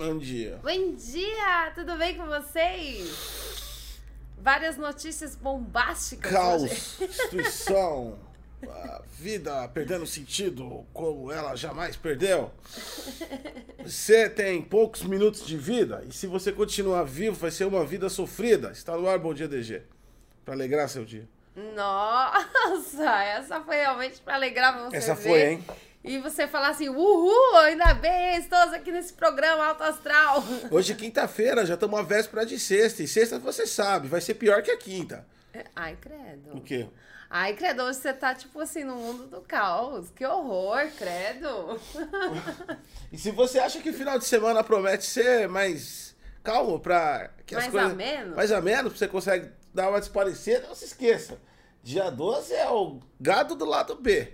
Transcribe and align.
Bom 0.00 0.16
dia. 0.16 0.58
Bom 0.62 0.94
dia! 0.94 1.72
Tudo 1.74 1.94
bem 1.98 2.16
com 2.16 2.24
vocês? 2.24 4.00
Várias 4.38 4.78
notícias 4.78 5.36
bombásticas. 5.36 6.32
Caos, 6.32 6.62
hoje. 6.62 7.06
destruição, 7.06 8.18
a 8.66 9.02
vida 9.18 9.68
perdendo 9.68 10.06
sentido 10.06 10.86
como 10.94 11.30
ela 11.30 11.54
jamais 11.54 11.96
perdeu. 11.96 12.50
Você 13.84 14.30
tem 14.30 14.62
poucos 14.62 15.02
minutos 15.02 15.46
de 15.46 15.58
vida 15.58 16.02
e 16.08 16.12
se 16.14 16.26
você 16.26 16.50
continuar 16.50 17.02
vivo 17.02 17.36
vai 17.36 17.50
ser 17.50 17.66
uma 17.66 17.84
vida 17.84 18.08
sofrida. 18.08 18.70
Está 18.70 18.96
no 18.96 19.06
ar, 19.06 19.18
bom 19.18 19.34
dia 19.34 19.46
DG. 19.46 19.82
Para 20.46 20.54
alegrar 20.54 20.88
seu 20.88 21.04
dia. 21.04 21.28
Nossa, 21.76 23.22
essa 23.22 23.60
foi 23.60 23.76
realmente 23.76 24.18
para 24.22 24.36
alegrar 24.36 24.82
você. 24.82 24.96
Essa 24.96 25.14
ver. 25.14 25.22
foi, 25.22 25.42
hein? 25.42 25.64
E 26.02 26.18
você 26.18 26.46
falar 26.48 26.68
assim, 26.68 26.88
uhul, 26.88 27.56
ainda 27.58 27.92
bem, 27.92 28.36
estou 28.36 28.58
aqui 28.58 28.90
nesse 28.90 29.12
programa 29.12 29.66
Alto 29.66 29.82
Astral. 29.82 30.42
Hoje 30.70 30.92
é 30.92 30.96
quinta-feira, 30.96 31.66
já 31.66 31.74
estamos 31.74 31.98
à 32.00 32.02
véspera 32.02 32.46
de 32.46 32.58
sexta. 32.58 33.02
E 33.02 33.08
sexta 33.08 33.38
você 33.38 33.66
sabe, 33.66 34.08
vai 34.08 34.20
ser 34.20 34.34
pior 34.34 34.62
que 34.62 34.70
a 34.70 34.78
quinta. 34.78 35.26
Ai, 35.76 35.96
credo. 36.00 36.56
O 36.56 36.60
quê? 36.62 36.88
Ai, 37.28 37.54
credo, 37.54 37.82
hoje 37.82 37.98
você 37.98 38.12
tá, 38.12 38.34
tipo 38.34 38.58
assim, 38.60 38.82
no 38.82 38.96
mundo 38.96 39.26
do 39.26 39.40
caos. 39.42 40.08
Que 40.10 40.24
horror, 40.24 40.88
credo. 40.98 41.78
E 43.12 43.18
se 43.18 43.32
você 43.32 43.58
acha 43.58 43.80
que 43.80 43.90
o 43.90 43.94
final 43.94 44.18
de 44.20 44.24
semana 44.24 44.62
promete 44.62 45.04
ser 45.04 45.48
mais 45.48 46.14
calmo 46.44 46.78
pra 46.78 47.28
que 47.44 47.56
as 47.56 47.62
Mais 47.62 47.72
coisas. 47.72 47.90
ameno? 47.92 48.36
Mais 48.36 48.52
ameno, 48.52 48.88
pra 48.88 48.96
você 48.98 49.08
consegue 49.08 49.50
dar 49.74 49.88
uma 49.90 49.98
desparecida, 49.98 50.66
não 50.68 50.76
se 50.76 50.84
esqueça. 50.84 51.38
Dia 51.82 52.08
12 52.08 52.54
é 52.54 52.68
o 52.70 53.00
gado 53.20 53.56
do 53.56 53.64
lado 53.64 53.96
B. 53.96 54.32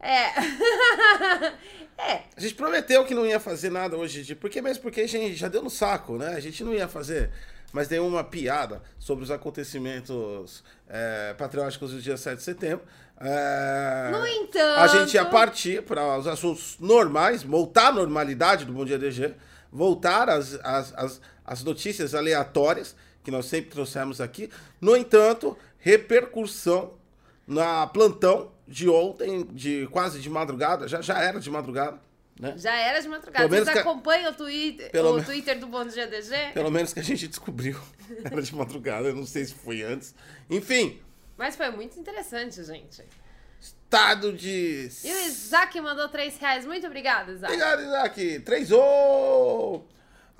É. 0.00 0.26
é. 1.98 2.22
A 2.36 2.40
gente 2.40 2.54
prometeu 2.54 3.04
que 3.04 3.14
não 3.14 3.26
ia 3.26 3.40
fazer 3.40 3.70
nada 3.70 3.96
hoje, 3.96 4.22
de- 4.22 4.34
porque 4.34 4.60
mesmo 4.62 4.82
porque 4.82 5.00
a 5.02 5.08
gente 5.08 5.34
já 5.34 5.48
deu 5.48 5.62
no 5.62 5.70
saco, 5.70 6.16
né? 6.16 6.34
A 6.34 6.40
gente 6.40 6.62
não 6.62 6.72
ia 6.72 6.86
fazer 6.88 7.30
mais 7.72 7.88
nenhuma 7.88 8.24
piada 8.24 8.82
sobre 8.98 9.24
os 9.24 9.30
acontecimentos 9.30 10.62
é, 10.88 11.34
patrióticos 11.36 11.90
do 11.92 12.00
dia 12.00 12.16
7 12.16 12.38
de 12.38 12.42
setembro. 12.42 12.80
É, 13.20 14.08
No 14.12 14.26
entanto. 14.26 14.80
A 14.80 14.86
gente 14.86 15.14
ia 15.14 15.24
partir 15.24 15.82
para 15.82 16.16
os 16.18 16.26
assuntos 16.26 16.76
normais, 16.78 17.42
voltar 17.42 17.88
à 17.88 17.92
normalidade 17.92 18.64
do 18.64 18.72
Bom 18.72 18.84
Dia 18.84 18.98
DG, 18.98 19.34
voltar 19.70 20.30
às, 20.30 20.54
às, 20.62 20.94
às, 20.94 21.20
às 21.44 21.64
notícias 21.64 22.14
aleatórias 22.14 22.94
que 23.24 23.30
nós 23.30 23.46
sempre 23.46 23.70
trouxemos 23.70 24.20
aqui. 24.20 24.48
No 24.80 24.96
entanto, 24.96 25.58
repercussão 25.78 26.94
na 27.46 27.86
plantão 27.86 28.52
de 28.68 28.88
ontem, 28.88 29.44
de 29.46 29.88
quase 29.90 30.20
de 30.20 30.28
madrugada, 30.30 30.86
já, 30.86 31.00
já 31.00 31.18
era 31.20 31.40
de 31.40 31.50
madrugada, 31.50 31.98
né? 32.38 32.54
Já 32.56 32.76
era 32.76 33.00
de 33.00 33.08
madrugada. 33.08 33.48
Pelo 33.48 33.64
Vocês 33.64 33.76
acompanham 33.78 34.30
o 34.30 34.34
Twitter, 34.34 34.90
Pelo 34.92 35.12
o 35.12 35.16
men- 35.16 35.24
Twitter 35.24 35.58
do 35.58 35.66
Bom 35.66 35.84
Dia 35.86 36.06
DG? 36.06 36.52
Pelo 36.54 36.70
menos 36.70 36.92
que 36.92 37.00
a 37.00 37.02
gente 37.02 37.26
descobriu. 37.26 37.80
Era 38.24 38.40
de 38.40 38.54
madrugada, 38.54 39.08
eu 39.08 39.14
não 39.16 39.26
sei 39.26 39.44
se 39.46 39.54
foi 39.54 39.82
antes. 39.82 40.14
Enfim, 40.48 41.00
Mas 41.36 41.56
foi 41.56 41.70
muito 41.70 41.98
interessante, 41.98 42.62
gente. 42.62 43.02
estado 43.60 44.32
de. 44.32 44.88
E 45.04 45.12
o 45.12 45.26
Isaac 45.26 45.80
mandou 45.80 46.08
3 46.08 46.36
reais. 46.38 46.64
Muito 46.66 46.86
obrigada, 46.86 47.32
Isaac. 47.32 47.52
Obrigado, 47.52 47.82
Isaac. 47.82 48.40
3 48.40 48.72
o 48.72 49.82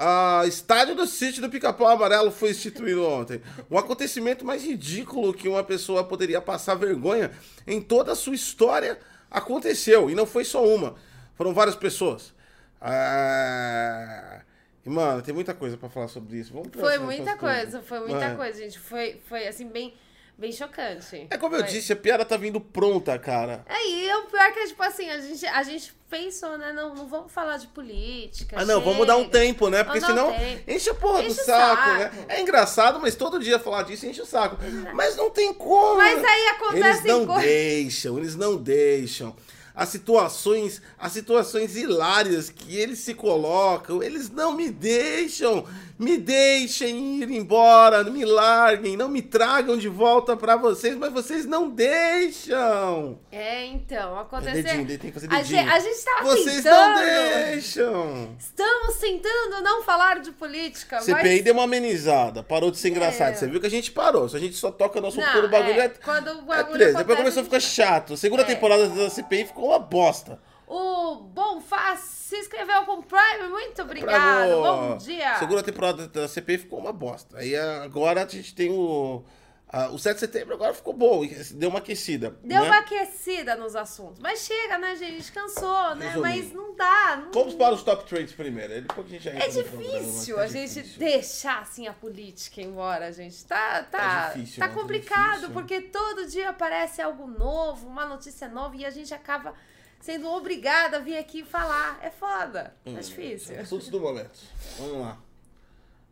Ah, 0.00 0.44
estádio 0.46 0.94
do 0.94 1.06
sítio 1.08 1.42
do 1.42 1.50
Pica-Pau 1.50 1.88
Amarelo 1.88 2.30
foi 2.30 2.50
instituído 2.50 3.04
ontem. 3.04 3.42
O 3.68 3.77
acontecimento 3.77 4.44
mais 4.44 4.62
ridículo 4.64 5.34
que 5.34 5.48
uma 5.48 5.64
pessoa 5.64 6.04
poderia 6.04 6.41
passar 6.41 6.77
vergonha 6.77 7.32
em 7.66 7.80
toda 7.82 8.12
a 8.12 8.14
sua 8.14 8.34
história 8.34 8.96
aconteceu. 9.28 10.08
E 10.08 10.14
não 10.14 10.24
foi 10.24 10.44
só 10.44 10.64
uma. 10.64 10.94
Foram 11.34 11.52
várias 11.52 11.74
pessoas. 11.74 12.32
Ah, 12.80 14.41
E, 14.86 14.88
mano, 14.88 15.20
tem 15.20 15.34
muita 15.34 15.52
coisa 15.52 15.76
pra 15.76 15.88
falar 15.88 16.08
sobre 16.08 16.38
isso. 16.38 16.52
Vamos 16.52 16.69
Foi 16.72 16.96
muita 16.98 17.36
coisa, 17.36 17.62
coisas. 17.64 17.86
foi 17.88 18.00
muita 18.00 18.36
coisa, 18.36 18.58
gente. 18.58 18.78
Foi, 18.78 19.20
foi 19.28 19.46
assim, 19.48 19.69
bem, 19.69 19.94
bem 20.39 20.53
chocante. 20.53 21.26
É 21.28 21.37
como 21.37 21.56
eu 21.56 21.60
Foi. 21.60 21.69
disse, 21.69 21.93
a 21.93 21.97
piada 21.97 22.25
tá 22.25 22.37
vindo 22.37 22.60
pronta, 22.60 23.19
cara. 23.19 23.65
É, 23.69 23.88
e 23.88 24.15
o 24.15 24.22
pior 24.26 24.53
que 24.53 24.60
é, 24.60 24.66
tipo 24.66 24.82
assim, 24.82 25.10
a 25.10 25.19
gente, 25.21 25.44
a 25.47 25.62
gente 25.65 25.93
pensou, 26.09 26.56
né? 26.56 26.72
Não, 26.72 26.94
não 26.94 27.06
vamos 27.09 27.31
falar 27.32 27.56
de 27.59 27.66
política. 27.66 28.56
Ah, 28.59 28.65
não, 28.65 28.81
vamos 28.81 29.06
dar 29.06 29.16
um 29.16 29.22
chega. 29.25 29.32
tempo, 29.32 29.69
né? 29.69 29.82
Porque 29.84 30.00
senão 30.00 30.32
tempo. 30.32 30.71
enche 30.71 30.88
a 30.91 30.94
porra 30.94 31.22
do 31.22 31.28
Enche 31.28 31.41
o 31.41 31.44
saco, 31.44 31.82
saco. 31.82 31.98
né? 31.98 32.25
É 32.28 32.41
engraçado, 32.41 33.00
mas 33.00 33.15
todo 33.16 33.38
dia 33.41 33.59
falar 33.59 33.82
disso 33.82 34.06
enche 34.06 34.22
o 34.22 34.27
saco. 34.27 34.56
Mas 34.94 35.16
não 35.16 35.28
tem 35.28 35.53
como. 35.53 35.97
Mas 35.97 36.22
aí 36.25 36.41
Eles 36.41 36.50
acontecem 36.53 37.10
não 37.12 37.27
coisas. 37.27 37.44
deixam, 37.44 38.19
eles 38.19 38.37
não 38.37 38.56
deixam. 38.56 39.37
As 39.75 39.91
situações, 39.91 40.82
as 40.98 41.12
situações 41.12 41.77
hilárias 41.77 42.50
que 42.50 42.77
eles 42.77 42.98
se 42.98 43.15
colocam, 43.15 44.03
eles 44.03 44.28
não 44.28 44.53
me 44.53 44.71
deixam. 44.71 45.65
Me 45.98 46.16
deixem 46.16 47.22
ir 47.22 47.31
embora, 47.32 48.04
me 48.04 48.25
larguem, 48.25 48.97
não 48.97 49.09
me 49.09 49.20
tragam 49.20 49.76
de 49.76 49.88
volta 49.88 50.36
pra 50.36 50.54
vocês, 50.54 50.94
mas 50.97 51.12
vocês 51.12 51.44
não 51.44 51.69
deixam. 51.69 53.19
É, 53.32 53.66
então, 53.66 54.16
É 54.16 54.20
aconteceu. 54.20 54.62
dedinho, 54.62 54.86
tem 54.86 54.98
que 54.98 55.12
fazer 55.12 55.26
a, 55.26 55.38
dedinho. 55.38 55.59
gente, 55.60 55.69
a 55.72 55.78
gente 55.81 56.04
tava 56.04 56.22
Vocês 56.25 56.56
tentando. 56.62 56.94
não 56.94 56.94
deixam. 57.04 58.36
Estamos 58.38 58.97
tentando 58.97 59.60
não 59.62 59.82
falar 59.82 60.20
de 60.20 60.31
política, 60.32 61.00
CPI 61.00 61.14
mas... 61.22 61.42
deu 61.44 61.54
uma 61.54 61.64
amenizada, 61.64 62.42
parou 62.44 62.70
de 62.70 62.78
ser 62.78 62.91
engraçado. 62.91 63.32
É. 63.32 63.34
Você 63.34 63.47
viu 63.48 63.60
que 63.60 63.66
a 63.66 63.70
gente 63.70 63.91
parou. 63.91 64.28
Se 64.28 64.36
a 64.36 64.41
gente 64.41 64.54
só 64.54 64.70
toca 64.70 65.00
no 65.00 65.09
assunto 65.09 65.25
Não, 65.25 65.32
quando 65.32 65.44
o 65.47 65.48
bagulho 65.48 65.80
é, 65.80 65.84
é, 65.84 65.88
quando 65.88 66.26
o 66.28 66.30
é 66.30 66.42
bagulho 66.56 66.78
13. 66.78 66.97
Depois 66.97 67.00
acontece, 67.00 67.16
começou 67.19 67.41
a 67.41 67.44
ficar 67.44 67.56
a 67.56 67.60
chato. 67.60 68.12
A 68.15 68.16
segunda 68.16 68.42
É. 68.42 68.44
temporada 68.47 68.88
da 68.88 69.10
CPI 69.10 69.47
ficou 69.47 69.70
uma 69.70 69.78
bosta. 69.80 70.38
O 70.70 71.14
Bonfaz 71.22 72.00
se 72.00 72.36
inscreveu 72.36 72.84
com 72.84 72.96
o 72.98 73.02
Prime, 73.02 73.48
muito 73.48 73.80
obrigado. 73.80 74.50
Bom 74.50 74.96
dia. 74.98 75.32
A 75.32 75.38
segunda 75.38 75.62
temporada 75.62 76.06
da 76.08 76.28
CPI 76.28 76.58
ficou 76.58 76.78
uma 76.78 76.92
bosta. 76.92 77.38
Aí 77.38 77.56
agora 77.56 78.22
a 78.22 78.28
gente 78.28 78.54
tem 78.54 78.70
o. 78.70 79.24
a- 79.66 79.88
o 79.88 79.98
7 79.98 80.14
de 80.16 80.20
setembro 80.20 80.52
agora 80.54 80.74
ficou 80.74 80.92
bom, 80.92 81.22
deu 81.54 81.70
uma 81.70 81.78
aquecida. 81.78 82.36
Deu 82.44 82.60
né? 82.60 82.66
uma 82.68 82.78
aquecida 82.80 83.56
nos 83.56 83.74
assuntos. 83.74 84.18
Mas 84.20 84.40
chega, 84.40 84.76
né, 84.76 84.94
gente? 84.94 85.32
Cansou, 85.32 85.94
né? 85.94 86.08
Resumindo. 86.08 86.20
Mas 86.20 86.52
não 86.52 86.74
dá. 86.76 87.16
Não... 87.16 87.32
Vamos 87.32 87.54
para 87.54 87.74
os 87.74 87.82
top 87.82 88.04
trades 88.06 88.34
primeiro. 88.34 88.74
Depois 88.82 89.06
a 89.06 89.10
gente 89.10 89.24
já 89.24 89.30
É 89.30 89.38
programa, 89.48 89.62
difícil 90.02 90.36
mas 90.36 90.44
a 90.50 90.52
gente 90.58 90.74
difícil. 90.74 90.98
deixar 90.98 91.60
assim 91.62 91.86
a 91.88 91.94
política 91.94 92.60
embora, 92.60 93.10
gente. 93.10 93.42
Tá, 93.46 93.84
tá, 93.84 94.32
É 94.34 94.38
difícil, 94.38 94.60
tá 94.60 94.68
né? 94.68 94.74
complicado, 94.74 95.30
Difícil. 95.32 95.50
porque 95.54 95.80
todo 95.80 96.26
dia 96.26 96.50
aparece 96.50 97.00
algo 97.00 97.26
novo, 97.26 97.86
uma 97.88 98.04
notícia 98.04 98.48
nova, 98.48 98.76
e 98.76 98.84
a 98.84 98.90
gente 98.90 99.14
acaba 99.14 99.54
sendo 100.00 100.28
obrigada 100.31 100.97
a 100.98 101.00
vir 101.00 101.16
aqui 101.19 101.44
falar. 101.44 101.98
É 102.03 102.10
foda. 102.10 102.75
Hum, 102.86 102.97
É 102.97 103.00
difícil. 103.00 103.59
Assuntos 103.60 103.88
do 103.88 104.00
momento. 104.00 104.38
Vamos 104.78 105.00
lá. 105.00 105.19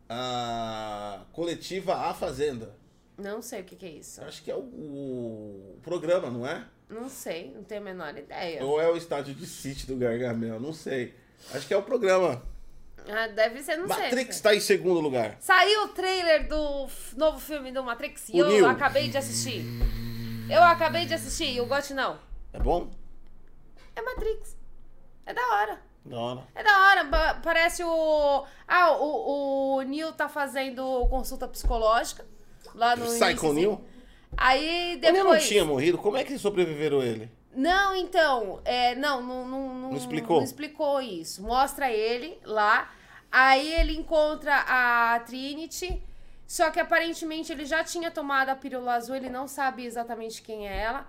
A 0.08 1.20
coletiva 1.32 1.94
A 1.96 2.14
Fazenda. 2.14 2.74
Não 3.18 3.40
sei 3.42 3.62
o 3.62 3.64
que, 3.64 3.76
que 3.76 3.86
é 3.86 3.90
isso. 3.90 4.22
Acho 4.22 4.42
que 4.42 4.50
é 4.50 4.54
o, 4.54 4.58
o 4.60 5.78
programa, 5.82 6.30
não 6.30 6.46
é? 6.46 6.64
Não 6.88 7.08
sei, 7.08 7.50
não 7.54 7.64
tenho 7.64 7.80
a 7.80 7.84
menor 7.84 8.16
ideia. 8.16 8.64
Ou 8.64 8.80
é 8.80 8.88
o 8.88 8.96
estádio 8.96 9.34
de 9.34 9.46
City 9.46 9.86
do 9.86 9.96
Gargamel, 9.96 10.60
não 10.60 10.72
sei. 10.72 11.14
Acho 11.52 11.66
que 11.66 11.74
é 11.74 11.76
o 11.76 11.82
programa. 11.82 12.42
Ah, 13.08 13.26
deve 13.28 13.62
ser, 13.62 13.76
não 13.76 13.88
sei. 13.88 14.04
Matrix 14.04 14.40
tá 14.40 14.54
em 14.54 14.60
segundo 14.60 15.00
lugar. 15.00 15.36
Saiu 15.40 15.84
o 15.84 15.88
trailer 15.88 16.46
do 16.48 16.88
novo 17.16 17.40
filme 17.40 17.72
do 17.72 17.82
Matrix 17.82 18.28
e 18.28 18.34
O 18.34 18.44
eu 18.44 18.48
Neo. 18.48 18.66
acabei 18.68 19.08
de 19.08 19.16
assistir. 19.16 19.64
Eu 20.50 20.62
acabei 20.62 21.06
de 21.06 21.14
assistir 21.14 21.52
e 21.54 21.60
o 21.60 21.66
Gotti 21.66 21.94
não. 21.94 22.18
É 22.52 22.58
bom? 22.60 22.90
É 23.96 24.02
Matrix. 24.02 24.56
É 25.24 25.34
da 25.34 25.42
hora. 25.54 25.80
Da 26.04 26.18
hora. 26.20 26.44
É 26.54 26.62
da 26.62 26.78
hora. 26.80 27.40
Parece 27.42 27.82
o. 27.82 28.46
Ah, 28.68 28.92
o, 28.92 29.78
o 29.78 29.82
Neil 29.82 30.12
tá 30.12 30.28
fazendo 30.28 31.06
consulta 31.08 31.48
psicológica 31.48 32.24
lá 32.74 32.94
no. 32.94 33.06
Psycho. 33.06 33.52
Neil? 33.52 33.84
Aí 34.36 34.92
Ele 34.92 35.00
depois. 35.00 35.24
não 35.24 35.48
tinha 35.48 35.64
morrido, 35.64 35.98
como 35.98 36.16
é 36.16 36.22
que 36.24 36.38
sobreviveram 36.38 37.02
ele? 37.02 37.30
Não, 37.54 37.96
então, 37.96 38.60
é, 38.66 38.94
não, 38.94 39.22
não, 39.22 39.48
não, 39.48 39.74
não, 39.74 39.90
Não 39.90 39.96
explicou? 39.96 40.36
não 40.36 40.44
explicou 40.44 41.00
isso. 41.00 41.42
Mostra 41.42 41.90
ele 41.90 42.38
lá, 42.44 42.92
aí 43.32 43.72
ele 43.72 43.96
encontra 43.96 44.54
a 44.68 45.18
Trinity, 45.20 46.02
só 46.46 46.70
que 46.70 46.78
aparentemente 46.78 47.50
ele 47.50 47.64
já 47.64 47.82
tinha 47.82 48.10
tomado 48.10 48.50
a 48.50 48.56
pílula 48.56 48.94
azul, 48.96 49.16
ele 49.16 49.30
não 49.30 49.48
sabe 49.48 49.86
exatamente 49.86 50.42
quem 50.42 50.68
é 50.68 50.82
ela. 50.82 51.06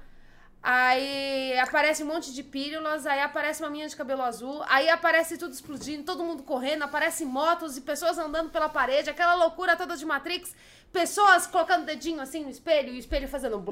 Aí 0.62 1.58
aparece 1.60 2.04
um 2.04 2.08
monte 2.08 2.34
de 2.34 2.44
pílulas, 2.44 3.06
aí 3.06 3.22
aparece 3.22 3.64
uma 3.64 3.70
menina 3.70 3.88
de 3.88 3.96
cabelo 3.96 4.22
azul, 4.24 4.62
aí 4.68 4.90
aparece 4.90 5.38
tudo 5.38 5.54
explodindo, 5.54 6.04
todo 6.04 6.24
mundo 6.24 6.44
correndo, 6.44 6.84
aparecem 6.84 7.26
motos 7.26 7.78
e 7.78 7.82
pessoas 7.82 8.18
andando 8.18 8.50
pela 8.50 8.68
parede, 8.68 9.10
aquela 9.10 9.36
loucura 9.36 9.78
toda 9.78 9.96
de 9.96 10.06
Matrix, 10.06 10.54
pessoas 10.92 11.48
colocando 11.48 11.86
dedinho 11.86 12.20
assim 12.20 12.44
no 12.44 12.50
espelho, 12.50 12.90
e 12.90 12.98
o 12.98 13.00
espelho 13.00 13.28
fazendo. 13.28 13.64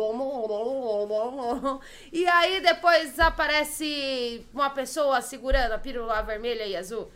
E 2.13 2.27
aí 2.27 2.61
depois 2.61 3.19
aparece 3.19 4.45
uma 4.53 4.69
pessoa 4.69 5.21
segurando 5.21 5.73
a 5.73 5.77
pílula 5.77 6.21
vermelha 6.21 6.65
e 6.65 6.75
azul 6.77 7.11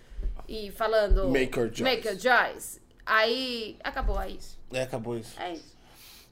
e 0.47 0.71
falando 0.71 1.29
Make 1.29 1.57
your 1.57 1.67
choice. 1.69 1.83
Make 1.83 2.07
your 2.07 2.19
choice. 2.19 2.81
Aí 3.05 3.77
acabou, 3.83 4.19
é 4.21 4.29
isso. 4.29 4.59
É, 4.73 4.81
acabou 4.81 5.17
isso. 5.17 5.39
É 5.39 5.53
isso. 5.53 5.78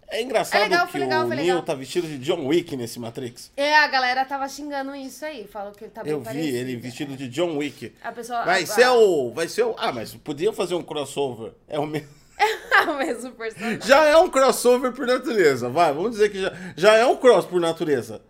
É 0.09 0.21
engraçado 0.21 0.61
É 0.61 0.63
legal, 0.63 0.87
que 0.87 0.97
legal, 0.97 1.25
o 1.25 1.29
Neo 1.29 1.61
tá 1.61 1.75
vestido 1.75 2.07
de 2.07 2.17
John 2.19 2.45
Wick 2.47 2.77
nesse 2.77 2.99
Matrix. 2.99 3.51
É, 3.57 3.75
a 3.77 3.87
galera 3.87 4.23
tava 4.23 4.47
xingando 4.47 4.95
isso 4.95 5.25
aí. 5.25 5.45
Falou 5.47 5.73
que 5.73 5.83
ele 5.83 5.91
tá 5.91 6.01
bem 6.03 6.13
Eu 6.13 6.19
vi 6.19 6.25
parecido. 6.25 6.57
ele 6.57 6.75
vestido 6.77 7.17
de 7.17 7.27
John 7.27 7.57
Wick. 7.57 7.93
A 8.01 8.11
pessoa... 8.11 8.45
Vai 8.45 8.63
a- 8.63 8.67
ser 8.67 8.87
o. 8.87 9.31
Vai 9.33 9.47
ser 9.49 9.63
o. 9.63 9.75
Ah, 9.77 9.91
mas 9.91 10.15
podiam 10.15 10.53
fazer 10.53 10.75
um 10.75 10.81
crossover. 10.83 11.51
É 11.67 11.77
o 11.77 11.85
mesmo. 11.85 12.07
o 12.87 12.93
mesmo 12.97 13.31
personagem. 13.31 13.81
Já 13.81 14.05
é 14.05 14.15
um 14.17 14.29
crossover 14.29 14.91
por 14.93 15.05
natureza, 15.07 15.69
vai. 15.69 15.91
Vamos 15.93 16.11
dizer 16.11 16.29
que 16.29 16.41
já, 16.41 16.53
já 16.75 16.95
é 16.95 17.05
um 17.05 17.17
cross 17.17 17.45
por 17.45 17.59
natureza. 17.59 18.21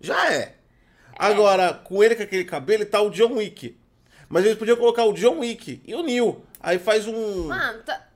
Já 0.00 0.32
é. 0.32 0.54
Agora, 1.18 1.74
com 1.74 2.02
ele 2.02 2.14
com 2.14 2.22
aquele 2.22 2.44
cabelo, 2.44 2.84
tá 2.86 3.00
o 3.00 3.10
John 3.10 3.34
Wick. 3.34 3.76
Mas 4.28 4.44
eles 4.44 4.58
podiam 4.58 4.76
colocar 4.76 5.04
o 5.04 5.12
John 5.14 5.38
Wick 5.40 5.82
e 5.84 5.94
o 5.94 6.02
Neo. 6.02 6.44
Aí 6.60 6.78
faz 6.78 7.06
um. 7.06 7.46
Mano, 7.48 7.82
tá, 7.82 8.07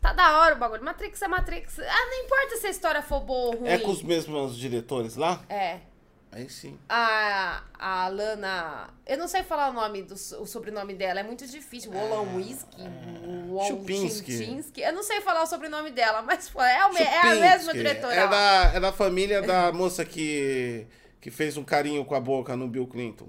tá 0.00 0.12
da 0.12 0.38
hora 0.38 0.54
o 0.54 0.58
bagulho. 0.58 0.84
Matrix 0.84 1.20
é 1.22 1.28
Matrix. 1.28 1.78
Ah, 1.78 2.06
não 2.10 2.24
importa 2.24 2.56
se 2.56 2.66
a 2.66 2.70
história 2.70 3.02
for 3.02 3.20
boa 3.20 3.54
ou 3.54 3.60
ruim. 3.60 3.68
É 3.68 3.78
com 3.78 3.90
os 3.90 4.02
mesmos 4.02 4.56
diretores 4.56 5.16
lá? 5.16 5.40
É. 5.48 5.78
Aí 6.32 6.48
sim. 6.48 6.78
A, 6.88 7.62
a 7.76 8.08
Lana. 8.08 8.88
Eu 9.04 9.18
não 9.18 9.26
sei 9.26 9.42
falar 9.42 9.70
o 9.70 9.72
nome 9.72 10.02
do 10.02 10.14
o 10.14 10.46
sobrenome 10.46 10.94
dela, 10.94 11.18
é 11.18 11.22
muito 11.24 11.44
difícil. 11.44 11.90
Wolonwski, 11.90 12.82
Chupinski. 13.66 14.32
Wolonchinsky. 14.36 14.80
Eu 14.80 14.92
não 14.92 15.02
sei 15.02 15.20
falar 15.22 15.42
o 15.42 15.46
sobrenome 15.46 15.90
dela, 15.90 16.22
mas 16.22 16.48
pô, 16.48 16.62
é, 16.62 16.86
o 16.86 16.96
é 16.96 17.20
a 17.20 17.34
mesma 17.34 17.72
Chupinski. 17.72 17.78
diretora. 17.78 18.14
É 18.14 18.28
da, 18.28 18.72
é 18.74 18.80
da 18.80 18.92
família 18.92 19.42
da 19.42 19.72
moça 19.74 20.04
que, 20.04 20.86
que 21.20 21.32
fez 21.32 21.56
um 21.56 21.64
carinho 21.64 22.04
com 22.04 22.14
a 22.14 22.20
boca 22.20 22.56
no 22.56 22.68
Bill 22.68 22.86
Clinton. 22.86 23.28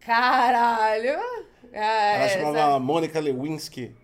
Caralho! 0.00 1.20
É, 1.72 2.16
Ela 2.16 2.28
chamava 2.28 2.78
Mônica 2.78 3.18
Lewinsky. 3.18 3.96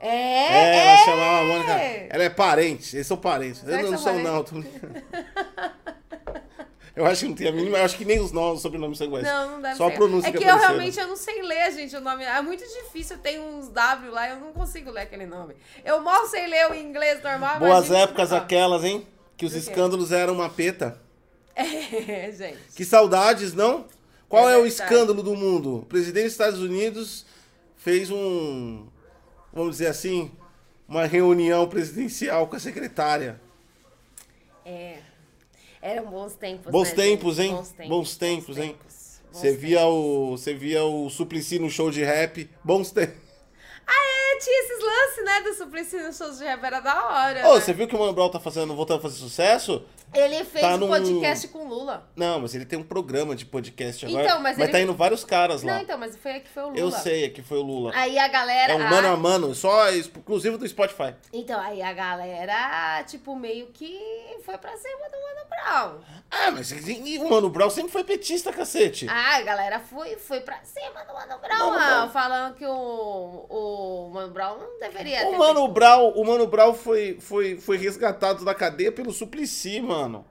É, 0.00 0.08
É, 0.08 0.76
é, 0.76 0.86
ela 0.86 0.96
chamava 1.04 1.44
Mônica. 1.44 1.72
Ela 2.08 2.24
é 2.24 2.30
parente, 2.30 2.96
eles 2.96 3.06
são 3.06 3.16
parentes. 3.16 3.60
Que 3.60 3.70
não 3.70 3.98
são 3.98 4.14
sou, 4.14 4.22
não. 4.22 4.42
tô. 4.42 4.56
Eu 6.96 7.06
acho 7.06 7.22
que 7.22 7.28
não 7.28 7.34
tem 7.34 7.48
a 7.48 7.52
mínima, 7.52 7.78
eu 7.78 7.84
acho 7.84 7.96
que 7.96 8.04
nem 8.04 8.20
os 8.20 8.30
nomes, 8.30 8.60
sobrenomes 8.60 8.98
são 8.98 9.06
iguais. 9.06 9.24
Não, 9.24 9.52
não 9.52 9.62
deve 9.62 9.76
Só 9.76 9.86
ser. 9.86 9.94
a 9.94 9.96
pronúncia 9.96 10.28
é 10.28 10.32
que, 10.32 10.38
eu 10.38 10.42
apareceram. 10.42 10.68
realmente 10.68 11.00
eu 11.00 11.06
não 11.06 11.16
sei 11.16 11.40
ler, 11.40 11.72
gente, 11.72 11.96
o 11.96 12.00
nome. 12.00 12.24
É 12.24 12.42
muito 12.42 12.62
difícil, 12.62 13.16
tem 13.16 13.40
uns 13.40 13.68
W 13.68 14.10
lá, 14.10 14.28
eu 14.28 14.36
não 14.36 14.52
consigo 14.52 14.90
ler 14.90 15.02
aquele 15.02 15.24
nome. 15.24 15.54
Eu 15.82 16.00
mal 16.00 16.26
sei 16.26 16.46
ler 16.46 16.70
o 16.70 16.74
inglês 16.74 17.22
normal. 17.22 17.58
Boas 17.58 17.90
épocas 17.90 18.32
aquelas, 18.34 18.84
hein? 18.84 19.06
Que 19.36 19.46
os 19.46 19.54
escândalos 19.54 20.12
eram 20.12 20.34
uma 20.34 20.50
peta. 20.50 21.00
É, 21.54 22.30
gente. 22.36 22.58
Que 22.74 22.84
saudades, 22.84 23.54
não? 23.54 23.86
Qual 24.28 24.48
É 24.50 24.54
é, 24.54 24.58
o 24.58 24.66
escândalo 24.66 25.22
do 25.22 25.34
mundo? 25.34 25.78
O 25.78 25.86
presidente 25.86 26.24
dos 26.24 26.32
Estados 26.32 26.60
Unidos 26.60 27.24
fez 27.76 28.10
um, 28.10 28.86
vamos 29.52 29.72
dizer 29.72 29.88
assim, 29.88 30.30
uma 30.88 31.06
reunião 31.06 31.68
presidencial 31.68 32.46
com 32.46 32.56
a 32.56 32.60
secretária. 32.60 33.40
É. 34.64 34.98
Eram 35.80 36.06
bons 36.06 36.34
tempos. 36.34 36.70
Bons 36.70 36.88
né, 36.90 36.94
tempos, 36.94 37.36
gente? 37.36 37.48
hein? 37.48 37.56
Bons 37.56 37.68
tempos. 37.70 37.88
Bons 37.88 38.16
tempos, 38.16 38.58
hein? 38.58 38.68
tempos, 38.68 39.20
bons 39.32 39.40
Você 39.40 39.56
via 39.56 39.78
tempos. 39.78 39.94
o, 39.94 40.30
você 40.32 40.54
via 40.54 40.84
o 40.84 41.08
Suplicy 41.08 41.58
no 41.58 41.70
show 41.70 41.90
de 41.90 42.04
rap. 42.04 42.50
Bons 42.62 42.90
tempos. 42.90 43.29
Ah, 43.92 44.34
é, 44.34 44.38
tinha 44.38 44.60
esses 44.62 44.84
lances, 44.84 45.24
né, 45.24 45.40
do 45.42 45.54
Suplicy 45.54 45.96
nos 45.98 46.16
shows 46.16 46.38
de 46.38 46.44
rap, 46.44 46.62
era 46.62 46.78
da 46.80 47.04
hora. 47.06 47.48
Ô, 47.48 47.54
né? 47.54 47.60
você 47.60 47.72
viu 47.72 47.88
que 47.88 47.94
o 47.96 47.98
Mano 47.98 48.12
Brown 48.12 48.28
tá 48.28 48.38
fazendo, 48.38 48.74
voltando 48.76 48.98
a 48.98 49.02
fazer 49.02 49.16
sucesso? 49.16 49.84
Ele 50.12 50.44
fez 50.44 50.64
tá 50.64 50.74
um 50.74 50.78
num- 50.78 50.88
podcast 50.88 51.46
com 51.48 51.60
o 51.60 51.68
Lula. 51.68 52.08
Não, 52.16 52.40
mas 52.40 52.52
ele 52.54 52.64
tem 52.64 52.76
um 52.76 52.82
programa 52.82 53.36
de 53.36 53.44
podcast 53.46 54.04
agora. 54.06 54.24
Então, 54.24 54.40
mas 54.40 54.58
ele- 54.58 54.72
tá 54.72 54.80
indo 54.80 54.92
vários 54.92 55.24
caras 55.24 55.62
lá. 55.62 55.74
Não, 55.74 55.80
então, 55.82 55.96
mas 55.96 56.16
foi 56.16 56.40
que 56.40 56.48
foi 56.48 56.64
o 56.64 56.66
Lula. 56.68 56.80
Eu 56.80 56.90
sei, 56.90 57.30
que 57.30 57.42
foi 57.42 57.58
o 57.58 57.62
Lula. 57.62 57.92
Aí 57.94 58.18
a 58.18 58.26
galera. 58.26 58.72
É 58.72 58.76
um 58.76 58.88
mano 58.88 59.06
a 59.08 59.16
mano, 59.16 59.54
só 59.54 59.88
exclusivo 59.90 60.58
do 60.58 60.66
Spotify. 60.66 61.14
Então, 61.32 61.60
aí 61.60 61.80
a 61.80 61.92
galera, 61.92 63.04
tipo, 63.04 63.36
meio 63.36 63.68
que 63.68 64.00
foi 64.44 64.58
pra 64.58 64.76
cima 64.76 65.08
do 65.08 65.16
Mano 65.20 65.48
Brown. 65.48 66.00
Ah, 66.28 66.50
mas 66.50 66.72
e 66.72 67.18
o 67.18 67.28
Mano 67.30 67.48
Brown 67.48 67.70
sempre 67.70 67.92
foi 67.92 68.02
petista, 68.02 68.52
cacete. 68.52 69.06
Ah, 69.08 69.36
a 69.36 69.42
galera 69.42 69.78
foi, 69.78 70.16
foi 70.16 70.40
pra 70.40 70.58
cima 70.64 71.04
do 71.04 71.12
Mano 71.12 71.38
Brown, 71.40 71.70
Mano 71.70 71.78
Brown. 71.78 72.08
falando 72.10 72.54
que 72.56 72.66
o, 72.66 73.46
o 73.48 73.79
Mano 74.12 74.32
Brown 74.32 74.58
não 74.58 74.78
deveria 74.78 75.26
o 75.28 75.32
ter 75.32 75.38
Mano 75.38 75.60
feito- 75.60 75.72
Brown, 75.72 76.08
o 76.10 76.24
Mano 76.24 76.46
Brown 76.46 76.74
foi, 76.74 77.18
foi, 77.20 77.56
foi 77.58 77.76
resgatado 77.76 78.44
da 78.44 78.54
cadeia 78.54 78.92
pelo 78.92 79.12
Suplicy, 79.12 79.80
mano. 79.80 80.24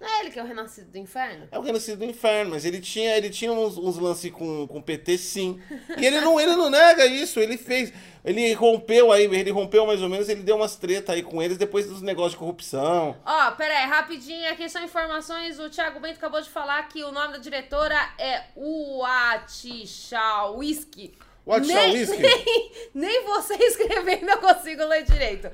Não 0.00 0.08
é 0.08 0.20
ele 0.20 0.30
que 0.32 0.38
é 0.38 0.42
o 0.42 0.46
renascido 0.46 0.90
do 0.90 0.98
inferno? 0.98 1.48
É 1.50 1.58
o 1.58 1.62
Renascido 1.62 1.96
do 1.98 2.04
Inferno, 2.04 2.50
mas 2.50 2.66
ele 2.66 2.78
tinha, 2.78 3.16
ele 3.16 3.30
tinha 3.30 3.50
uns, 3.50 3.78
uns 3.78 3.96
lances 3.96 4.30
com, 4.30 4.66
com 4.66 4.82
PT, 4.82 5.16
sim. 5.16 5.58
E 5.96 6.04
ele 6.04 6.20
não, 6.20 6.38
ele 6.38 6.54
não 6.56 6.68
nega 6.68 7.06
isso, 7.06 7.40
ele 7.40 7.56
fez. 7.56 7.90
Ele 8.22 8.52
rompeu 8.52 9.10
aí, 9.12 9.24
ele 9.24 9.50
rompeu 9.50 9.86
mais 9.86 10.02
ou 10.02 10.08
menos, 10.10 10.28
ele 10.28 10.42
deu 10.42 10.56
umas 10.56 10.76
treta 10.76 11.12
aí 11.14 11.22
com 11.22 11.42
eles 11.42 11.56
depois 11.56 11.86
dos 11.86 12.02
negócios 12.02 12.32
de 12.32 12.38
corrupção. 12.38 13.16
Ó, 13.24 13.50
pera 13.52 13.78
aí, 13.78 13.86
rapidinho, 13.88 14.46
aqui 14.50 14.68
são 14.68 14.84
informações. 14.84 15.58
O 15.58 15.70
Thiago 15.70 15.98
Bento 16.00 16.16
acabou 16.18 16.42
de 16.42 16.50
falar 16.50 16.86
que 16.88 17.02
o 17.02 17.10
nome 17.10 17.32
da 17.34 17.38
diretora 17.38 17.96
é 18.18 18.42
Uatishawisky. 18.54 21.14
Uatishawisky? 21.46 22.22
Nem, 22.22 22.72
nem 22.94 23.24
você 23.26 23.54
escrevendo 23.64 24.30
eu 24.30 24.38
consigo 24.38 24.84
ler 24.86 25.04
direito. 25.04 25.50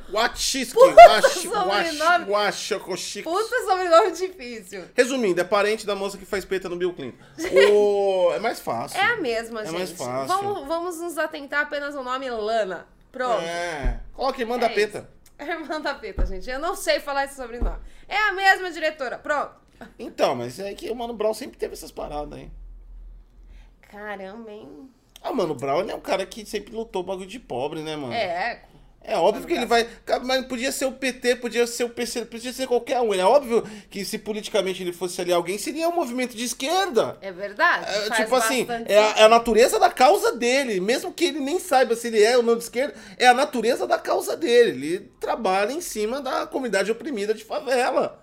Sobrenome. 1.22 2.30
Wachakoshik. 2.30 3.24
Puta 3.24 3.60
sobrenome 3.64 4.12
difícil. 4.12 4.84
Resumindo, 4.94 5.40
é 5.40 5.44
parente 5.44 5.84
da 5.84 5.96
moça 5.96 6.16
que 6.16 6.24
faz 6.24 6.44
peta 6.44 6.68
no 6.68 6.76
Bill 6.76 6.92
Clinton. 6.94 7.18
O... 7.72 8.30
É 8.34 8.38
mais 8.38 8.60
fácil. 8.60 8.98
É 9.00 9.04
a 9.04 9.16
mesma, 9.16 9.62
É 9.62 9.66
gente. 9.66 9.74
mais 9.78 9.90
fácil. 9.90 10.28
Vamos, 10.28 10.66
vamos 10.68 11.00
nos 11.00 11.18
atentar 11.18 11.62
apenas 11.62 11.96
ao 11.96 12.04
nome 12.04 12.30
Lana. 12.30 12.86
Pronto. 13.10 13.42
É. 13.42 14.00
Coloque, 14.14 14.44
manda 14.44 14.66
É 14.66 14.68
peta. 14.68 14.98
isso. 14.98 15.20
É 15.40 15.52
irmã 15.52 15.80
da 15.80 15.94
Peta, 15.94 16.26
gente. 16.26 16.50
Eu 16.50 16.58
não 16.58 16.76
sei 16.76 17.00
falar 17.00 17.24
esse 17.24 17.34
sobrenome. 17.34 17.78
É 18.06 18.14
a 18.28 18.32
mesma 18.32 18.70
diretora. 18.70 19.16
Pronto. 19.16 19.54
Então, 19.98 20.34
mas 20.34 20.58
é 20.60 20.74
que 20.74 20.90
o 20.90 20.94
Mano 20.94 21.14
Brown 21.14 21.32
sempre 21.32 21.56
teve 21.56 21.72
essas 21.72 21.90
paradas 21.90 22.38
aí. 22.38 22.50
Caramba, 23.90 24.50
hein? 24.50 24.90
Ah, 25.22 25.32
Mano 25.32 25.54
Brown, 25.54 25.80
ele 25.80 25.92
é 25.92 25.94
um 25.94 26.00
cara 26.00 26.24
que 26.24 26.44
sempre 26.46 26.74
lutou 26.74 27.02
bagulho 27.02 27.26
de 27.26 27.38
pobre, 27.38 27.80
né, 27.82 27.96
mano? 27.96 28.12
É. 28.12 28.62
É 29.02 29.16
óbvio 29.16 29.46
que 29.46 29.54
ele 29.54 29.64
vai. 29.64 29.88
Mas 30.22 30.44
podia 30.46 30.70
ser 30.70 30.84
o 30.84 30.92
PT, 30.92 31.36
podia 31.36 31.66
ser 31.66 31.84
o 31.84 31.88
PC, 31.88 32.26
podia 32.26 32.52
ser 32.52 32.66
qualquer 32.66 33.00
um. 33.00 33.14
É 33.14 33.24
óbvio 33.24 33.62
que 33.88 34.04
se 34.04 34.18
politicamente 34.18 34.82
ele 34.82 34.92
fosse 34.92 35.18
ali 35.22 35.32
alguém, 35.32 35.56
seria 35.56 35.88
um 35.88 35.94
movimento 35.94 36.36
de 36.36 36.44
esquerda. 36.44 37.16
É 37.22 37.32
verdade. 37.32 37.86
É, 37.90 38.10
tipo 38.10 38.34
assim, 38.34 38.66
é 38.86 38.98
a, 38.98 39.10
é 39.20 39.22
a 39.24 39.28
natureza 39.28 39.78
da 39.78 39.90
causa 39.90 40.36
dele. 40.36 40.80
Mesmo 40.80 41.12
que 41.14 41.24
ele 41.24 41.40
nem 41.40 41.58
saiba 41.58 41.96
se 41.96 42.08
ele 42.08 42.22
é 42.22 42.36
ou 42.36 42.42
não 42.42 42.56
de 42.56 42.62
esquerda, 42.64 42.94
é 43.16 43.26
a 43.26 43.32
natureza 43.34 43.86
da 43.86 43.98
causa 43.98 44.36
dele. 44.36 44.70
Ele 44.70 45.10
trabalha 45.18 45.72
em 45.72 45.80
cima 45.80 46.20
da 46.20 46.46
comunidade 46.46 46.92
oprimida 46.92 47.32
de 47.32 47.42
favela. 47.42 48.22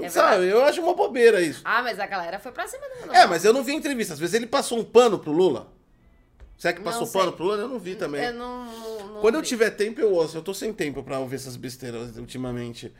É 0.00 0.08
Sabe? 0.08 0.46
Eu 0.46 0.62
acho 0.64 0.80
uma 0.80 0.94
bobeira 0.94 1.40
isso. 1.42 1.62
Ah, 1.64 1.82
mas 1.82 1.98
a 1.98 2.06
galera 2.06 2.38
foi 2.38 2.52
pra 2.52 2.66
cima 2.68 2.84
do 2.88 3.00
Mano 3.00 3.12
É, 3.12 3.16
Brown. 3.18 3.28
mas 3.28 3.44
eu 3.44 3.52
não 3.52 3.64
vi 3.64 3.74
entrevista. 3.74 4.14
Às 4.14 4.20
vezes 4.20 4.34
ele 4.34 4.46
passou 4.46 4.78
um 4.78 4.84
pano 4.84 5.18
pro 5.18 5.32
Lula. 5.32 5.66
Será 6.60 6.74
que 6.74 6.80
Não 6.80 6.84
passou 6.92 7.06
pano 7.08 7.32
pro 7.32 7.44
Lula? 7.44 7.56
Eu 7.62 7.68
não 7.68 7.78
vi 7.78 7.94
também. 7.96 8.22
Eu 8.22 8.34
não, 8.34 8.64
não- 8.66 9.06
não 9.14 9.20
Quando 9.22 9.36
eu 9.36 9.40
vi. 9.40 9.46
tiver 9.46 9.70
tempo, 9.70 9.98
eu 9.98 10.12
ouço. 10.12 10.36
Eu 10.36 10.42
tô 10.42 10.52
sem 10.52 10.74
tempo 10.74 11.02
pra 11.02 11.18
ouvir 11.18 11.36
essas 11.36 11.56
besteiras 11.56 12.14
ultimamente. 12.18 12.92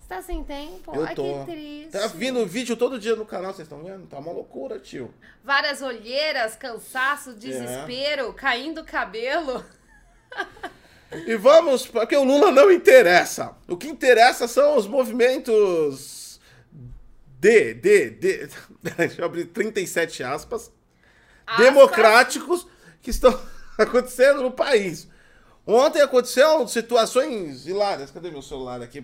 Você 0.00 0.08
tá 0.08 0.22
sem 0.22 0.42
tempo? 0.42 0.94
Eu 0.94 1.04
Ai, 1.04 1.14
tô. 1.14 1.44
que 1.44 1.52
triste. 1.52 1.90
Tá 1.90 2.06
vindo 2.06 2.46
vídeo 2.46 2.74
todo 2.74 2.98
dia 2.98 3.14
no 3.14 3.26
canal, 3.26 3.52
vocês 3.52 3.66
estão 3.66 3.84
vendo? 3.84 4.06
Tá 4.06 4.18
uma 4.18 4.32
loucura, 4.32 4.78
tio. 4.78 5.12
Várias 5.44 5.82
olheiras, 5.82 6.56
cansaço, 6.56 7.30
É. 7.30 7.32
desespero, 7.34 8.32
caindo 8.32 8.82
cabelo. 8.82 9.62
E 11.26 11.36
vamos, 11.36 11.86
porque 11.86 12.16
o 12.16 12.24
Lula 12.24 12.50
não 12.50 12.70
interessa. 12.72 13.54
O 13.68 13.76
que 13.76 13.88
interessa 13.88 14.48
são 14.48 14.74
os 14.76 14.86
movimentos 14.86 16.40
de, 17.38 17.74
de, 17.74 18.10
de. 18.10 18.48
Deixa 18.96 19.20
eu 19.20 19.26
abrir 19.26 19.44
37 19.46 20.22
aspas. 20.24 20.72
Aspas. 21.46 21.64
democráticos 21.64 22.66
que 23.06 23.10
estão 23.10 23.38
acontecendo 23.78 24.42
no 24.42 24.50
país. 24.50 25.06
Ontem 25.64 26.00
aconteceram 26.00 26.66
situações 26.66 27.64
hilárias. 27.66 28.10
Cadê 28.10 28.30
meu 28.32 28.42
celular 28.42 28.82
aqui? 28.82 29.02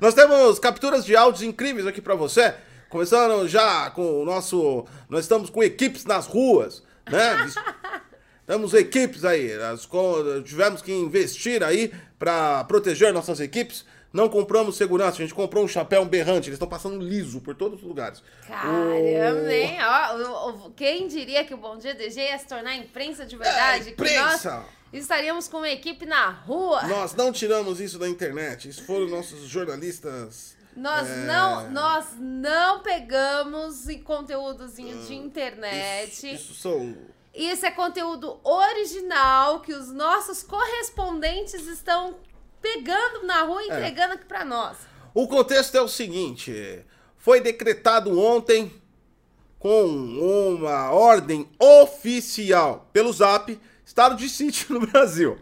Nós 0.00 0.12
temos 0.12 0.58
capturas 0.58 1.06
de 1.06 1.16
áudios 1.16 1.42
incríveis 1.42 1.86
aqui 1.86 2.02
pra 2.02 2.14
você. 2.14 2.54
Começando 2.90 3.48
já 3.48 3.90
com 3.90 4.22
o 4.22 4.24
nosso. 4.26 4.84
Nós 5.08 5.24
estamos 5.24 5.48
com 5.48 5.62
equipes 5.62 6.04
nas 6.04 6.26
ruas, 6.26 6.82
né? 7.10 7.50
Temos 8.46 8.74
equipes 8.74 9.24
aí. 9.24 9.56
Nós 9.56 9.88
tivemos 10.44 10.82
que 10.82 10.92
investir 10.92 11.64
aí 11.64 11.90
pra 12.18 12.62
proteger 12.64 13.10
nossas 13.12 13.40
equipes. 13.40 13.86
Não 14.14 14.28
compramos 14.28 14.76
segurança, 14.76 15.16
a 15.18 15.20
gente 15.22 15.34
comprou 15.34 15.64
um 15.64 15.68
chapéu 15.68 16.04
berrante. 16.04 16.48
Eles 16.48 16.54
estão 16.54 16.68
passando 16.68 17.00
liso 17.02 17.40
por 17.40 17.54
todos 17.56 17.80
os 17.82 17.84
lugares. 17.86 18.22
Caramba, 18.46 19.52
hein? 19.52 19.76
Ó, 19.82 20.70
quem 20.76 21.08
diria 21.08 21.44
que 21.44 21.52
o 21.52 21.56
Bom 21.56 21.76
Dia 21.76 21.94
DG 21.96 22.20
ia 22.20 22.38
se 22.38 22.46
tornar 22.46 22.76
imprensa 22.76 23.26
de 23.26 23.36
verdade? 23.36 23.88
É, 23.88 23.92
Que 23.92 24.00
nós 24.02 24.12
imprensa! 24.36 24.64
estaríamos 24.92 25.48
com 25.48 25.56
uma 25.56 25.68
equipe 25.68 26.06
na 26.06 26.30
rua. 26.30 26.84
Nós 26.84 27.12
não 27.16 27.32
tiramos 27.32 27.80
isso 27.80 27.98
da 27.98 28.08
internet. 28.08 28.68
Isso 28.68 28.84
foram 28.84 29.08
nossos 29.08 29.40
jornalistas. 29.48 30.56
Nós 30.76 31.08
É. 31.10 31.16
não, 31.26 31.70
nós 31.72 32.06
não 32.18 32.80
pegamos 32.84 33.84
conteúdozinho 34.04 34.96
de 35.06 35.14
internet. 35.14 36.12
Isso, 36.12 36.26
isso 36.26 36.54
são. 36.54 36.96
Isso 37.34 37.66
é 37.66 37.70
conteúdo 37.72 38.38
original 38.44 39.58
que 39.60 39.72
os 39.72 39.88
nossos 39.92 40.44
correspondentes 40.44 41.66
estão 41.66 42.14
pegando 42.64 43.26
na 43.26 43.42
rua 43.42 43.62
e 43.62 43.68
É. 43.70 43.74
entregando 43.76 44.14
aqui 44.14 44.24
pra 44.24 44.42
nós. 44.42 44.78
O 45.12 45.28
contexto 45.28 45.74
é 45.76 45.82
o 45.82 45.88
seguinte: 45.88 46.82
foi 47.18 47.38
decretado 47.40 48.18
ontem 48.18 48.72
com 49.58 49.84
uma 49.84 50.90
ordem 50.90 51.46
oficial 51.58 52.88
pelo 52.92 53.12
Zap, 53.12 53.58
estado 53.84 54.16
de 54.16 54.28
sítio 54.30 54.78
no 54.78 54.86
Brasil. 54.86 55.38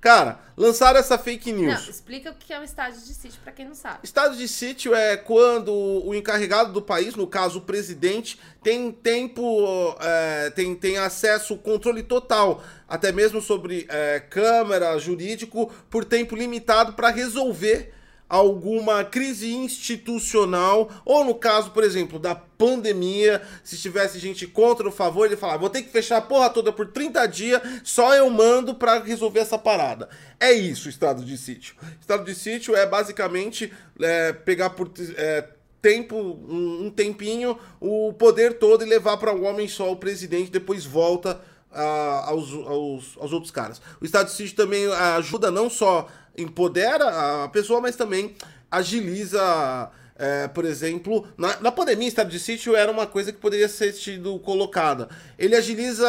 Cara, 0.00 0.40
lançaram 0.56 0.98
essa 0.98 1.18
fake 1.18 1.52
news. 1.52 1.84
Não, 1.84 1.90
explica 1.90 2.30
o 2.30 2.34
que 2.34 2.52
é 2.52 2.58
um 2.58 2.64
estádio 2.64 3.00
de 3.00 3.12
sítio 3.12 3.38
pra 3.44 3.52
quem 3.52 3.66
não 3.66 3.74
sabe. 3.74 3.98
Estado 4.02 4.34
de 4.34 4.48
sítio 4.48 4.94
é 4.94 5.14
quando 5.16 5.72
o 5.72 6.14
encarregado 6.14 6.72
do 6.72 6.80
país, 6.80 7.14
no 7.14 7.26
caso 7.26 7.58
o 7.58 7.62
presidente, 7.62 8.40
tem 8.62 8.90
tempo, 8.90 9.94
é, 10.00 10.50
tem, 10.50 10.74
tem 10.74 10.96
acesso, 10.96 11.56
controle 11.58 12.02
total, 12.02 12.62
até 12.88 13.12
mesmo 13.12 13.42
sobre 13.42 13.86
é, 13.90 14.20
câmera, 14.20 14.98
jurídico, 14.98 15.70
por 15.90 16.04
tempo 16.04 16.34
limitado 16.34 16.94
para 16.94 17.10
resolver 17.10 17.92
alguma 18.30 19.02
crise 19.02 19.52
institucional, 19.52 20.88
ou 21.04 21.24
no 21.24 21.34
caso, 21.34 21.72
por 21.72 21.82
exemplo, 21.82 22.16
da 22.16 22.32
pandemia, 22.32 23.42
se 23.64 23.76
tivesse 23.76 24.20
gente 24.20 24.46
contra 24.46 24.86
ou 24.86 24.92
favor, 24.92 25.26
ele 25.26 25.36
falava, 25.36 25.58
vou 25.58 25.68
ter 25.68 25.82
que 25.82 25.90
fechar 25.90 26.18
a 26.18 26.22
porra 26.22 26.48
toda 26.48 26.72
por 26.72 26.86
30 26.86 27.26
dias, 27.26 27.60
só 27.82 28.14
eu 28.14 28.30
mando 28.30 28.76
para 28.76 29.00
resolver 29.00 29.40
essa 29.40 29.58
parada. 29.58 30.08
É 30.38 30.52
isso 30.52 30.86
o 30.86 30.90
estado 30.90 31.24
de 31.24 31.36
sítio. 31.36 31.74
Estado 32.00 32.24
de 32.24 32.34
sítio 32.34 32.76
é 32.76 32.86
basicamente 32.86 33.72
é, 34.00 34.32
pegar 34.32 34.70
por 34.70 34.88
é, 35.16 35.48
tempo, 35.82 36.16
um, 36.16 36.88
tempinho, 36.88 37.58
o 37.80 38.12
poder 38.12 38.58
todo 38.58 38.84
e 38.84 38.88
levar 38.88 39.16
para 39.16 39.34
um 39.34 39.44
homem 39.44 39.66
só 39.66 39.90
o 39.90 39.96
presidente, 39.96 40.52
depois 40.52 40.84
volta 40.84 41.40
a, 41.72 42.28
aos, 42.28 42.52
aos, 42.52 43.18
aos 43.18 43.32
outros 43.32 43.50
caras. 43.50 43.80
O 44.00 44.04
estado 44.04 44.26
de 44.26 44.32
sítio 44.34 44.56
também 44.56 44.86
ajuda 44.92 45.50
não 45.50 45.68
só 45.68 46.08
empodera 46.36 47.44
a 47.44 47.48
pessoa, 47.48 47.80
mas 47.80 47.96
também 47.96 48.34
agiliza. 48.70 49.90
É, 50.22 50.46
por 50.48 50.66
exemplo, 50.66 51.26
na, 51.34 51.58
na 51.60 51.72
pandemia, 51.72 52.06
estado 52.06 52.28
de 52.28 52.38
sítio 52.38 52.76
era 52.76 52.92
uma 52.92 53.06
coisa 53.06 53.32
que 53.32 53.38
poderia 53.38 53.70
ser 53.70 53.94
sido 53.94 54.38
colocada. 54.40 55.08
Ele 55.38 55.56
agiliza 55.56 56.06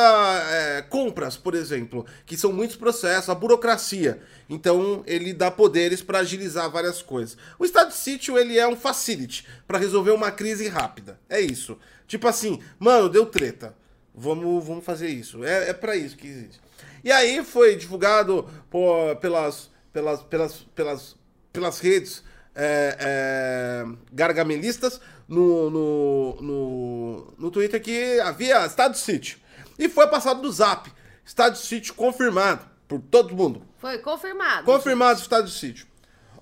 é, 0.51 0.81
compras, 0.81 1.37
por 1.37 1.55
exemplo, 1.55 2.05
que 2.25 2.35
são 2.35 2.51
muitos 2.51 2.75
processos, 2.75 3.29
a 3.29 3.35
burocracia. 3.35 4.19
Então, 4.49 5.01
ele 5.07 5.31
dá 5.31 5.49
poderes 5.49 6.01
para 6.01 6.19
agilizar 6.19 6.69
várias 6.69 7.01
coisas. 7.01 7.37
O 7.57 7.63
estado 7.63 7.87
de 7.87 7.95
sítio 7.95 8.37
ele 8.37 8.59
é 8.59 8.67
um 8.67 8.75
facility 8.75 9.47
para 9.65 9.77
resolver 9.77 10.11
uma 10.11 10.29
crise 10.29 10.67
rápida. 10.67 11.17
É 11.29 11.39
isso. 11.39 11.77
Tipo 12.05 12.27
assim, 12.27 12.61
mano, 12.77 13.07
deu 13.07 13.25
treta. 13.25 13.73
Vamos, 14.13 14.67
vamos 14.67 14.83
fazer 14.83 15.07
isso. 15.07 15.41
É, 15.45 15.69
é 15.69 15.73
para 15.73 15.95
isso 15.95 16.17
que 16.17 16.27
existe. 16.27 16.59
E 17.01 17.09
aí 17.09 17.43
foi 17.45 17.77
divulgado 17.77 18.47
por, 18.69 19.15
pelas 19.15 19.70
pelas, 19.91 20.23
pelas, 20.23 20.55
pelas, 20.75 21.15
pelas 21.51 21.79
redes 21.79 22.23
é, 22.55 22.97
é, 22.99 23.85
gargamelistas 24.11 24.99
no, 25.27 25.69
no, 25.69 26.41
no, 26.41 27.33
no 27.37 27.51
Twitter 27.51 27.81
que 27.81 28.19
havia 28.19 28.65
estado 28.65 28.93
de 28.93 28.99
sítio. 28.99 29.39
E 29.77 29.87
foi 29.89 30.07
passado 30.07 30.41
do 30.41 30.51
zap. 30.51 30.91
Estado 31.25 31.53
de 31.53 31.59
sítio 31.59 31.93
confirmado 31.93 32.65
por 32.87 32.99
todo 32.99 33.35
mundo. 33.35 33.65
Foi 33.77 33.97
confirmado. 33.99 34.65
Confirmado 34.65 35.19
o 35.19 35.21
estado 35.21 35.45
de 35.47 35.53
sítio. 35.53 35.87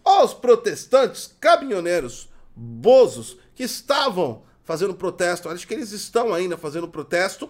Os 0.03 0.33
protestantes 0.33 1.35
caminhoneiros 1.39 2.29
bozos 2.55 3.37
que 3.53 3.63
estavam 3.63 4.43
fazendo 4.63 4.93
protesto, 4.93 5.49
acho 5.49 5.67
que 5.67 5.73
eles 5.73 5.91
estão 5.91 6.33
ainda 6.33 6.57
fazendo 6.57 6.87
protesto, 6.87 7.49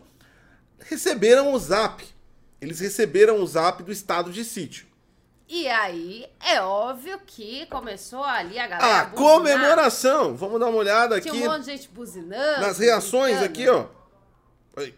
receberam 0.79 1.53
o 1.53 1.60
zap. 1.60 2.03
Eles 2.62 2.79
receberam 2.79 3.41
o 3.41 3.48
zap 3.48 3.82
do 3.84 3.91
estado 3.91 4.32
de 4.32 4.44
sítio. 4.44 4.88
E 5.51 5.68
aí, 5.68 6.32
é 6.46 6.62
óbvio 6.62 7.20
que 7.25 7.65
começou 7.65 8.24
ali 8.24 8.60
a 8.60 8.68
galera. 8.68 9.00
A 9.00 9.06
buzinar. 9.06 9.15
comemoração! 9.15 10.36
Vamos 10.36 10.60
dar 10.60 10.68
uma 10.68 10.77
olhada 10.77 11.15
aqui. 11.15 11.32
Tinha 11.32 11.50
um 11.50 11.53
monte 11.53 11.65
de 11.65 11.72
gente 11.72 11.89
buzinando. 11.89 12.62
Nas 12.62 12.77
reações 12.77 13.41
aqui, 13.41 13.68
ó. 13.68 13.88
Aí. 14.77 14.94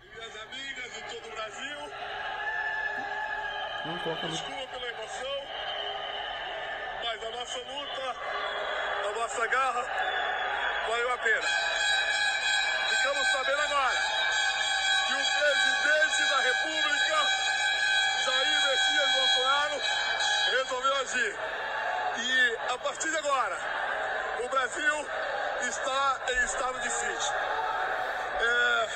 Minhas 0.00 0.36
amigas 0.40 0.94
de 0.94 1.02
todo 1.02 1.26
o 1.28 1.30
Brasil. 1.30 1.76
Não 3.84 3.98
coloca. 3.98 4.28
Desculpa 4.28 4.66
pela 4.72 4.88
emoção, 4.88 5.36
mas 7.04 7.22
a 7.22 7.30
nossa 7.30 7.58
luta, 7.58 8.16
a 9.10 9.20
nossa 9.20 9.46
garra, 9.46 9.82
valeu 10.88 11.12
a 11.12 11.18
pena. 11.18 11.48
Ficamos 12.88 13.28
sabendo 13.28 13.60
agora 13.60 14.00
que 15.06 15.12
o 15.12 15.24
presidente 15.36 16.30
da 16.30 16.40
República 16.40 17.53
Jair 18.24 18.58
Messias 18.66 19.10
Bolsonaro 19.12 19.80
resolveu 20.50 20.94
agir. 20.94 21.36
E 22.18 22.72
a 22.72 22.78
partir 22.78 23.10
de 23.10 23.16
agora, 23.18 23.58
o 24.42 24.48
Brasil 24.48 25.06
está 25.68 26.20
em 26.30 26.44
estado 26.44 26.80
de 26.80 26.90
sítio. 26.90 27.34
É... 28.40 28.88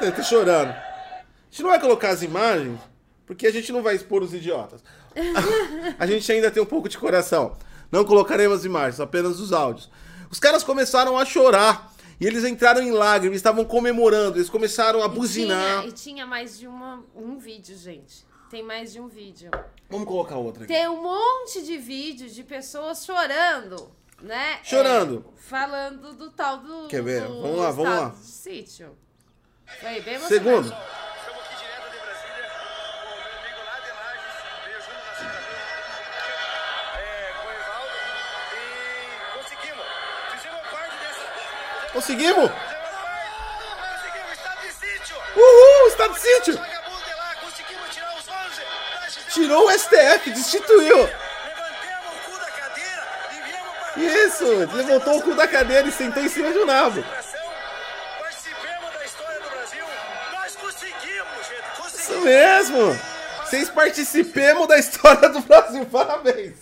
Ele 0.04 0.12
tá 0.12 0.22
chorando. 0.22 0.70
A 0.70 1.24
gente 1.50 1.62
não 1.62 1.70
vai 1.70 1.80
colocar 1.80 2.08
as 2.08 2.22
imagens, 2.22 2.80
porque 3.26 3.46
a 3.46 3.52
gente 3.52 3.70
não 3.70 3.82
vai 3.82 3.94
expor 3.94 4.22
os 4.22 4.32
idiotas. 4.32 4.82
a 5.98 6.06
gente 6.06 6.32
ainda 6.32 6.50
tem 6.50 6.62
um 6.62 6.66
pouco 6.66 6.88
de 6.88 6.96
coração. 6.96 7.56
Não 7.92 8.04
colocaremos 8.04 8.60
as 8.60 8.64
imagens, 8.64 8.98
apenas 8.98 9.38
os 9.40 9.52
áudios. 9.52 9.90
Os 10.30 10.40
caras 10.40 10.64
começaram 10.64 11.18
a 11.18 11.24
chorar 11.26 11.93
e 12.20 12.26
eles 12.26 12.44
entraram 12.44 12.82
em 12.82 12.90
lágrimas, 12.90 13.36
estavam 13.36 13.64
comemorando, 13.64 14.38
eles 14.38 14.50
começaram 14.50 15.02
a 15.02 15.08
buzinar. 15.08 15.80
E 15.80 15.80
tinha, 15.80 15.88
e 15.88 15.92
tinha 15.92 16.26
mais 16.26 16.58
de 16.58 16.66
uma, 16.66 17.04
um 17.14 17.38
vídeo, 17.38 17.76
gente. 17.76 18.26
Tem 18.50 18.62
mais 18.62 18.92
de 18.92 19.00
um 19.00 19.08
vídeo. 19.08 19.50
Vamos 19.90 20.06
colocar 20.06 20.36
outra 20.36 20.64
aqui. 20.64 20.72
Tem 20.72 20.88
um 20.88 21.02
monte 21.02 21.62
de 21.62 21.76
vídeos 21.76 22.34
de 22.34 22.44
pessoas 22.44 23.04
chorando, 23.04 23.90
né? 24.22 24.60
Chorando. 24.62 25.24
É, 25.36 25.40
falando 25.40 26.14
do 26.14 26.30
tal 26.30 26.58
do. 26.58 26.88
Quer 26.88 27.02
ver? 27.02 27.22
Do 27.22 27.42
vamos 27.42 27.58
lá, 27.58 27.70
vamos 27.70 27.90
lá. 27.90 28.14
Sítio. 28.22 28.96
Foi 29.80 30.00
bem 30.00 30.18
Segundo. 30.20 30.74
Conseguimos? 41.94 42.50
Uhul, 45.36 45.88
estado 45.88 46.12
de 46.12 46.20
sítio! 46.20 46.58
Vagabundo 46.58 47.04
de 47.04 47.14
lá, 47.14 47.34
conseguimos 47.40 47.88
tirar 47.90 48.14
os 48.16 48.28
11! 48.28 48.62
Nós 49.00 49.14
fizemos 49.14 49.34
Tirou 49.34 49.66
o 49.66 49.70
STF, 49.70 50.30
destituiu. 50.30 51.08
Isso, 53.96 54.44
levantou 54.74 55.18
o 55.18 55.22
cu 55.22 55.36
da 55.36 55.46
cadeira 55.46 55.86
e 55.86 55.92
sentou 55.92 56.20
em 56.20 56.28
cima 56.28 56.50
de 56.50 56.58
um 56.58 56.66
nabo. 56.66 57.04
Isso 61.94 62.20
mesmo! 62.22 63.13
Vocês 63.54 63.70
participemos 63.70 64.66
da 64.66 64.76
história 64.76 65.28
do 65.28 65.38
Brasil, 65.38 65.86
parabéns! 65.86 66.54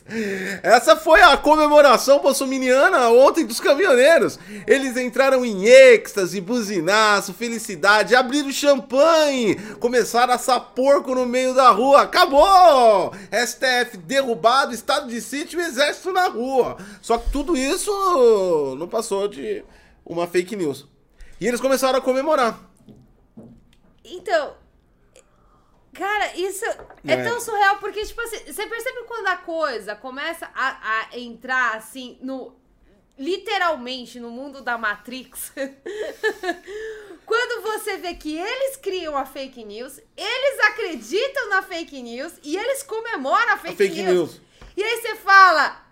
Essa 0.62 0.94
foi 0.94 1.22
a 1.22 1.38
comemoração 1.38 2.20
bolsominiana 2.20 3.08
ontem 3.08 3.46
dos 3.46 3.58
caminhoneiros. 3.58 4.38
Eles 4.66 4.94
entraram 4.98 5.42
em 5.42 5.64
êxtase, 5.64 6.38
buzinaço, 6.38 7.32
felicidade, 7.32 8.14
abriram 8.14 8.52
champanhe, 8.52 9.56
começaram 9.80 10.34
a 10.34 10.36
assar 10.36 10.60
porco 10.74 11.14
no 11.14 11.24
meio 11.24 11.54
da 11.54 11.70
rua. 11.70 12.02
Acabou! 12.02 13.14
STF 13.32 13.96
derrubado, 13.96 14.74
estado 14.74 15.08
de 15.08 15.18
sítio 15.22 15.62
e 15.62 15.64
exército 15.64 16.12
na 16.12 16.28
rua. 16.28 16.76
Só 17.00 17.16
que 17.16 17.30
tudo 17.30 17.56
isso 17.56 18.76
não 18.78 18.86
passou 18.86 19.28
de 19.28 19.64
uma 20.04 20.26
fake 20.26 20.54
news. 20.54 20.86
E 21.40 21.48
eles 21.48 21.58
começaram 21.58 21.98
a 21.98 22.02
comemorar. 22.02 22.60
Então. 24.04 24.60
Cara, 25.94 26.34
isso 26.36 26.64
é, 26.64 27.12
É. 27.12 27.24
tão 27.24 27.38
surreal, 27.40 27.76
porque, 27.76 28.04
tipo 28.04 28.20
assim, 28.22 28.38
você 28.50 28.66
percebe 28.66 29.02
quando 29.06 29.26
a 29.26 29.36
coisa 29.36 29.94
começa 29.94 30.50
a, 30.54 31.08
a 31.10 31.18
entrar, 31.18 31.76
assim, 31.76 32.18
no. 32.22 32.56
Literalmente 33.18 34.18
no 34.18 34.30
mundo 34.30 34.62
da 34.62 34.78
Matrix. 34.78 35.52
quando 37.26 37.62
você 37.62 37.98
vê 37.98 38.14
que 38.14 38.36
eles 38.36 38.76
criam 38.76 39.16
a 39.16 39.26
fake 39.26 39.62
news, 39.64 40.00
eles 40.16 40.60
acreditam 40.66 41.50
na 41.50 41.62
fake 41.62 42.02
news 42.02 42.32
e 42.42 42.56
eles 42.56 42.82
comemoram 42.82 43.52
a 43.52 43.58
fake, 43.58 43.76
fake 43.76 44.02
news. 44.02 44.40
E 44.76 44.82
aí 44.82 45.00
você 45.02 45.14
fala. 45.16 45.82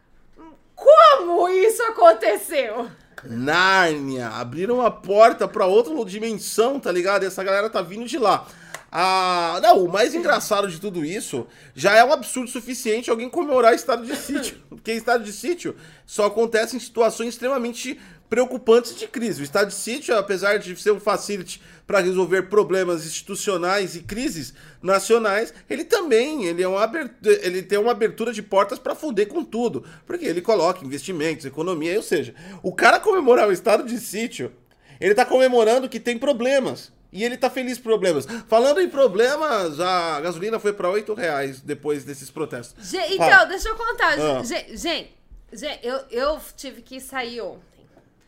Como 0.75 1.47
isso 1.51 1.83
aconteceu? 1.83 2.91
Nárnia, 3.23 4.29
abriram 4.29 4.81
a 4.81 4.91
porta 4.91 5.47
pra 5.47 5.67
outra 5.67 5.95
dimensão, 6.07 6.81
tá 6.81 6.91
ligado? 6.91 7.23
E 7.23 7.27
essa 7.27 7.45
galera 7.45 7.69
tá 7.69 7.83
vindo 7.83 8.07
de 8.07 8.17
lá. 8.19 8.47
Ah, 8.93 9.61
não, 9.63 9.85
o 9.85 9.89
mais 9.89 10.15
engraçado 10.15 10.69
de 10.69 10.81
tudo 10.81 11.05
isso 11.05 11.47
já 11.75 11.97
é 11.97 12.05
um 12.05 12.13
absurdo 12.13 12.51
suficiente 12.51 13.09
alguém 13.09 13.31
comemorar 13.31 13.75
estado 13.75 14.05
de 14.05 14.17
sítio. 14.17 14.59
Porque 14.69 14.93
estado 14.93 15.23
de 15.23 15.33
sítio 15.33 15.77
só 16.05 16.27
acontece 16.27 16.77
em 16.77 16.81
situações 16.81 17.29
extremamente 17.29 18.01
preocupantes 18.29 18.97
de 18.97 19.07
crise. 19.09 19.43
O 19.43 19.45
estado 19.45 19.69
de 19.69 19.75
sítio, 19.75 20.17
apesar 20.17 20.59
de 20.59 20.81
ser 20.81 20.93
um 20.93 21.01
facility 21.01 21.61
para 21.87 22.01
resolver 22.01 22.43
problemas 22.43 23.05
institucionais 23.05 23.97
e 23.97 24.01
crises 24.01 24.55
nacionais, 24.81 25.53
ele 25.69 25.85
também 25.85 26.45
ele 26.45 26.63
é 26.63 26.69
uma 26.69 26.83
abertura, 26.83 27.47
ele 27.47 27.63
tem 27.63 27.79
uma 27.79 27.91
abertura 27.91 28.33
de 28.33 28.41
portas 28.41 28.79
para 28.79 28.95
fuder 28.95 29.27
com 29.27 29.45
tudo, 29.45 29.85
porque 30.07 30.25
ele 30.25 30.41
coloca 30.41 30.85
investimentos, 30.85 31.45
economia, 31.45 31.97
ou 31.97 32.03
seja, 32.03 32.33
o 32.63 32.73
cara 32.73 33.01
comemorar 33.01 33.49
o 33.49 33.53
estado 33.53 33.85
de 33.85 33.99
sítio, 33.99 34.53
ele 35.01 35.15
tá 35.15 35.25
comemorando 35.25 35.89
que 35.89 35.99
tem 35.99 36.17
problemas. 36.17 36.93
E 37.13 37.25
ele 37.25 37.37
tá 37.37 37.51
feliz 37.51 37.79
problemas. 37.79 38.25
Falando 38.49 38.81
em 38.81 38.89
problemas, 38.89 39.81
a 39.81 40.21
gasolina 40.21 40.61
foi 40.61 40.73
para 40.73 40.89
8 40.89 41.13
reais 41.15 41.61
depois 41.61 42.05
desses 42.05 42.31
protestos. 42.31 42.89
Ge- 42.89 43.15
então, 43.15 43.49
deixa 43.49 43.69
eu 43.69 43.77
contar. 43.77 44.13
Ah. 44.19 44.43
Gente, 44.45 44.77
gente, 44.77 45.13
gente, 45.53 45.85
eu, 45.87 45.97
eu 46.11 46.41
tive 46.57 46.83
que 46.83 47.01
sair 47.01 47.41
ontem, 47.41 47.85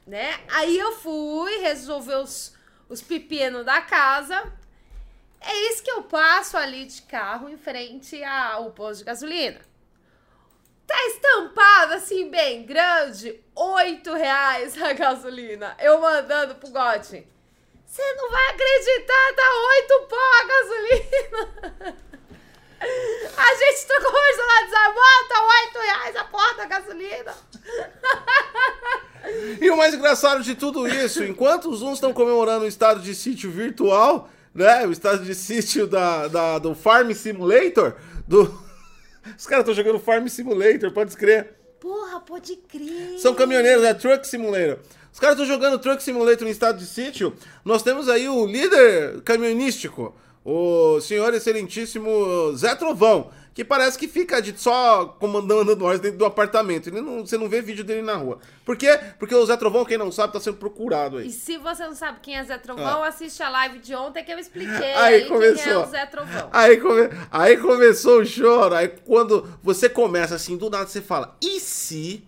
né? 0.06 0.40
Aí 0.48 0.76
eu 0.76 0.92
fui 0.96 1.58
resolver 1.58 2.16
os, 2.16 2.54
os 2.88 3.00
pepinos 3.00 3.64
da 3.64 3.80
casa. 3.80 4.52
É 5.40 5.70
isso 5.70 5.82
que 5.82 5.90
eu 5.90 6.02
passo 6.04 6.56
ali 6.56 6.84
de 6.84 7.02
carro 7.02 7.48
em 7.48 7.56
frente 7.56 8.22
ao 8.24 8.70
posto 8.72 8.98
de 8.98 9.04
gasolina. 9.04 9.60
Tá 10.86 10.96
estampado 11.06 11.94
assim, 11.94 12.28
bem 12.28 12.64
grande, 12.66 13.40
8 13.54 14.12
reais 14.14 14.80
a 14.82 14.92
gasolina. 14.92 15.76
Eu 15.80 16.00
mandando 16.00 16.56
pro 16.56 16.70
Gotti. 16.70 17.26
Você 17.92 18.14
não 18.14 18.30
vai 18.30 18.48
acreditar, 18.48 19.34
tá 19.36 19.42
8 19.82 20.06
pau 20.08 20.32
a 20.40 20.44
gasolina. 20.46 21.94
A 23.36 23.54
gente 23.54 23.86
tá 23.86 24.00
conversando 24.00 24.46
lá, 24.46 24.62
desabou, 24.64 25.28
tá 25.28 25.48
8 25.66 25.78
reais 25.78 26.16
a 26.16 26.24
porra 26.24 26.54
da 26.54 26.64
gasolina. 26.64 27.34
E 29.60 29.70
o 29.70 29.76
mais 29.76 29.92
engraçado 29.92 30.42
de 30.42 30.54
tudo 30.54 30.88
isso, 30.88 31.22
enquanto 31.22 31.68
os 31.68 31.82
uns 31.82 31.94
estão 31.94 32.14
comemorando 32.14 32.64
o 32.64 32.68
estado 32.68 32.98
de 33.00 33.14
sítio 33.14 33.50
virtual, 33.50 34.30
né? 34.54 34.86
O 34.86 34.90
estado 34.90 35.22
de 35.22 35.34
sítio 35.34 35.86
da, 35.86 36.28
da- 36.28 36.58
do 36.58 36.74
Farm 36.74 37.12
Simulator, 37.12 37.94
do... 38.26 38.44
Os 39.38 39.46
caras 39.46 39.62
estão 39.68 39.74
jogando 39.74 40.00
Farm 40.02 40.26
Simulator, 40.28 40.90
pode 40.92 41.14
crer. 41.14 41.54
Porra, 41.78 42.20
pode 42.20 42.56
crer. 42.56 43.18
São 43.18 43.34
caminhoneiros, 43.34 43.84
é 43.84 43.92
Truck 43.92 44.26
Simulator. 44.26 44.78
Os 45.12 45.20
caras 45.20 45.38
estão 45.38 45.46
jogando 45.46 45.78
Truck 45.78 46.02
Simulator 46.02 46.46
em 46.48 46.50
estado 46.50 46.78
de 46.78 46.86
sítio. 46.86 47.34
Nós 47.64 47.82
temos 47.82 48.08
aí 48.08 48.28
o 48.28 48.46
líder 48.46 49.20
camionístico, 49.22 50.14
o 50.44 51.00
senhor 51.00 51.32
excelentíssimo 51.34 52.52
Zé 52.56 52.74
Trovão, 52.74 53.30
que 53.54 53.62
parece 53.62 53.98
que 53.98 54.08
fica 54.08 54.40
de 54.40 54.58
só 54.58 55.04
comandando 55.20 55.76
nós 55.76 56.00
dentro 56.00 56.16
do 56.16 56.24
apartamento. 56.24 56.88
Ele 56.88 57.02
não, 57.02 57.26
você 57.26 57.36
não 57.36 57.46
vê 57.48 57.60
vídeo 57.60 57.84
dele 57.84 58.00
na 58.00 58.14
rua. 58.16 58.38
Por 58.64 58.74
quê? 58.76 58.98
Porque 59.18 59.34
o 59.34 59.44
Zé 59.44 59.54
Trovão, 59.58 59.84
quem 59.84 59.98
não 59.98 60.10
sabe, 60.10 60.32
tá 60.32 60.40
sendo 60.40 60.56
procurado 60.56 61.20
E 61.20 61.24
aí. 61.24 61.30
se 61.30 61.58
você 61.58 61.84
não 61.86 61.94
sabe 61.94 62.20
quem 62.22 62.38
é 62.38 62.42
Zé 62.44 62.56
Trovão, 62.56 63.04
assiste 63.04 63.42
a 63.42 63.50
live 63.50 63.80
de 63.80 63.94
ontem 63.94 64.24
que 64.24 64.32
eu 64.32 64.38
expliquei 64.38 64.92
Ah. 64.94 65.04
Aí 65.04 65.14
aí, 65.16 65.20
quem 65.24 65.26
é 65.26 65.34
começou. 65.34 65.82
o 65.82 65.86
Zé 65.90 66.06
Trovão. 66.06 66.48
Aí, 66.50 66.76
come- 66.78 67.10
aí 67.30 67.56
começou 67.58 68.20
o 68.22 68.24
choro. 68.24 68.74
Aí 68.74 68.88
quando 69.04 69.46
você 69.62 69.90
começa 69.90 70.34
assim, 70.34 70.56
do 70.56 70.70
nada 70.70 70.86
você 70.86 71.02
fala: 71.02 71.36
e 71.42 71.60
se? 71.60 72.24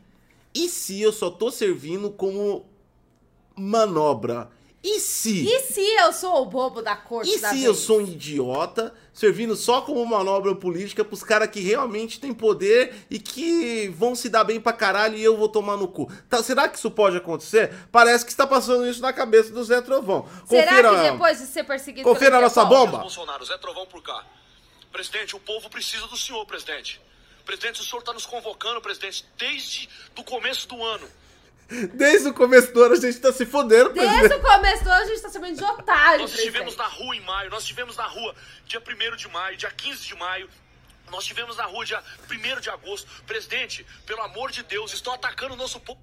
E 0.55 0.69
se 0.69 1.01
eu 1.01 1.11
só 1.13 1.31
tô 1.31 1.51
servindo 1.51 2.11
como 2.11 2.67
manobra? 3.57 4.51
E 4.87 5.01
se? 5.01 5.47
E 5.47 5.61
se 5.61 5.81
eu 5.81 6.13
sou 6.13 6.43
o 6.43 6.45
bobo 6.45 6.83
da 6.83 6.95
corte 6.95 7.31
E 7.31 7.39
da 7.41 7.49
se 7.49 7.55
vez? 7.55 7.65
eu 7.65 7.75
sou 7.75 8.01
um 8.01 8.03
idiota, 8.03 8.95
servindo 9.15 9.57
só 9.57 9.81
como 9.81 10.05
manobra 10.05 10.55
política 10.55 11.03
pros 11.03 11.23
caras 11.25 11.49
que 11.49 11.61
realmente 11.61 12.21
têm 12.21 12.35
poder 12.35 12.95
e 13.09 13.19
que 13.19 13.89
vão 13.97 14.15
se 14.15 14.29
dar 14.29 14.45
bem 14.45 14.61
pra 14.61 14.75
caralho 14.75 15.17
e 15.17 15.25
eu 15.25 15.39
vou 15.39 15.49
tomar 15.49 15.79
no 15.79 15.89
cu? 15.89 16.13
Tá, 16.29 16.43
será 16.43 16.69
que 16.69 16.77
isso 16.77 16.91
pode 16.91 17.17
acontecer? 17.17 17.75
Parece 17.91 18.27
que 18.27 18.31
está 18.31 18.47
passando 18.47 18.87
isso 18.87 19.01
na 19.01 19.11
cabeça 19.11 19.51
do 19.53 19.65
Zé 19.65 19.81
Trovão. 19.81 20.29
Será 20.47 20.67
Confira, 20.67 20.91
que 20.91 21.11
depois 21.13 21.39
de 21.39 21.47
ser 21.47 21.65
perseguido 21.65 22.07
confira 22.07 22.33
pelo 22.33 22.37
a 22.37 22.43
nossa 22.43 22.65
bomba. 22.67 22.99
Bolsonaro, 22.99 23.43
Zé 23.47 23.57
Trovão 23.57 23.87
por 23.87 24.03
cá. 24.03 24.23
Presidente, 24.93 25.35
o 25.35 25.41
povo 25.41 25.71
precisa 25.71 26.07
do 26.09 26.17
senhor, 26.19 26.45
presidente. 26.45 27.01
Presidente, 27.47 27.81
o 27.81 27.85
senhor 27.85 28.01
está 28.01 28.13
nos 28.13 28.27
convocando, 28.27 28.83
presidente, 28.83 29.25
desde 29.39 29.89
o 30.15 30.23
começo 30.23 30.69
do 30.69 30.85
ano. 30.85 31.09
Desde 31.95 32.29
o 32.29 32.35
começo 32.35 32.73
do 32.73 32.83
ano 32.83 32.95
a 32.95 33.01
gente 33.01 33.19
tá 33.19 33.33
se 33.33 33.47
fodendo, 33.47 33.91
presidente. 33.91 34.21
Desde 34.21 34.37
o 34.37 34.41
começo 34.41 34.85
do 34.85 34.91
ano 34.91 35.03
a 35.03 35.07
gente 35.07 35.23
tá 35.23 35.31
chamando 35.31 35.57
de 35.57 35.65
otário, 35.65 36.21
Nós 36.21 36.31
estivemos 36.35 36.75
presidente. 36.75 36.99
na 36.99 37.05
rua 37.05 37.17
em 37.17 37.21
maio, 37.21 37.51
nós 37.51 37.63
estivemos 37.63 37.97
na 37.97 38.07
rua 38.07 38.35
dia 38.67 38.81
1 38.81 39.17
de 39.17 39.29
maio, 39.29 39.57
dia 39.57 39.71
15 39.71 40.01
de 40.03 40.15
maio. 40.17 40.49
Nós 41.11 41.23
estivemos 41.23 41.57
na 41.57 41.65
rua 41.65 41.85
dia 41.85 42.03
1 42.31 42.61
de 42.61 42.71
agosto. 42.71 43.09
Presidente, 43.27 43.87
pelo 44.07 44.21
amor 44.23 44.51
de 44.51 44.63
Deus, 44.63 44.93
estão 44.93 45.13
atacando 45.13 45.55
o 45.55 45.57
nosso 45.57 45.81
povo. 45.81 46.01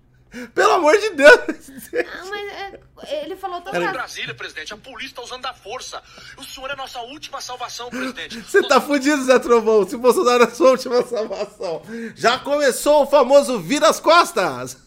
Pelo 0.53 0.71
amor 0.71 0.97
de 0.97 1.09
Deus. 1.09 1.33
Ah, 1.33 2.25
mas 2.29 3.09
é, 3.09 3.25
ele 3.25 3.35
falou 3.35 3.59
Em 3.59 3.63
tanta... 3.63 3.91
Brasília, 3.91 4.33
presidente, 4.33 4.73
a 4.73 4.77
polícia 4.77 5.11
está 5.11 5.21
usando 5.21 5.41
da 5.41 5.53
força. 5.53 6.01
O 6.37 6.43
senhor 6.43 6.69
é 6.71 6.75
nossa 6.75 7.01
última 7.01 7.41
salvação, 7.41 7.89
presidente. 7.89 8.39
Você 8.39 8.63
tá 8.63 8.79
fudido, 8.79 9.21
Zé 9.25 9.37
Trovão. 9.39 9.85
Se 9.87 9.95
o 9.95 9.99
Bolsonaro 9.99 10.43
é 10.43 10.47
a 10.47 10.49
sua 10.51 10.71
última 10.71 11.03
salvação. 11.05 11.81
Já 12.15 12.39
começou 12.39 13.03
o 13.03 13.07
famoso 13.07 13.59
vira 13.59 13.89
as 13.89 13.99
costas. 13.99 14.77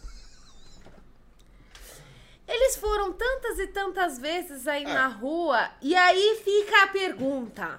Eles 2.64 2.76
foram 2.76 3.12
tantas 3.12 3.58
e 3.58 3.66
tantas 3.66 4.18
vezes 4.18 4.66
aí 4.66 4.84
É. 4.84 4.86
na 4.94 5.06
rua, 5.06 5.68
e 5.82 5.94
aí 5.94 6.40
fica 6.42 6.84
a 6.84 6.86
pergunta. 6.86 7.78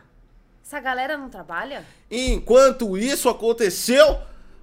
Essa 0.63 0.80
galera 0.80 1.17
não 1.17 1.28
trabalha? 1.28 1.84
Enquanto 2.10 2.95
isso 2.95 3.28
aconteceu, 3.28 4.19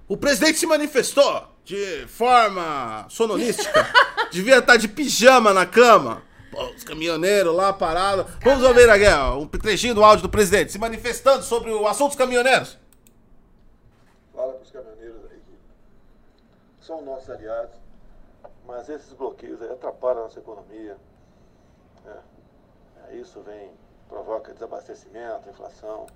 o 0.07 0.15
presidente 0.15 0.57
se 0.57 0.65
manifestou 0.65 1.45
de 1.65 2.05
forma 2.07 3.05
sononística. 3.09 3.85
Devia 4.31 4.59
estar 4.59 4.77
de 4.77 4.87
pijama 4.87 5.53
na 5.53 5.65
cama. 5.65 6.23
Pô, 6.49 6.67
os 6.67 6.85
caminhoneiros 6.85 7.53
lá 7.53 7.73
parados. 7.73 8.25
Vamos 8.41 8.63
ouvir 8.63 8.89
aqui, 8.89 9.05
ó, 9.07 9.37
um 9.37 9.45
trechinho 9.45 9.93
do 9.93 10.03
áudio 10.05 10.23
do 10.23 10.29
presidente 10.29 10.71
se 10.71 10.79
manifestando 10.79 11.43
sobre 11.43 11.69
o 11.69 11.85
assunto 11.85 12.09
dos 12.11 12.17
caminhoneiros. 12.17 12.77
Fala 14.33 14.53
com 14.53 14.61
os 14.63 14.71
caminhoneiros 14.71 15.19
aí 15.29 15.37
que 16.79 16.85
são 16.85 17.01
nossos 17.01 17.29
aliados, 17.29 17.75
mas 18.65 18.89
esses 18.89 19.13
bloqueios 19.13 19.61
aí 19.61 19.71
atrapalham 19.71 20.21
a 20.21 20.23
nossa 20.23 20.39
economia. 20.39 20.97
né? 22.05 22.17
Isso 23.13 23.41
vem, 23.41 23.71
provoca 24.07 24.53
desabastecimento, 24.53 25.49
inflação. 25.49 26.07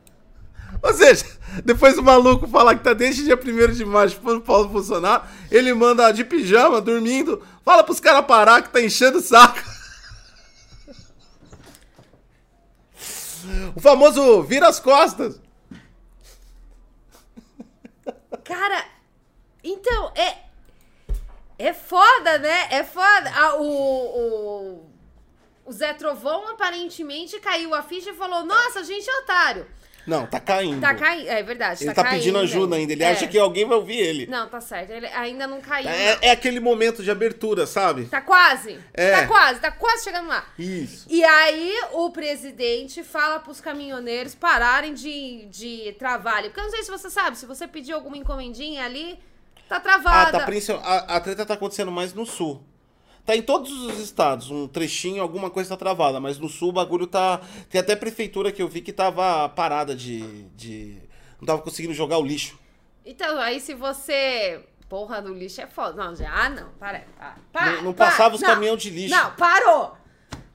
Ou 0.81 0.93
seja, 0.93 1.25
depois 1.63 1.97
o 1.97 2.03
maluco 2.03 2.47
falar 2.47 2.75
que 2.75 2.83
tá 2.83 2.93
desde 2.93 3.23
dia 3.23 3.35
1 3.35 3.73
de 3.73 3.85
maio 3.85 4.09
chupando 4.09 4.41
Paulo 4.41 4.67
Bolsonaro, 4.67 5.23
ele 5.51 5.73
manda 5.73 6.11
de 6.11 6.23
pijama, 6.23 6.81
dormindo, 6.81 7.45
fala 7.63 7.83
pros 7.83 7.99
caras 7.99 8.25
parar 8.25 8.61
que 8.61 8.69
tá 8.69 8.81
enchendo 8.81 9.19
o 9.19 9.21
saco. 9.21 9.59
O 13.75 13.79
famoso 13.79 14.43
vira 14.43 14.67
as 14.67 14.79
costas. 14.79 15.39
Cara, 18.43 18.85
então, 19.63 20.11
é. 20.15 20.46
É 21.59 21.73
foda, 21.73 22.37
né? 22.39 22.67
É 22.71 22.83
foda. 22.83 23.31
Ah, 23.35 23.55
o, 23.57 23.63
o, 23.63 24.85
o 25.65 25.71
Zé 25.71 25.93
Trovão 25.93 26.47
aparentemente 26.49 27.39
caiu 27.39 27.73
a 27.73 27.81
ficha 27.81 28.11
e 28.11 28.15
falou: 28.15 28.43
Nossa, 28.45 28.81
a 28.81 28.83
gente 28.83 29.09
é 29.09 29.17
otário. 29.19 29.65
Não, 30.05 30.25
tá 30.25 30.39
caindo. 30.39 30.79
Tá 30.79 30.95
caindo. 30.95 31.27
É 31.27 31.43
verdade. 31.43 31.83
Ele 31.83 31.93
tá, 31.93 32.01
caindo, 32.01 32.19
pedindo 32.19 32.37
ajuda 32.37 32.77
ainda. 32.77 32.93
Ele 32.93 33.03
É. 33.03 33.11
acha 33.11 33.27
que 33.27 33.37
alguém 33.37 33.67
vai 33.67 33.75
ouvir 33.75 33.97
ele. 33.97 34.25
Não, 34.27 34.47
tá 34.47 34.61
certo. 34.61 34.89
Ele 34.91 35.05
ainda 35.07 35.45
não 35.47 35.59
caiu. 35.59 35.89
É, 35.89 36.17
é 36.21 36.31
aquele 36.31 36.61
momento 36.61 37.03
de 37.03 37.11
abertura, 37.11 37.67
sabe? 37.67 38.05
Tá 38.05 38.21
quase. 38.21 38.79
É. 38.93 39.11
Tá 39.11 39.27
quase, 39.27 39.59
tá 39.59 39.69
quase 39.69 40.05
chegando 40.05 40.29
lá. 40.29 40.45
Isso. 40.57 41.05
E 41.09 41.25
aí 41.25 41.73
o 41.91 42.09
presidente 42.11 43.03
fala 43.03 43.39
pros 43.39 43.59
caminhoneiros 43.59 44.33
pararem 44.33 44.93
de, 44.93 45.45
de 45.47 45.93
travar 45.99 46.37
ali. 46.37 46.47
Porque 46.47 46.61
eu 46.61 46.65
não 46.65 46.71
sei 46.71 46.83
se 46.83 46.89
você 46.91 47.09
sabe, 47.09 47.37
se 47.37 47.45
você 47.45 47.67
pedir 47.67 47.91
alguma 47.91 48.15
encomendinha 48.15 48.85
ali, 48.85 49.19
tá 49.67 49.75
Ah, 49.77 49.79
travada. 49.79 50.39
tá 50.39 50.45
principal- 50.45 50.81
a, 50.83 50.97
a 51.15 51.19
treta 51.19 51.45
tá 51.45 51.53
acontecendo 51.55 51.91
mais 51.91 52.13
no 52.13 52.25
sul. 52.25 52.63
Tá 53.25 53.35
em 53.35 53.41
todos 53.41 53.69
os 53.71 53.99
estados, 53.99 54.49
um 54.49 54.67
trechinho, 54.69 55.21
alguma 55.21 55.49
coisa 55.49 55.69
tá 55.71 55.75
travada, 55.77 56.17
mas 56.19 56.39
no 56.39 56.47
sul 56.47 56.69
o 56.69 56.71
bagulho 56.73 57.05
tá. 57.05 57.41
Tem 57.69 57.81
até 57.81 57.93
prefeitura 57.95 58.51
que 58.53 58.61
eu 58.61 58.69
vi 58.69 58.79
que 58.81 58.93
tava 58.93 59.49
parada 59.49 59.93
de. 59.93 60.43
de... 60.55 60.97
Não 61.39 61.45
tava 61.45 61.61
conseguindo 61.61 61.93
jogar 61.93 62.17
o 62.19 62.23
lixo. 62.25 62.57
Então, 63.05 63.37
aí 63.39 63.59
se 63.59 63.73
você. 63.73 64.63
Porra, 64.87 65.21
do 65.21 65.33
lixo 65.33 65.59
é 65.59 65.67
foda. 65.67 66.01
Não, 66.01 66.15
já. 66.15 66.31
Ah, 66.33 66.49
não. 66.49 66.69
Para. 66.79 66.99
para, 67.17 67.35
para 67.51 67.71
Não- 67.73 67.81
não 67.83 67.93
para. 67.93 68.05
passava 68.09 68.35
os 68.35 68.41
Não, 68.41 68.47
caminhão 68.47 68.77
de 68.77 68.89
lixo. 68.89 69.13
Não, 69.13 69.31
parou. 69.35 69.97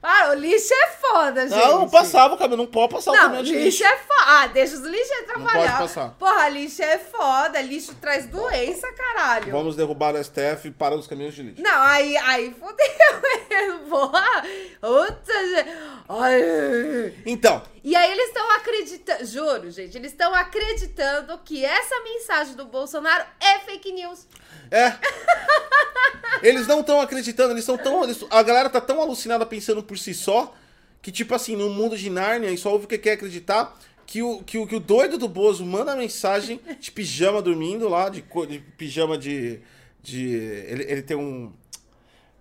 Parou. 0.03 0.33
Lixo 0.33 0.73
é 0.73 0.87
foda, 0.87 1.47
gente. 1.47 1.57
Não, 1.57 1.89
passava 1.89 2.33
o 2.33 2.37
caminhão. 2.37 2.57
Não 2.57 2.65
pode 2.65 2.93
passar 2.93 3.11
o 3.11 3.15
Não, 3.15 3.21
caminhão 3.21 3.43
de 3.43 3.53
lixo 3.53 3.81
lixo. 3.81 3.83
é 3.85 3.97
foda. 3.99 4.13
Ah, 4.25 4.47
deixa 4.47 4.75
os 4.75 4.81
pode 4.81 5.25
trabalhar. 5.25 5.77
passar. 5.79 6.09
Porra, 6.19 6.49
lixo 6.49 6.83
é 6.83 6.97
foda. 6.99 7.61
Lixo 7.61 7.95
traz 7.95 8.25
doença, 8.27 8.91
caralho. 8.91 9.49
Vamos 9.49 9.77
derrubar 9.77 10.13
o 10.15 10.21
STF 10.21 10.67
e 10.67 10.71
parar 10.71 10.97
os 10.97 11.07
caminhões 11.07 11.33
de 11.33 11.43
lixo. 11.43 11.61
Não, 11.63 11.81
aí, 11.83 12.17
aí 12.17 12.53
fudeu 12.53 13.47
mesmo, 13.49 13.79
porra. 13.89 14.43
Gente. 14.43 15.69
Ai. 16.09 17.13
Então, 17.25 17.61
E 17.83 17.95
aí 17.95 18.11
eles 18.11 18.27
estão 18.27 18.49
acreditando, 18.51 19.25
juro, 19.25 19.69
gente, 19.69 19.97
eles 19.97 20.11
estão 20.11 20.33
acreditando 20.33 21.37
que 21.39 21.65
essa 21.65 22.01
mensagem 22.03 22.55
do 22.55 22.65
Bolsonaro 22.65 23.25
é 23.41 23.59
fake 23.59 23.91
news. 23.91 24.25
é. 24.71 24.93
Eles 26.41 26.67
não 26.67 26.81
estão 26.81 26.99
acreditando, 26.99 27.53
eles 27.53 27.63
são 27.63 27.77
tão. 27.77 28.03
eles- 28.03 28.25
a 28.29 28.43
galera 28.43 28.69
tá 28.69 28.81
tão 28.81 28.99
alucinada 29.01 29.45
pensando 29.45 29.81
por 29.81 29.97
si 29.97 30.13
só 30.13 30.53
que, 31.01 31.11
tipo 31.11 31.33
assim, 31.33 31.55
no 31.55 31.69
mundo 31.69 31.97
de 31.97 32.09
Nárnia 32.09 32.55
só 32.57 32.71
ouve 32.71 32.85
o 32.85 32.87
que 32.87 32.97
quer 32.97 33.13
acreditar. 33.13 33.77
Que 34.05 34.21
o, 34.21 34.43
que, 34.43 34.57
o, 34.57 34.67
que 34.67 34.75
o 34.75 34.79
doido 34.79 35.17
do 35.17 35.29
Bozo 35.29 35.65
manda 35.65 35.95
mensagem 35.95 36.59
de 36.79 36.91
pijama 36.91 37.41
dormindo 37.41 37.87
lá, 37.87 38.09
de, 38.09 38.21
de 38.47 38.59
pijama 38.77 39.17
de. 39.17 39.61
de 40.01 40.33
ele, 40.67 40.83
ele 40.83 41.01
tem 41.01 41.15
um. 41.15 41.53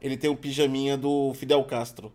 Ele 0.00 0.16
tem 0.16 0.28
um 0.28 0.34
pijaminha 0.36 0.96
do 0.96 1.32
Fidel 1.34 1.62
Castro. 1.64 2.12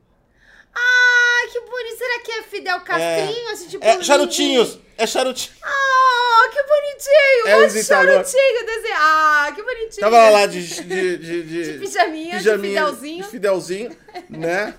Ai, 0.79 1.47
que 1.47 1.59
bonito. 1.61 1.97
Será 1.97 2.19
que 2.19 2.31
é 2.31 2.43
Fidel 2.43 2.79
Castrinho? 2.81 3.49
Assim, 3.51 3.67
tipo, 3.67 3.83
É 3.85 4.03
charutinhos! 4.03 4.79
É 4.97 5.07
charutinho. 5.07 5.55
Ah, 5.63 6.49
que 6.51 6.63
bonitinho. 6.63 7.47
É 7.47 7.57
um 7.57 7.65
os 7.65 7.75
italianos. 7.75 8.31
charutinho 8.31 8.65
desenho. 8.65 8.95
Ah, 8.97 9.51
que 9.55 9.63
bonitinho. 9.63 10.01
Tava 10.01 10.29
lá 10.29 10.45
de. 10.45 10.67
de, 10.83 11.17
de, 11.17 11.43
de, 11.43 11.73
De 11.73 11.79
pijaminha, 11.79 12.39
de 12.39 12.49
Fidelzinho. 12.57 13.23
de 13.23 13.29
Fidelzinho, 13.29 13.97
né? 14.29 14.73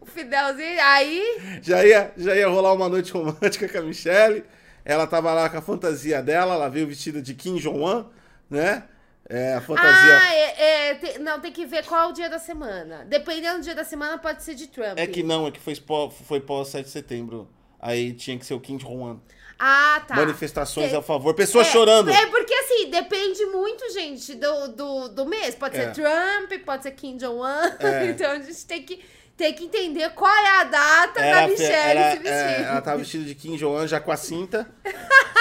O 0.00 0.06
Fidelzinho. 0.06 0.80
Aí, 0.82 1.58
Já 1.62 1.84
ia, 1.84 2.12
já 2.16 2.34
ia 2.36 2.48
rolar 2.48 2.72
uma 2.72 2.88
noite 2.88 3.12
romântica 3.12 3.68
com 3.68 3.78
a 3.78 3.82
Michelle. 3.82 4.44
Ela 4.84 5.06
tava 5.06 5.32
lá 5.32 5.48
com 5.48 5.58
a 5.58 5.62
fantasia 5.62 6.20
dela, 6.22 6.54
ela 6.54 6.68
veio 6.68 6.88
vestida 6.88 7.22
de 7.22 7.34
Kim 7.34 7.56
Jong-un, 7.56 8.04
né? 8.50 8.82
É, 9.28 9.54
a 9.54 9.60
fantasia. 9.60 10.18
Ah, 10.18 10.34
é, 10.34 10.90
é, 10.90 10.94
tem- 10.96 11.18
não, 11.20 11.40
tem 11.40 11.52
que 11.52 11.64
ver 11.64 11.84
qual 11.86 12.08
é 12.08 12.10
o 12.10 12.12
dia 12.12 12.28
da 12.28 12.38
semana. 12.38 13.04
Dependendo 13.08 13.58
do 13.58 13.62
dia 13.64 13.74
da 13.74 13.84
semana, 13.84 14.18
pode 14.18 14.42
ser 14.42 14.54
de 14.54 14.66
Trump. 14.66 14.98
É 14.98 15.06
que 15.06 15.22
não, 15.22 15.46
é 15.46 15.50
que 15.50 15.60
foi 15.60 15.74
pós, 15.76 16.12
foi 16.26 16.40
pós 16.40 16.68
7 16.68 16.84
de 16.86 16.90
setembro. 16.90 17.48
Aí 17.80 18.12
tinha 18.12 18.38
que 18.38 18.44
ser 18.46 18.54
o 18.54 18.60
Kim 18.60 18.76
Jong-un. 18.76 19.18
Ah, 19.58 20.02
tá. 20.06 20.16
Manifestações 20.16 20.92
a 20.92 21.00
favor, 21.00 21.34
pessoas 21.34 21.68
é, 21.68 21.70
chorando. 21.70 22.10
É 22.10 22.26
porque 22.26 22.52
assim, 22.52 22.90
depende 22.90 23.44
muito, 23.46 23.92
gente, 23.92 24.34
do, 24.34 24.68
do, 24.68 25.08
do 25.08 25.26
mês. 25.26 25.54
Pode 25.54 25.76
É. 25.78 25.84
ser 25.84 26.02
Trump, 26.02 26.52
pode 26.64 26.82
ser 26.82 26.90
Kim 26.92 27.16
Jong-un. 27.16 27.46
É. 27.78 28.06
Então 28.10 28.30
a 28.30 28.38
gente 28.40 28.66
tem 28.66 28.82
que, 28.82 29.02
tem 29.36 29.54
que 29.54 29.64
entender 29.64 30.10
qual 30.10 30.30
é 30.34 30.60
a 30.60 30.64
data 30.64 31.20
da 31.20 31.26
Ela, 31.26 31.48
Michelle 31.48 31.98
ela, 31.98 32.10
se 32.12 32.18
vestir. 32.18 32.32
é, 32.32 32.62
ela 32.62 32.80
tava 32.80 32.98
vestida 32.98 33.24
de 33.24 33.34
Kim 33.34 33.56
Jong-un 33.56 33.86
já 33.86 34.00
com 34.00 34.12
a 34.12 34.16
cinta. 34.16 34.68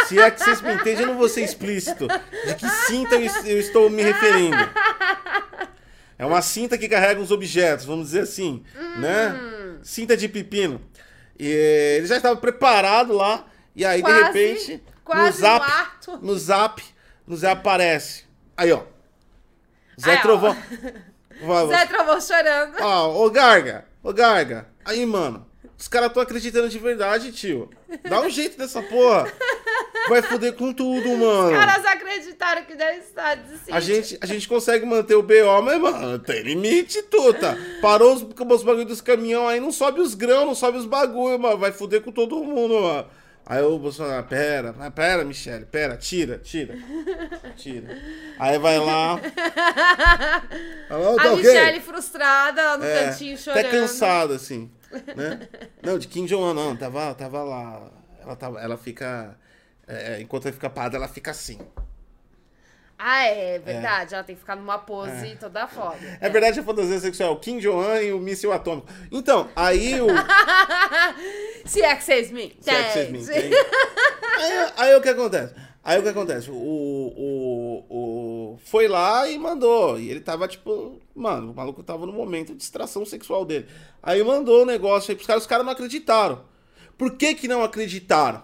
Se 0.08 0.20
é 0.20 0.32
que 0.32 0.44
vocês 0.44 0.62
me 0.62 0.74
entendem, 0.74 1.02
eu 1.02 1.08
não 1.08 1.18
vou 1.18 1.30
ser 1.30 1.42
explícito. 1.44 2.08
De 2.08 2.56
que 2.56 2.68
cinta 2.88 3.16
eu, 3.16 3.30
eu 3.46 3.60
estou 3.60 3.90
me 3.90 4.02
referindo. 4.02 4.58
É 6.18 6.26
uma 6.26 6.42
cinta 6.42 6.78
que 6.78 6.88
carrega 6.88 7.20
uns 7.20 7.32
objetos, 7.32 7.86
vamos 7.86 8.08
dizer 8.08 8.22
assim, 8.22 8.64
né? 8.98 9.36
Cinta 9.84 10.16
de 10.16 10.28
pepino. 10.28 10.80
E 11.40 11.48
ele 11.98 12.06
já 12.06 12.18
estava 12.18 12.36
preparado 12.38 13.14
lá, 13.14 13.46
e 13.76 13.84
aí 13.84 14.02
Quase, 14.02 14.16
de 14.16 14.24
repente, 14.26 14.84
no 15.08 15.32
zap, 15.32 15.66
no 15.66 15.74
ato. 15.74 16.26
no 16.26 16.38
zap, 16.38 16.84
no 17.26 17.36
zap 17.38 17.60
aparece. 17.62 18.26
Aí, 18.56 18.72
ó. 18.72 18.84
Zé 20.00 20.12
Aí, 20.12 20.22
ó. 20.28 20.56
Zé 21.68 21.86
Trovão 21.86 22.22
chorando. 22.22 22.76
Ó, 22.80 23.26
ô 23.26 23.30
Garga, 23.30 23.86
ô 24.04 24.14
Garga. 24.14 24.68
Aí, 24.86 25.06
mano, 25.06 25.46
os 25.78 25.88
caras 25.88 26.10
estão 26.10 26.22
acreditando 26.22 26.70
de 26.70 26.80
verdade, 26.80 27.32
tio. 27.32 27.70
Dá 28.08 28.22
um 28.22 28.30
jeito 28.30 28.58
nessa 28.58 28.82
porra. 28.82 29.32
Vai 30.10 30.22
foder 30.22 30.54
com 30.54 30.74
tudo, 30.74 31.10
mano. 31.10 31.52
Os 31.52 31.58
caras 31.58 31.86
acreditaram 31.86 32.64
que 32.64 32.76
deve 32.76 33.00
estar 33.00 33.36
de 33.36 33.72
A 33.72 33.80
gente, 33.80 34.18
a 34.20 34.26
gente 34.26 34.48
consegue 34.48 34.86
manter 34.86 35.16
o 35.16 35.22
BO, 35.22 35.62
mas, 35.64 35.80
mano, 35.80 36.20
tem 36.20 36.42
limite, 36.42 37.02
tuta. 37.04 37.58
Parou 37.82 38.14
os, 38.14 38.22
os 38.22 38.64
bagulho 38.64 38.86
dos 38.86 39.02
caminhão 39.02 39.48
aí, 39.48 39.60
não 39.60 39.72
sobe 39.72 40.02
os 40.02 40.16
grãos, 40.16 40.46
não 40.46 40.56
sobe 40.56 40.78
os 40.78 40.86
bagulho, 40.86 41.40
mano. 41.40 41.58
Vai 41.58 41.72
foder 41.72 42.02
com 42.02 42.12
todo 42.12 42.44
mundo, 42.44 42.82
mano. 42.82 43.08
Aí 43.46 43.62
o 43.64 43.78
Bolsonaro, 43.80 44.26
pera, 44.28 44.74
pera, 44.92 45.26
Michele, 45.26 45.66
pera, 45.66 45.98
tira, 45.98 46.38
tira. 46.38 46.76
Tira. 47.58 47.98
Aí 48.40 48.58
vai 48.60 48.80
lá. 48.80 49.20
Alô, 50.90 51.20
A 51.20 51.24
tá 51.24 51.32
ok? 51.34 51.36
Michelle 51.38 51.80
frustrada 51.82 52.62
lá 52.62 52.78
no 52.78 52.86
É, 52.86 53.06
cantinho 53.10 53.38
chorando. 53.38 53.60
Até 53.66 53.72
cansada, 53.72 54.36
assim. 54.36 54.72
Né? 55.16 55.48
Não, 55.82 55.98
de 55.98 56.08
Kim 56.08 56.26
Jong-un, 56.26 56.54
não. 56.54 56.76
Tava, 56.76 57.14
tava 57.16 57.44
lá. 57.44 57.92
Ela, 58.22 58.36
tava, 58.36 58.62
ela 58.62 58.78
fica. 58.78 59.36
é, 59.88 60.22
enquanto 60.22 60.46
ela 60.46 60.54
fica 60.54 60.70
parada, 60.70 60.98
ela 60.98 61.08
fica 61.08 61.32
assim. 61.32 61.60
Ah, 63.04 63.24
é 63.26 63.58
verdade. 63.58 64.14
Ela 64.14 64.24
tem 64.24 64.36
que 64.36 64.42
ficar 64.42 64.56
numa 64.56 64.78
pose 64.78 65.36
toda 65.40 65.68
foda. 65.68 65.98
É 66.22 66.30
verdade, 66.30 66.60
a 66.60 66.64
fantasia 66.64 67.00
sexual 67.00 67.34
é 67.34 67.40
Kim 67.40 67.58
Jong-un 67.58 67.96
e 68.00 68.14
o 68.14 68.20
míssil 68.20 68.54
atômico. 68.54 68.88
Então, 69.12 69.50
aí 69.56 70.00
o. 70.00 70.06
Se 71.66 71.82
é 71.82 71.96
que 71.96 72.04
vocês 72.04 72.30
me 72.32 72.56
Se 72.62 72.70
é 72.70 72.84
que 72.84 72.92
vocês 72.94 73.10
me 73.10 73.20
entendem. 73.22 73.54
Aí, 74.38 74.72
aí 74.78 74.96
o 74.96 75.02
que 75.02 75.10
acontece? 75.10 75.56
Aí 75.84 76.00
o 76.00 76.04
que 76.04 76.10
acontece? 76.10 76.52
O, 76.52 76.54
o, 76.54 77.86
o. 77.90 78.60
Foi 78.66 78.88
lá 78.88 79.28
e 79.28 79.36
mandou. 79.40 80.00
E 80.00 80.10
ele 80.12 80.20
tava 80.20 80.48
tipo. 80.48 81.00
Mano, 81.16 81.52
o 81.52 81.56
maluco 81.56 81.82
tava 81.82 82.06
no 82.06 82.14
momento 82.14 82.50
de 82.50 82.58
distração 82.60 83.04
sexual 83.04 83.44
dele. 83.46 83.66
Aí 84.04 84.24
mandou 84.24 84.62
o 84.62 84.66
negócio 84.66 85.10
aí 85.12 85.16
pros 85.16 85.26
caras, 85.26 85.42
os 85.42 85.48
caras 85.48 85.66
não 85.66 85.74
acreditaram. 85.74 86.44
Por 86.98 87.18
que 87.18 87.34
que 87.34 87.48
não 87.48 87.64
acreditaram? 87.64 88.44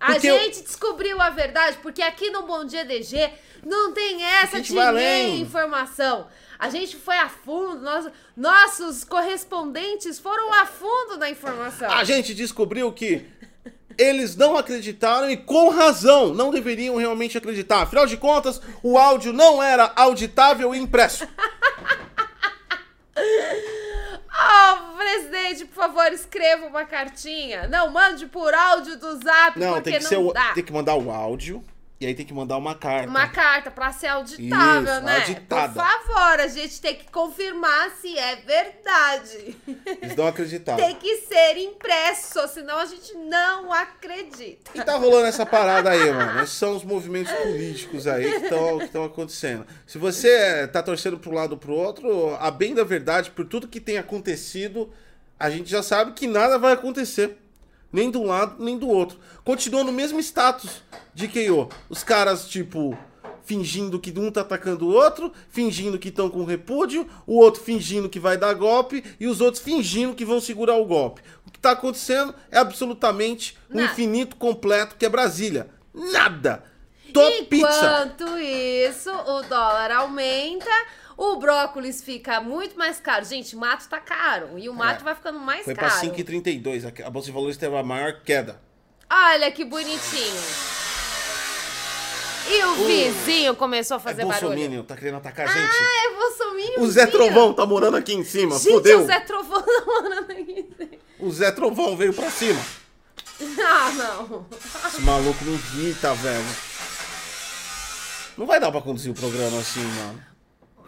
A 0.00 0.14
Porque 0.14 0.26
eu- 0.26 0.36
gente 0.36 0.62
descobriu 0.62 1.20
a 1.20 1.30
verdade, 1.30 1.78
porque 1.80 2.02
aqui 2.02 2.28
no 2.28 2.42
Bom 2.42 2.64
Dia 2.64 2.84
DG 2.84 3.30
não 3.64 3.92
tem 3.92 4.22
essa 4.24 4.60
de 4.60 4.74
nem 4.74 5.40
informação. 5.40 6.26
A 6.58 6.68
gente 6.70 6.96
foi 6.96 7.16
a 7.16 7.28
fundo, 7.28 7.80
nós- 7.80 8.08
nossos 8.36 9.02
correspondentes 9.04 10.18
foram 10.18 10.52
a 10.52 10.66
fundo 10.66 11.16
na 11.18 11.28
informação. 11.28 11.90
A 11.90 12.04
gente 12.04 12.34
descobriu 12.34 12.92
que 12.92 13.26
eles 13.98 14.36
não 14.36 14.56
acreditaram 14.56 15.30
e 15.30 15.36
com 15.36 15.68
razão 15.70 16.32
não 16.32 16.50
deveriam 16.50 16.96
realmente 16.96 17.36
acreditar. 17.36 17.82
Afinal 17.82 18.06
de 18.06 18.16
contas, 18.16 18.60
o 18.82 18.96
áudio 18.96 19.32
não 19.32 19.62
era 19.62 19.92
auditável 19.96 20.74
e 20.74 20.78
impresso. 20.78 21.26
Oh, 24.34 24.96
presidente, 24.96 25.64
por 25.66 25.74
favor, 25.74 26.12
escreva 26.12 26.66
uma 26.66 26.84
cartinha. 26.84 27.68
Não, 27.68 27.90
mande 27.90 28.26
por 28.26 28.52
áudio 28.52 28.98
do 28.98 29.16
zap, 29.22 29.58
Não, 29.58 29.74
porque 29.74 29.82
tem 29.90 29.92
que, 29.94 30.02
não 30.02 30.08
ser 30.08 30.16
o- 30.16 30.32
dá. 30.32 30.52
tem 30.52 30.64
que 30.64 30.72
mandar 30.72 30.94
o 30.96 31.10
áudio 31.10 31.62
e 32.02 32.06
aí 32.06 32.14
tem 32.14 32.26
que 32.26 32.34
mandar 32.34 32.56
uma 32.56 32.74
carta. 32.74 33.08
Uma 33.08 33.28
carta 33.28 33.70
pra 33.70 33.92
ser 33.92 34.08
auditável, 34.08 34.92
Isso, 34.92 35.02
né? 35.02 35.16
auditada. 35.18 35.72
Por 35.72 35.82
favor, 35.82 36.40
a 36.40 36.48
gente 36.48 36.80
tem 36.80 36.96
que 36.96 37.08
confirmar 37.10 37.90
se 38.00 38.18
é 38.18 38.36
verdade. 38.36 39.56
Eles 40.02 40.16
não 40.16 40.26
acreditaram. 40.26 40.84
Tem 40.84 40.96
que 40.96 41.18
ser 41.18 41.56
impresso, 41.58 42.48
senão 42.48 42.78
a 42.78 42.86
gente 42.86 43.14
não 43.14 43.72
acredita. 43.72 44.72
E 44.74 44.82
tá 44.82 44.96
rolando 44.96 45.26
essa 45.26 45.46
parada 45.46 45.90
aí, 45.90 46.12
mano. 46.12 46.42
Esses 46.42 46.56
são 46.56 46.74
os 46.74 46.82
movimentos 46.82 47.32
políticos 47.32 48.08
aí 48.08 48.40
que 48.40 48.46
estão 48.46 49.04
acontecendo. 49.04 49.64
Se 49.86 49.96
você 49.96 50.66
tá 50.68 50.82
torcendo 50.82 51.18
pro 51.18 51.30
lado 51.30 51.52
ou 51.52 51.58
pro 51.58 51.72
outro, 51.72 52.34
a 52.40 52.50
bem 52.50 52.74
da 52.74 52.82
verdade, 52.82 53.30
por 53.30 53.46
tudo 53.46 53.68
que 53.68 53.78
tem 53.78 53.96
acontecido, 53.96 54.92
a 55.38 55.48
gente 55.48 55.70
já 55.70 55.84
sabe 55.84 56.12
que 56.12 56.26
nada 56.26 56.58
vai 56.58 56.72
acontecer. 56.72 57.38
Nem 57.92 58.10
de 58.10 58.16
um 58.16 58.26
lado, 58.26 58.62
nem 58.62 58.78
do 58.78 58.88
outro. 58.88 59.18
Continua 59.44 59.84
no 59.84 59.92
mesmo 59.92 60.18
status 60.20 60.82
de 61.14 61.28
KO. 61.28 61.68
Os 61.90 62.02
caras, 62.02 62.48
tipo, 62.48 62.96
fingindo 63.44 63.98
que 63.98 64.18
um 64.18 64.30
tá 64.30 64.40
atacando 64.40 64.86
o 64.86 64.92
outro, 64.92 65.32
fingindo 65.50 65.98
que 65.98 66.08
estão 66.08 66.30
com 66.30 66.44
repúdio, 66.44 67.06
o 67.26 67.36
outro 67.38 67.62
fingindo 67.62 68.08
que 68.08 68.18
vai 68.18 68.36
dar 68.36 68.54
golpe 68.54 69.04
e 69.18 69.26
os 69.26 69.40
outros 69.40 69.62
fingindo 69.62 70.14
que 70.14 70.24
vão 70.24 70.40
segurar 70.40 70.76
o 70.76 70.86
golpe. 70.86 71.22
O 71.46 71.50
que 71.50 71.58
tá 71.58 71.72
acontecendo 71.72 72.34
é 72.50 72.58
absolutamente 72.58 73.58
um 73.70 73.76
Nada. 73.76 73.92
infinito 73.92 74.36
completo 74.36 74.96
que 74.96 75.04
é 75.04 75.08
Brasília. 75.08 75.68
Nada. 75.92 76.64
Top 77.12 77.44
pizza. 77.44 77.68
Enquanto 77.68 78.38
isso, 78.38 79.10
o 79.10 79.42
dólar 79.42 79.90
aumenta, 79.90 80.70
o 81.16 81.36
brócolis 81.36 82.02
fica 82.02 82.40
muito 82.40 82.76
mais 82.78 82.98
caro. 83.00 83.24
Gente, 83.24 83.54
mato 83.56 83.88
tá 83.88 83.98
caro. 84.00 84.58
E 84.58 84.68
o 84.68 84.74
mato 84.74 85.00
É. 85.00 85.04
vai 85.04 85.14
ficando 85.14 85.38
mais 85.38 85.64
Foi 85.64 85.74
pra 85.74 85.88
caro. 85.88 86.00
5,32. 86.00 86.84
A 87.04 87.10
Bolsa 87.10 87.26
de 87.26 87.32
Valores 87.32 87.56
teve 87.56 87.76
a 87.76 87.82
maior 87.82 88.20
queda. 88.22 88.60
Olha 89.10 89.50
que 89.52 89.64
bonitinho. 89.64 90.42
E 92.48 92.64
o 92.64 92.74
vizinho 92.86 93.54
começou 93.54 93.98
a 93.98 94.00
fazer 94.00 94.22
é 94.22 94.24
barulho. 94.24 94.48
Bolsominion, 94.50 94.82
tá 94.82 94.96
querendo 94.96 95.18
atacar 95.18 95.46
a 95.48 95.52
gente. 95.52 95.76
Ah, 95.80 96.06
é 96.06 96.16
Bolsominion. 96.18 96.80
o 96.82 96.90
Zé 96.90 97.06
Trovão 97.06 97.52
tá 97.54 97.64
morando 97.64 97.96
aqui 97.96 98.14
em 98.14 98.24
cima, 98.24 98.58
Gente, 98.58 98.72
fodeu. 98.72 99.00
o 99.02 99.06
Zé 99.06 99.20
Trovão 99.20 99.62
tá 99.62 99.84
morando 99.86 100.30
aqui. 100.32 100.98
O 101.20 101.30
Zé 101.30 101.52
Trovão 101.52 101.96
veio 101.96 102.12
pra 102.12 102.28
cima. 102.30 102.60
Ah, 103.64 103.90
não. 103.92 104.46
Esse 104.88 105.00
maluco 105.02 105.44
me 105.44 105.52
irrita, 105.54 106.12
velho. 106.14 106.44
Não 108.36 108.46
vai 108.46 108.58
dar 108.58 108.72
pra 108.72 108.80
conduzir 108.80 109.12
o 109.12 109.14
programa 109.14 109.58
assim, 109.60 109.82
mano. 109.84 110.24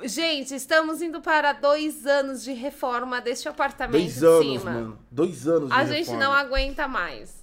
Gente, 0.05 0.55
estamos 0.55 1.01
indo 1.01 1.21
para 1.21 1.53
dois 1.53 2.07
anos 2.07 2.45
de 2.45 2.53
reforma 2.53 3.21
deste 3.21 3.49
apartamento 3.49 3.93
Dois 4.01 4.15
de 4.19 4.27
anos, 4.27 4.47
cima. 4.47 4.71
mano. 4.71 4.99
Dois 5.11 5.49
anos 5.49 5.69
de 5.71 5.75
A 5.75 5.85
gente 5.87 5.99
reforma. 6.11 6.25
não 6.25 6.33
aguenta 6.33 6.87
mais. 6.87 7.43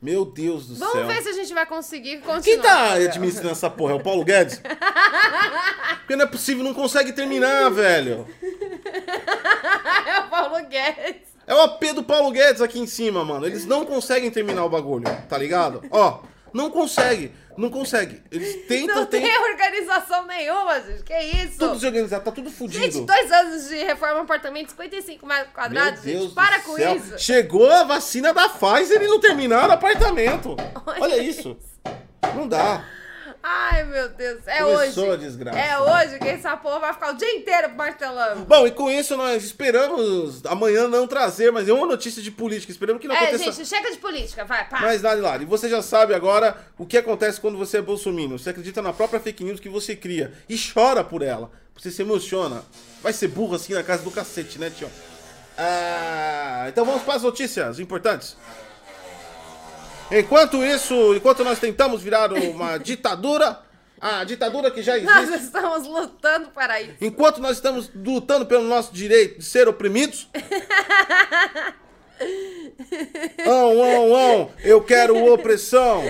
Meu 0.00 0.24
Deus 0.24 0.66
do 0.68 0.76
Vamos 0.76 0.92
céu. 0.94 1.06
ver 1.06 1.22
se 1.22 1.28
a 1.30 1.32
gente 1.32 1.52
vai 1.54 1.64
conseguir 1.66 2.18
continuar. 2.18 2.42
Quem 2.42 2.58
tá 2.60 2.92
administrando 2.92 3.50
essa 3.50 3.70
porra? 3.70 3.92
É 3.92 3.96
o 3.96 4.00
Paulo 4.02 4.22
Guedes? 4.24 4.60
Porque 6.00 6.14
não 6.14 6.24
é 6.26 6.28
possível, 6.28 6.62
não 6.62 6.74
consegue 6.74 7.12
terminar, 7.12 7.70
velho. 7.70 8.26
É 10.06 10.20
o 10.20 10.28
Paulo 10.28 10.56
Guedes. 10.68 11.22
É 11.46 11.54
o 11.54 11.60
AP 11.62 11.82
do 11.94 12.02
Paulo 12.04 12.30
Guedes 12.30 12.60
aqui 12.62 12.78
em 12.78 12.86
cima, 12.86 13.24
mano. 13.24 13.46
Eles 13.46 13.64
não 13.66 13.84
conseguem 13.84 14.30
terminar 14.30 14.64
o 14.64 14.68
bagulho, 14.68 15.04
tá 15.28 15.36
ligado? 15.38 15.82
Ó, 15.90 16.20
não 16.54 16.70
consegue, 16.70 17.32
não 17.58 17.68
consegue. 17.68 18.22
Eles 18.30 18.66
tentam, 18.66 18.94
Não 18.96 19.06
tem 19.06 19.22
tentam. 19.22 19.42
organização 19.50 20.24
nenhuma, 20.26 20.80
gente. 20.80 21.02
Que 21.02 21.18
isso? 21.18 21.58
Tudo 21.58 21.74
desorganizado, 21.74 22.24
tá 22.24 22.30
tudo 22.32 22.48
Gente, 22.48 22.56
fudido. 22.56 23.00
dois 23.04 23.32
anos 23.32 23.68
de 23.68 23.76
reforma 23.84 24.20
apartamento, 24.20 24.70
55 24.70 25.26
metros 25.26 25.46
Meu 25.46 25.54
quadrados, 25.54 26.00
Deus 26.02 26.22
gente. 26.22 26.34
Para 26.34 26.60
com 26.60 26.76
céu. 26.76 26.96
isso. 26.96 27.18
Chegou 27.18 27.68
a 27.70 27.82
vacina 27.84 28.32
da 28.32 28.48
Pfizer 28.48 29.02
e 29.02 29.06
não 29.08 29.20
terminaram 29.20 29.68
o 29.68 29.72
apartamento. 29.72 30.56
Olha 30.86 31.02
Olha 31.02 31.22
isso. 31.22 31.56
Não 32.34 32.46
dá. 32.48 32.84
Ai, 33.46 33.84
meu 33.84 34.08
Deus. 34.08 34.40
É 34.46 34.62
Começou 34.62 35.08
hoje. 35.08 35.18
desgraça. 35.18 35.58
É 35.58 35.78
hoje 35.78 36.18
que 36.18 36.28
essa 36.28 36.56
porra 36.56 36.78
vai 36.80 36.92
ficar 36.94 37.12
o 37.12 37.16
dia 37.18 37.30
inteiro 37.36 37.68
martelando. 37.76 38.46
Bom, 38.46 38.66
e 38.66 38.70
com 38.70 38.90
isso 38.90 39.18
nós 39.18 39.44
esperamos 39.44 40.44
amanhã 40.46 40.88
não 40.88 41.06
trazer, 41.06 41.52
mas 41.52 41.68
é 41.68 41.72
uma 41.74 41.86
notícia 41.86 42.22
de 42.22 42.30
política. 42.30 42.72
Esperamos 42.72 43.02
que 43.02 43.06
não 43.06 43.14
É, 43.14 43.18
aconteça 43.28 43.52
gente, 43.52 43.66
chega 43.68 43.90
de 43.90 43.98
política, 43.98 44.46
vai, 44.46 44.66
pá. 44.66 44.80
mais 44.80 45.02
nada 45.02 45.20
lá. 45.20 45.36
E 45.36 45.44
você 45.44 45.68
já 45.68 45.82
sabe 45.82 46.14
agora 46.14 46.56
o 46.78 46.86
que 46.86 46.96
acontece 46.96 47.38
quando 47.38 47.58
você 47.58 47.76
é 47.76 47.82
bolsominion. 47.82 48.38
Você 48.38 48.48
acredita 48.48 48.80
na 48.80 48.94
própria 48.94 49.20
fake 49.20 49.44
news 49.44 49.60
que 49.60 49.68
você 49.68 49.94
cria 49.94 50.32
e 50.48 50.56
chora 50.58 51.04
por 51.04 51.20
ela. 51.20 51.50
Você 51.76 51.90
se 51.90 52.00
emociona. 52.00 52.62
Vai 53.02 53.12
ser 53.12 53.28
burro 53.28 53.56
assim 53.56 53.74
na 53.74 53.82
casa 53.82 54.02
do 54.02 54.10
cacete, 54.10 54.58
né, 54.58 54.70
tio? 54.70 54.88
Ah, 55.58 56.64
então 56.68 56.84
vamos 56.84 57.02
para 57.02 57.14
as 57.14 57.22
notícias 57.22 57.78
importantes. 57.78 58.36
Enquanto 60.18 60.64
isso, 60.64 61.14
enquanto 61.14 61.42
nós 61.44 61.58
tentamos 61.58 62.02
virar 62.02 62.32
uma 62.32 62.78
ditadura, 62.82 63.60
a 64.00 64.22
ditadura 64.24 64.70
que 64.70 64.82
já 64.82 64.98
Nós 64.98 65.24
existe, 65.28 65.44
estamos 65.46 65.86
lutando 65.86 66.48
para 66.50 66.80
isso. 66.80 66.96
enquanto 67.00 67.40
nós 67.40 67.56
estamos 67.56 67.90
lutando 67.94 68.46
pelo 68.46 68.64
nosso 68.64 68.92
direito 68.92 69.38
de 69.38 69.44
ser 69.44 69.68
oprimidos. 69.68 70.28
Ão, 73.44 73.82
ão, 73.82 74.14
ão, 74.14 74.50
eu 74.62 74.80
quero 74.82 75.32
opressão. 75.32 76.02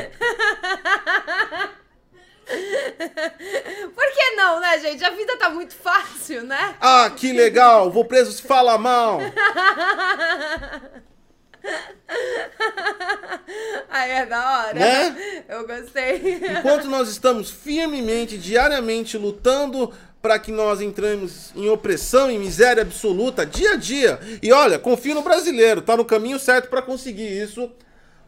Por 3.94 4.12
que 4.12 4.30
não, 4.36 4.60
né, 4.60 4.78
gente? 4.80 5.02
A 5.02 5.10
vida 5.10 5.36
tá 5.38 5.48
muito 5.48 5.74
fácil, 5.74 6.42
né? 6.44 6.76
Ah, 6.80 7.10
que 7.14 7.32
legal, 7.32 7.90
vou 7.90 8.04
preso 8.04 8.32
se 8.32 8.42
fala 8.42 8.76
mal. 8.76 9.18
Aí 13.88 14.10
é 14.10 14.26
da 14.26 14.58
hora. 14.58 14.74
Né? 14.74 15.44
Eu 15.48 15.66
gostei. 15.66 16.40
Enquanto 16.58 16.88
nós 16.88 17.08
estamos 17.08 17.50
firmemente, 17.50 18.36
diariamente 18.36 19.16
lutando 19.16 19.92
para 20.20 20.38
que 20.38 20.50
nós 20.50 20.80
entremos 20.80 21.52
em 21.54 21.68
opressão 21.68 22.30
e 22.30 22.38
miséria 22.38 22.82
absoluta 22.82 23.44
dia 23.44 23.72
a 23.72 23.76
dia. 23.76 24.18
E 24.42 24.52
olha, 24.52 24.78
confio 24.78 25.14
no 25.14 25.22
brasileiro, 25.22 25.82
tá 25.82 25.96
no 25.96 26.04
caminho 26.04 26.38
certo 26.38 26.70
para 26.70 26.80
conseguir 26.80 27.42
isso. 27.42 27.70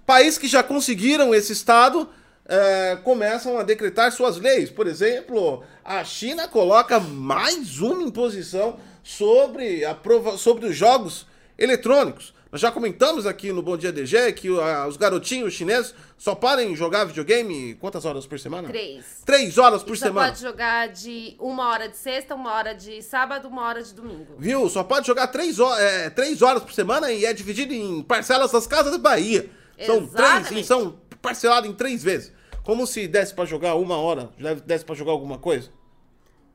Países 0.05 0.39
que 0.39 0.47
já 0.47 0.63
conseguiram 0.63 1.35
esse 1.35 1.53
estado 1.53 2.09
eh, 2.49 2.99
começam 3.03 3.59
a 3.59 3.63
decretar 3.63 4.13
suas 4.13 4.37
leis. 4.37 4.71
Por 4.71 4.87
exemplo, 4.87 5.65
a 5.83 6.05
China 6.05 6.47
coloca 6.47 7.01
mais 7.01 7.81
uma 7.81 8.03
imposição 8.03 8.79
sobre, 9.03 9.85
a 9.85 9.95
prova 9.95 10.37
sobre 10.37 10.67
os 10.67 10.77
jogos 10.77 11.27
eletrônicos. 11.59 12.36
Nós 12.57 12.63
já 12.63 12.73
comentamos 12.73 13.27
aqui 13.27 13.53
no 13.53 13.61
Bom 13.61 13.77
Dia 13.77 13.93
DG 13.93 14.33
que 14.33 14.49
ah, 14.49 14.87
os 14.89 14.97
garotinhos 14.97 15.53
chineses 15.53 15.95
só 16.17 16.35
podem 16.35 16.75
jogar 16.75 17.05
videogame 17.05 17.75
quantas 17.75 18.07
horas 18.07 18.27
por 18.27 18.41
semana? 18.41 18.67
Três. 18.69 19.05
Três 19.27 19.59
horas 19.59 19.83
por 19.83 19.93
E 19.93 19.99
só 19.99 20.07
semana. 20.07 20.29
pode 20.29 20.41
jogar 20.41 20.89
de 20.89 21.37
uma 21.39 21.69
hora 21.69 21.87
de 21.87 21.99
sexta, 21.99 22.35
uma 22.35 22.55
hora 22.55 22.73
de 22.75 23.03
sábado, 23.03 23.47
uma 23.47 23.61
hora 23.63 23.83
de 23.83 23.93
domingo. 23.93 24.37
Viu? 24.39 24.71
Só 24.71 24.83
pode 24.83 25.07
jogar 25.07 25.27
três, 25.27 25.59
é, 25.59 26.09
três 26.09 26.41
horas 26.41 26.63
por 26.63 26.73
semana 26.73 27.13
e 27.13 27.27
é 27.27 27.35
dividido 27.35 27.75
em 27.75 28.03
parcelas 28.03 28.51
das 28.51 28.67
casas 28.67 28.91
da 28.93 28.97
Bahia. 28.97 29.51
São 29.85 30.07
três, 30.07 30.15
Exatamente. 30.15 30.61
e 30.61 30.65
são 30.65 30.99
parcelados 31.21 31.69
em 31.69 31.75
três 31.75 32.03
vezes. 32.03 32.33
Como 32.65 32.87
se 32.87 33.07
desse 33.07 33.35
pra 33.35 33.45
jogar 33.45 33.75
uma 33.75 33.99
hora, 33.99 34.31
desse 34.65 34.83
pra 34.83 34.95
jogar 34.95 35.13
alguma 35.13 35.37
coisa. 35.39 35.69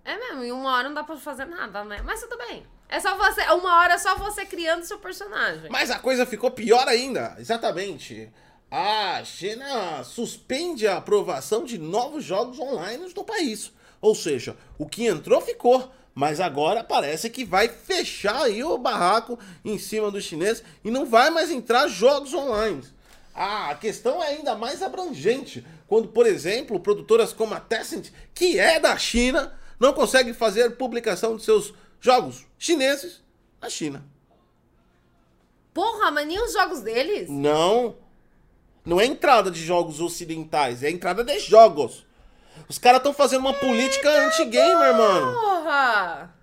É 0.03 0.17
mesmo, 0.17 0.43
em 0.43 0.51
uma 0.51 0.71
hora 0.75 0.87
não 0.87 0.95
dá 0.95 1.03
pra 1.03 1.15
fazer 1.15 1.45
nada, 1.45 1.83
né? 1.83 2.01
Mas 2.03 2.21
tudo 2.21 2.39
bem. 2.39 2.63
É 2.91 2.99
só 2.99 3.15
você. 3.15 3.41
Uma 3.54 3.80
hora 3.80 3.93
é 3.93 3.97
só 3.97 4.17
você 4.17 4.45
criando 4.45 4.84
seu 4.84 4.99
personagem. 4.99 5.69
Mas 5.71 5.89
a 5.89 5.97
coisa 5.97 6.25
ficou 6.25 6.51
pior 6.51 6.86
ainda. 6.89 7.38
Exatamente. 7.39 8.30
A 8.69 9.23
China 9.23 10.04
suspende 10.04 10.86
a 10.86 10.97
aprovação 10.97 11.63
de 11.63 11.77
novos 11.77 12.25
jogos 12.25 12.60
online 12.60 13.10
no 13.15 13.23
país. 13.23 13.71
Ou 14.01 14.13
seja, 14.13 14.58
o 14.77 14.86
que 14.86 15.08
entrou 15.08 15.39
ficou. 15.39 15.89
Mas 16.13 16.41
agora 16.41 16.84
parece 16.84 17.30
que 17.30 17.45
vai 17.45 17.69
fechar 17.69 18.43
aí 18.43 18.62
o 18.62 18.77
barraco 18.77 19.39
em 19.63 19.77
cima 19.77 20.12
dos 20.12 20.25
chineses 20.25 20.62
e 20.84 20.91
não 20.91 21.06
vai 21.06 21.30
mais 21.30 21.49
entrar 21.49 21.88
jogos 21.88 22.34
online. 22.34 22.84
Ah, 23.34 23.69
a 23.69 23.75
questão 23.75 24.21
é 24.21 24.27
ainda 24.27 24.54
mais 24.54 24.84
abrangente. 24.84 25.65
Quando, 25.88 26.10
por 26.10 26.27
exemplo, 26.27 26.77
produtoras 26.82 27.32
como 27.32 27.54
a 27.54 27.62
Tencent, 27.62 28.10
que 28.34 28.60
é 28.60 28.77
da 28.77 28.97
China, 28.97 29.58
não 29.80 29.93
conseguem 29.93 30.34
fazer 30.34 30.71
publicação 30.71 31.38
de 31.38 31.43
seus 31.43 31.73
jogos 32.01 32.50
chineses 32.62 33.24
na 33.60 33.69
China. 33.69 34.06
Porra, 35.74 36.12
mas 36.12 36.28
nem 36.28 36.39
os 36.39 36.54
jogos 36.54 36.82
deles? 36.82 37.28
Não. 37.28 37.95
Não 38.86 39.02
é 39.02 39.06
entrada 39.06 39.50
de 39.50 39.63
jogos 39.63 40.00
ocidentais, 40.00 40.84
é 40.84 40.89
entrada 40.91 41.24
de 41.24 41.39
jogos. 41.39 42.06
Os 42.69 42.78
caras 42.78 43.00
estão 43.00 43.13
fazendo 43.13 43.41
uma 43.41 43.54
política 43.54 44.10
anti-gamer, 44.28 44.95
mano. 44.95 45.34
Porra! 45.34 46.36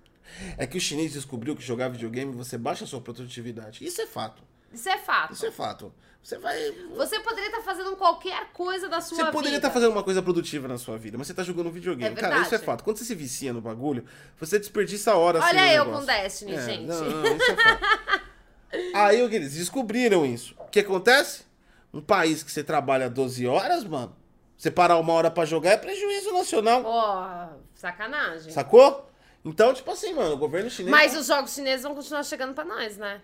É 0.57 0.67
que 0.67 0.77
o 0.77 0.81
chinês 0.81 1.13
descobriu 1.13 1.55
que 1.55 1.61
jogar 1.61 1.89
videogame 1.89 2.33
você 2.33 2.57
baixa 2.57 2.83
a 2.83 2.87
sua 2.87 3.01
produtividade. 3.01 3.85
Isso 3.85 4.01
é 4.01 4.07
fato. 4.07 4.43
Isso 4.73 4.89
é 4.89 4.97
fato. 4.97 5.33
Isso 5.33 5.45
é 5.45 5.51
fato. 5.51 5.93
Você 6.21 6.37
vai. 6.37 6.71
Você 6.95 7.19
poderia 7.21 7.49
estar 7.49 7.61
fazendo 7.61 7.95
qualquer 7.95 8.51
coisa 8.53 8.87
da 8.89 9.01
sua 9.01 9.15
Você 9.15 9.21
vida. 9.23 9.31
poderia 9.31 9.55
estar 9.57 9.71
fazendo 9.71 9.91
uma 9.91 10.03
coisa 10.03 10.21
produtiva 10.21 10.67
na 10.67 10.77
sua 10.77 10.97
vida, 10.97 11.17
mas 11.17 11.27
você 11.27 11.33
tá 11.33 11.43
jogando 11.43 11.71
videogame. 11.71 12.13
É 12.15 12.19
Cara, 12.19 12.41
isso 12.41 12.53
é 12.53 12.59
fato. 12.59 12.83
Quando 12.83 12.97
você 12.97 13.05
se 13.05 13.15
vicia 13.15 13.53
no 13.53 13.61
bagulho, 13.61 14.05
você 14.39 14.59
desperdiça 14.59 15.15
horas 15.15 15.43
Olha 15.43 15.73
eu 15.73 15.85
negócio. 15.85 16.05
com 16.07 16.13
Destiny, 16.13 16.53
É, 16.55 16.65
gente. 16.65 16.85
Não, 16.85 17.01
não, 17.01 17.35
isso 17.37 17.51
é 17.51 17.55
fato. 17.55 18.21
Aí 18.93 19.23
o 19.23 19.29
que 19.29 19.35
eles 19.35 19.53
descobriram 19.55 20.25
isso. 20.25 20.53
O 20.59 20.65
que 20.65 20.81
acontece? 20.81 21.43
Um 21.91 22.01
país 22.01 22.43
que 22.43 22.51
você 22.51 22.63
trabalha 22.63 23.09
12 23.09 23.47
horas, 23.47 23.83
mano, 23.83 24.15
você 24.55 24.69
parar 24.69 24.97
uma 24.97 25.13
hora 25.13 25.31
pra 25.31 25.45
jogar 25.45 25.71
é 25.71 25.77
prejuízo 25.77 26.31
nacional. 26.33 26.83
Porra, 26.83 27.57
sacanagem. 27.73 28.51
Sacou? 28.51 29.09
Então, 29.43 29.73
tipo 29.73 29.89
assim, 29.89 30.13
mano, 30.13 30.33
o 30.35 30.37
governo 30.37 30.69
chinês. 30.69 30.91
Mas 30.91 31.15
os 31.17 31.25
jogos 31.25 31.51
chineses 31.53 31.81
vão 31.81 31.95
continuar 31.95 32.21
chegando 32.23 32.53
pra 32.53 32.65
nós, 32.65 32.97
né? 32.97 33.21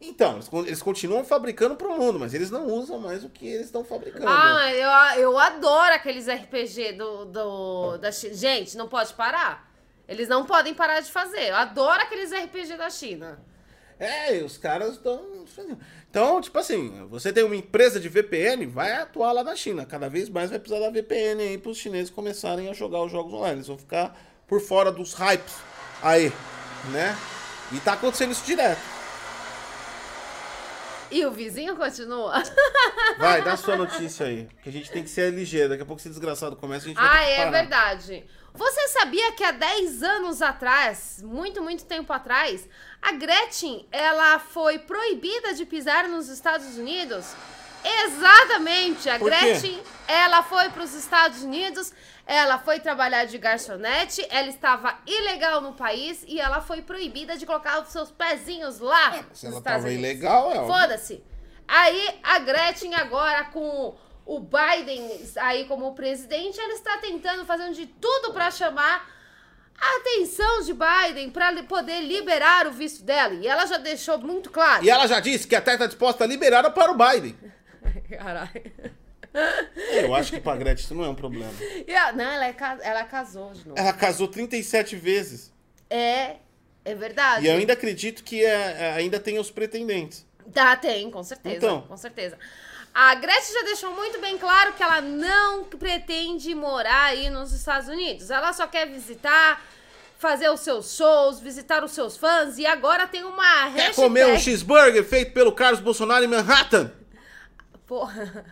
Então, 0.00 0.34
eles, 0.34 0.50
eles 0.66 0.82
continuam 0.82 1.24
fabricando 1.24 1.76
pro 1.76 1.96
mundo, 1.96 2.18
mas 2.18 2.34
eles 2.34 2.50
não 2.50 2.66
usam 2.66 2.98
mais 2.98 3.24
o 3.24 3.28
que 3.28 3.46
eles 3.46 3.66
estão 3.66 3.84
fabricando. 3.84 4.26
Ah, 4.28 4.72
eu, 4.72 5.22
eu 5.22 5.38
adoro 5.38 5.94
aqueles 5.94 6.26
RPG 6.26 6.92
do, 6.92 7.24
do, 7.24 7.98
da 7.98 8.12
China. 8.12 8.34
Gente, 8.34 8.76
não 8.76 8.88
pode 8.88 9.14
parar. 9.14 9.72
Eles 10.06 10.28
não 10.28 10.44
podem 10.44 10.74
parar 10.74 11.00
de 11.00 11.10
fazer. 11.10 11.48
Eu 11.48 11.56
adoro 11.56 12.02
aqueles 12.02 12.30
RPG 12.30 12.76
da 12.76 12.90
China. 12.90 13.38
É, 13.98 14.36
e 14.36 14.42
os 14.42 14.58
caras 14.58 14.94
estão. 14.94 15.44
Então, 16.10 16.40
tipo 16.40 16.58
assim, 16.58 17.06
você 17.08 17.32
tem 17.32 17.44
uma 17.44 17.56
empresa 17.56 17.98
de 17.98 18.08
VPN, 18.08 18.66
vai 18.66 18.92
atuar 18.92 19.32
lá 19.32 19.42
na 19.42 19.56
China. 19.56 19.86
Cada 19.86 20.08
vez 20.08 20.28
mais 20.28 20.50
vai 20.50 20.58
precisar 20.58 20.80
da 20.80 20.90
VPN 20.90 21.42
aí 21.42 21.58
para 21.58 21.70
os 21.70 21.78
chineses 21.78 22.10
começarem 22.10 22.68
a 22.68 22.72
jogar 22.72 23.02
os 23.02 23.10
jogos 23.10 23.32
online. 23.32 23.56
Eles 23.56 23.68
vão 23.68 23.78
ficar 23.78 24.16
por 24.46 24.60
fora 24.60 24.92
dos 24.92 25.14
hypes 25.14 25.54
aí, 26.02 26.32
né? 26.90 27.16
E 27.72 27.80
tá 27.80 27.94
acontecendo 27.94 28.32
isso 28.32 28.44
direto. 28.44 28.93
E 31.10 31.24
o 31.24 31.30
vizinho 31.30 31.76
continua? 31.76 32.42
Vai, 33.18 33.42
dá 33.42 33.56
sua 33.56 33.76
notícia 33.76 34.26
aí. 34.26 34.48
Que 34.62 34.68
a 34.68 34.72
gente 34.72 34.90
tem 34.90 35.02
que 35.02 35.10
ser 35.10 35.32
ligeiro. 35.32 35.70
Daqui 35.70 35.82
a 35.82 35.86
pouco 35.86 36.00
esse 36.00 36.08
desgraçado 36.08 36.56
começa, 36.56 36.86
a 36.86 36.88
gente 36.88 36.96
vai 36.96 37.06
Ah, 37.06 37.30
é 37.30 37.50
verdade. 37.50 38.24
Você 38.52 38.88
sabia 38.88 39.32
que 39.32 39.42
há 39.42 39.50
10 39.50 40.02
anos 40.02 40.40
atrás, 40.40 41.20
muito, 41.22 41.60
muito 41.60 41.84
tempo 41.84 42.12
atrás, 42.12 42.68
a 43.02 43.10
Gretchen, 43.12 43.86
ela 43.90 44.38
foi 44.38 44.78
proibida 44.78 45.54
de 45.54 45.66
pisar 45.66 46.08
nos 46.08 46.28
Estados 46.28 46.78
Unidos? 46.78 47.34
Exatamente, 47.84 49.10
a 49.10 49.18
Por 49.18 49.30
quê? 49.30 49.38
Gretchen, 49.38 49.82
ela 50.06 50.42
foi 50.42 50.70
para 50.70 50.84
os 50.84 50.94
Estados 50.94 51.42
Unidos, 51.42 51.92
ela 52.26 52.58
foi 52.58 52.80
trabalhar 52.80 53.24
de 53.26 53.36
garçonete, 53.38 54.26
ela 54.30 54.48
estava 54.48 54.98
ilegal 55.06 55.60
no 55.60 55.74
país 55.74 56.24
e 56.26 56.40
ela 56.40 56.60
foi 56.60 56.80
proibida 56.80 57.36
de 57.36 57.44
colocar 57.44 57.82
os 57.82 57.88
seus 57.88 58.10
pezinhos 58.10 58.78
lá. 58.78 59.16
É, 59.16 59.24
Se 59.32 59.46
ela 59.46 59.58
Estados 59.58 59.62
tava 59.62 59.86
Unidos. 59.86 60.04
ilegal, 60.04 60.50
é. 60.52 60.66
Foda-se. 60.66 61.22
Aí 61.68 62.20
a 62.22 62.38
Gretchen 62.38 62.94
agora 62.94 63.44
com 63.44 63.94
o 64.26 64.40
Biden 64.40 65.20
aí 65.36 65.66
como 65.66 65.94
presidente, 65.94 66.58
ela 66.58 66.72
está 66.72 66.96
tentando 66.98 67.44
fazer 67.44 67.70
de 67.72 67.86
tudo 67.86 68.32
para 68.32 68.50
chamar 68.50 69.06
a 69.78 69.96
atenção 69.98 70.62
de 70.62 70.72
Biden 70.72 71.30
para 71.30 71.62
poder 71.64 72.00
liberar 72.00 72.66
o 72.66 72.72
visto 72.72 73.02
dela. 73.02 73.34
E 73.34 73.46
ela 73.46 73.66
já 73.66 73.76
deixou 73.76 74.18
muito 74.18 74.50
claro. 74.50 74.82
E 74.84 74.88
ela 74.88 75.06
já 75.06 75.20
disse 75.20 75.46
que 75.46 75.54
até 75.56 75.74
está 75.74 75.86
disposta 75.86 76.24
a 76.24 76.26
liberar 76.26 76.70
para 76.70 76.90
o 76.90 76.96
Biden. 76.96 77.36
Caralho. 78.18 79.03
Eu 79.92 80.14
acho 80.14 80.30
que 80.32 80.40
pra 80.40 80.56
Gretchen 80.56 80.84
isso 80.84 80.94
não 80.94 81.04
é 81.04 81.08
um 81.08 81.14
problema. 81.14 81.52
Ela- 81.86 82.12
não, 82.12 82.24
ela, 82.24 82.46
é, 82.46 82.54
ela 82.82 83.04
casou 83.04 83.52
de 83.52 83.66
novo. 83.66 83.78
Ela 83.80 83.92
casou 83.92 84.28
37 84.28 84.94
vezes. 84.96 85.52
É, 85.90 86.36
é 86.84 86.94
verdade. 86.94 87.44
E 87.44 87.48
eu 87.48 87.56
ainda 87.56 87.72
acredito 87.72 88.22
que 88.22 88.44
é- 88.44 88.76
é- 88.80 88.92
ainda 88.96 89.18
tem 89.18 89.38
os 89.38 89.50
pretendentes. 89.50 90.24
Tá, 90.52 90.76
tem, 90.76 91.10
com 91.10 91.22
certeza. 91.24 91.56
Então. 91.56 91.82
Com 91.82 91.96
certeza. 91.96 92.38
A 92.94 93.14
Gretchen 93.16 93.52
já 93.54 93.62
deixou 93.62 93.92
muito 93.92 94.20
bem 94.20 94.38
claro 94.38 94.72
que 94.74 94.82
ela 94.82 95.00
não 95.00 95.64
pretende 95.64 96.54
morar 96.54 97.06
aí 97.06 97.28
nos 97.28 97.52
Estados 97.52 97.88
Unidos. 97.88 98.30
Ela 98.30 98.52
só 98.52 98.68
quer 98.68 98.86
visitar, 98.88 99.60
fazer 100.16 100.48
os 100.48 100.60
seus 100.60 100.94
shows, 100.94 101.40
visitar 101.40 101.82
os 101.82 101.90
seus 101.90 102.16
fãs. 102.16 102.56
E 102.56 102.64
agora 102.66 103.08
tem 103.08 103.24
uma 103.24 103.42
Quer 103.72 103.86
hashtag... 103.86 103.94
comer 103.96 104.26
um 104.26 104.38
cheeseburger 104.38 105.02
feito 105.02 105.32
pelo 105.32 105.50
Carlos 105.50 105.80
Bolsonaro 105.80 106.24
em 106.24 106.28
Manhattan? 106.28 106.92
Porra. 107.84 108.44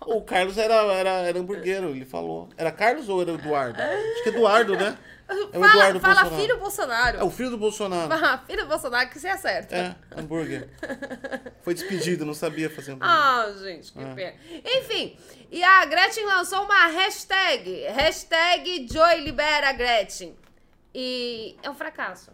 O 0.00 0.20
Carlos 0.22 0.56
era, 0.58 0.74
era, 0.92 1.10
era 1.10 1.38
hamburguero, 1.38 1.88
ele 1.90 2.04
falou. 2.04 2.48
Era 2.56 2.70
Carlos 2.70 3.08
ou 3.08 3.22
era 3.22 3.32
Eduardo? 3.32 3.80
Acho 3.80 4.22
que 4.22 4.28
é 4.28 4.32
Eduardo, 4.32 4.76
né? 4.76 4.96
É 5.28 5.34
o 5.34 5.50
fala 5.60 5.66
Eduardo 5.72 5.98
fala 6.00 6.14
Bolsonaro. 6.22 6.40
filho 6.40 6.56
Bolsonaro. 6.58 7.18
É 7.18 7.24
o 7.24 7.30
filho 7.30 7.50
do 7.50 7.58
Bolsonaro. 7.58 8.08
Fala 8.08 8.38
filho 8.46 8.62
do 8.62 8.68
Bolsonaro 8.68 9.10
que 9.10 9.18
você 9.18 9.26
acerta. 9.26 9.74
É, 9.74 9.96
hambúrguer. 10.20 10.68
Foi 11.62 11.74
despedido, 11.74 12.24
não 12.24 12.32
sabia 12.32 12.70
fazer 12.70 12.92
hambúrguer. 12.92 13.12
Ah, 13.12 13.52
gente, 13.60 13.90
que 13.90 13.98
pena. 14.14 14.34
Enfim, 14.64 15.18
e 15.50 15.64
a 15.64 15.84
Gretchen 15.86 16.24
lançou 16.26 16.62
uma 16.62 16.86
hashtag. 16.86 17.86
Hashtag 17.88 18.86
Joy 18.88 19.16
Libera 19.22 19.72
Gretchen. 19.72 20.36
E 20.94 21.56
é 21.60 21.68
um 21.68 21.74
fracasso. 21.74 22.30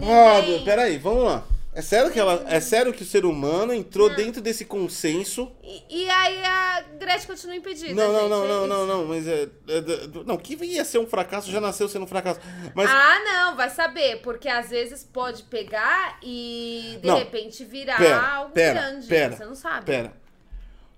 Ah, 0.00 0.40
Ninguém- 0.40 0.56
meu, 0.56 0.64
peraí, 0.64 0.96
vamos 0.96 1.24
lá. 1.24 1.44
É 1.76 1.82
sério 1.82 2.10
que 2.10 2.18
ela, 2.18 2.42
é 2.48 2.58
sério 2.58 2.90
que 2.90 3.02
o 3.02 3.04
ser 3.04 3.26
humano 3.26 3.70
entrou 3.74 4.08
dentro 4.08 4.40
desse 4.40 4.64
consenso? 4.64 5.52
E, 5.62 6.04
e 6.04 6.08
aí 6.08 6.42
a 6.42 6.84
Gretchen 6.98 7.26
continua 7.26 7.54
impedida. 7.54 7.92
Não, 7.94 8.10
não, 8.14 8.20
gente, 8.20 8.30
não, 8.30 8.44
é 8.44 8.48
não, 8.48 8.66
não, 8.66 8.86
não, 8.86 9.04
mas 9.04 9.28
é, 9.28 9.42
é 9.42 9.82
não, 10.24 10.38
que 10.38 10.54
ia 10.64 10.86
ser 10.86 10.96
um 10.96 11.06
fracasso 11.06 11.50
já 11.50 11.60
nasceu 11.60 11.86
sendo 11.86 12.04
um 12.04 12.08
fracasso. 12.08 12.40
Mas 12.74 12.88
Ah, 12.90 13.20
não, 13.22 13.56
vai 13.56 13.68
saber, 13.68 14.22
porque 14.22 14.48
às 14.48 14.70
vezes 14.70 15.04
pode 15.04 15.42
pegar 15.42 16.18
e 16.22 16.98
de 17.02 17.06
Não. 17.06 17.18
repente 17.18 17.62
virar 17.62 17.98
pera, 17.98 18.26
algo 18.26 18.52
pera, 18.54 18.80
grande. 18.80 19.06
pera, 19.06 19.36
você 19.36 19.44
não 19.44 19.54
sabe. 19.54 19.84
Pera. 19.84 20.14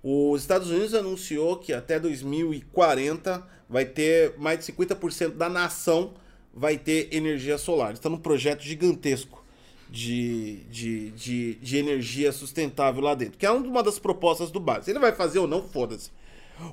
Os 0.01 0.41
Estados 0.41 0.71
Unidos 0.71 0.95
anunciou 0.95 1.57
que 1.57 1.73
até 1.73 1.99
2040 1.99 3.45
vai 3.69 3.85
ter 3.85 4.39
mais 4.39 4.65
de 4.65 4.73
50% 4.73 5.31
da 5.31 5.49
nação 5.49 6.15
vai 6.55 6.79
ter 6.79 7.09
energia 7.13 7.59
solar. 7.59 7.95
Está 7.95 8.09
num 8.09 8.17
projeto 8.17 8.63
gigantesco 8.63 9.48
de, 9.89 10.57
de, 10.71 11.11
de, 11.13 11.55
de 11.55 11.77
energia 11.79 12.33
sustentável 12.33 13.03
lá 13.03 13.15
dentro, 13.15 13.39
que 13.39 13.47
é 13.47 13.51
uma 13.51 13.83
das 13.83 13.99
propostas 13.99 14.51
do 14.51 14.61
Biden. 14.61 14.83
Se 14.83 14.91
ele 14.91 14.99
vai 14.99 15.13
fazer 15.13 15.39
ou 15.39 15.47
não, 15.47 15.63
foda-se. 15.63 16.11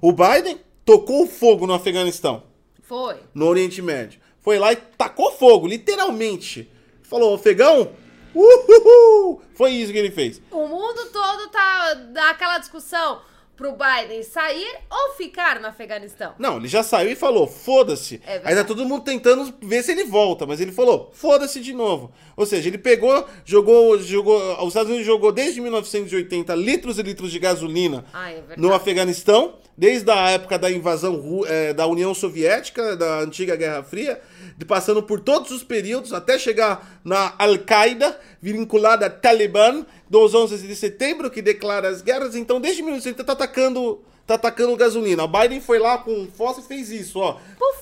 O 0.02 0.12
Biden 0.12 0.60
tocou 0.84 1.28
fogo 1.28 1.66
no 1.66 1.74
Afeganistão 1.74 2.44
Foi. 2.84 3.18
no 3.34 3.46
Oriente 3.46 3.82
Médio. 3.82 4.20
Foi 4.42 4.60
lá 4.60 4.74
e 4.74 4.76
tacou 4.76 5.32
fogo, 5.32 5.68
literalmente. 5.68 6.70
Falou, 7.04 7.36
Afegão, 7.36 7.92
uhul! 8.34 9.42
Foi 9.56 9.72
isso 9.72 9.92
que 9.92 9.98
ele 9.98 10.12
fez. 10.12 10.42
O 10.52 10.68
mundo 10.68 11.06
todo 11.12 11.50
tá 11.50 11.94
daquela 11.94 12.58
discussão 12.58 13.22
pro 13.56 13.72
Biden 13.72 14.22
sair 14.24 14.78
ou 14.90 15.16
ficar 15.16 15.60
no 15.60 15.68
Afeganistão. 15.68 16.34
Não, 16.38 16.58
ele 16.58 16.68
já 16.68 16.84
saiu 16.84 17.12
e 17.12 17.16
falou, 17.16 17.48
foda-se. 17.48 18.22
É. 18.26 18.42
Aí 18.44 18.56
tá 18.56 18.64
todo 18.64 18.86
mundo 18.86 19.04
tentando 19.04 19.54
ver 19.62 19.84
se 19.84 19.92
ele 19.92 20.04
volta, 20.04 20.46
mas 20.46 20.60
ele 20.60 20.72
falou, 20.72 21.12
foda-se 21.14 21.60
de 21.60 21.74
novo. 21.74 22.12
Ou 22.36 22.46
seja, 22.46 22.68
ele 22.68 22.78
pegou, 22.78 23.26
jogou, 23.46 23.98
jogou, 24.00 24.38
os 24.62 24.68
Estados 24.68 24.90
Unidos 24.90 25.06
jogou 25.06 25.32
desde 25.32 25.62
1980 25.62 26.54
litros 26.56 27.00
e 27.00 27.04
litros 27.04 27.32
de 27.32 27.40
gasolina 27.40 28.06
Ah, 28.14 28.32
é 28.32 28.44
no 28.58 28.74
Afeganistão, 28.74 29.56
desde 29.78 30.10
a 30.12 30.30
época 30.32 30.60
da 30.60 30.70
invasão 30.72 31.42
eh, 31.48 31.74
da 31.74 31.88
União 31.88 32.14
Soviética, 32.14 32.96
da 32.96 33.20
antiga 33.20 33.56
Guerra 33.56 33.84
Fria, 33.84 34.22
de- 34.58 34.66
passando 34.66 35.02
por 35.04 35.20
todos 35.20 35.52
os 35.52 35.64
períodos, 35.64 36.14
até 36.14 36.38
chegar 36.40 37.00
na 37.04 37.34
Al-Qaeda, 37.38 38.20
vinculada 38.42 39.06
a 39.06 39.10
Talibã, 39.10 39.86
dos 40.10 40.34
11 40.34 40.68
de 40.68 40.76
setembro, 40.76 41.30
que 41.32 41.42
declara 41.42 41.88
as 41.90 42.02
guerras. 42.02 42.36
Então, 42.36 42.60
desde 42.62 42.82
1980, 42.82 43.24
tá 43.24 43.34
atacando, 43.34 44.02
tá 44.26 44.36
atacando 44.36 44.76
gasolina. 44.78 45.24
O 45.24 45.28
Biden 45.28 45.62
foi 45.62 45.80
lá 45.80 45.98
com 45.98 46.28
fósforo 46.36 46.66
e 46.66 46.68
fez 46.68 46.90
isso, 46.92 47.20
ó. 47.20 47.40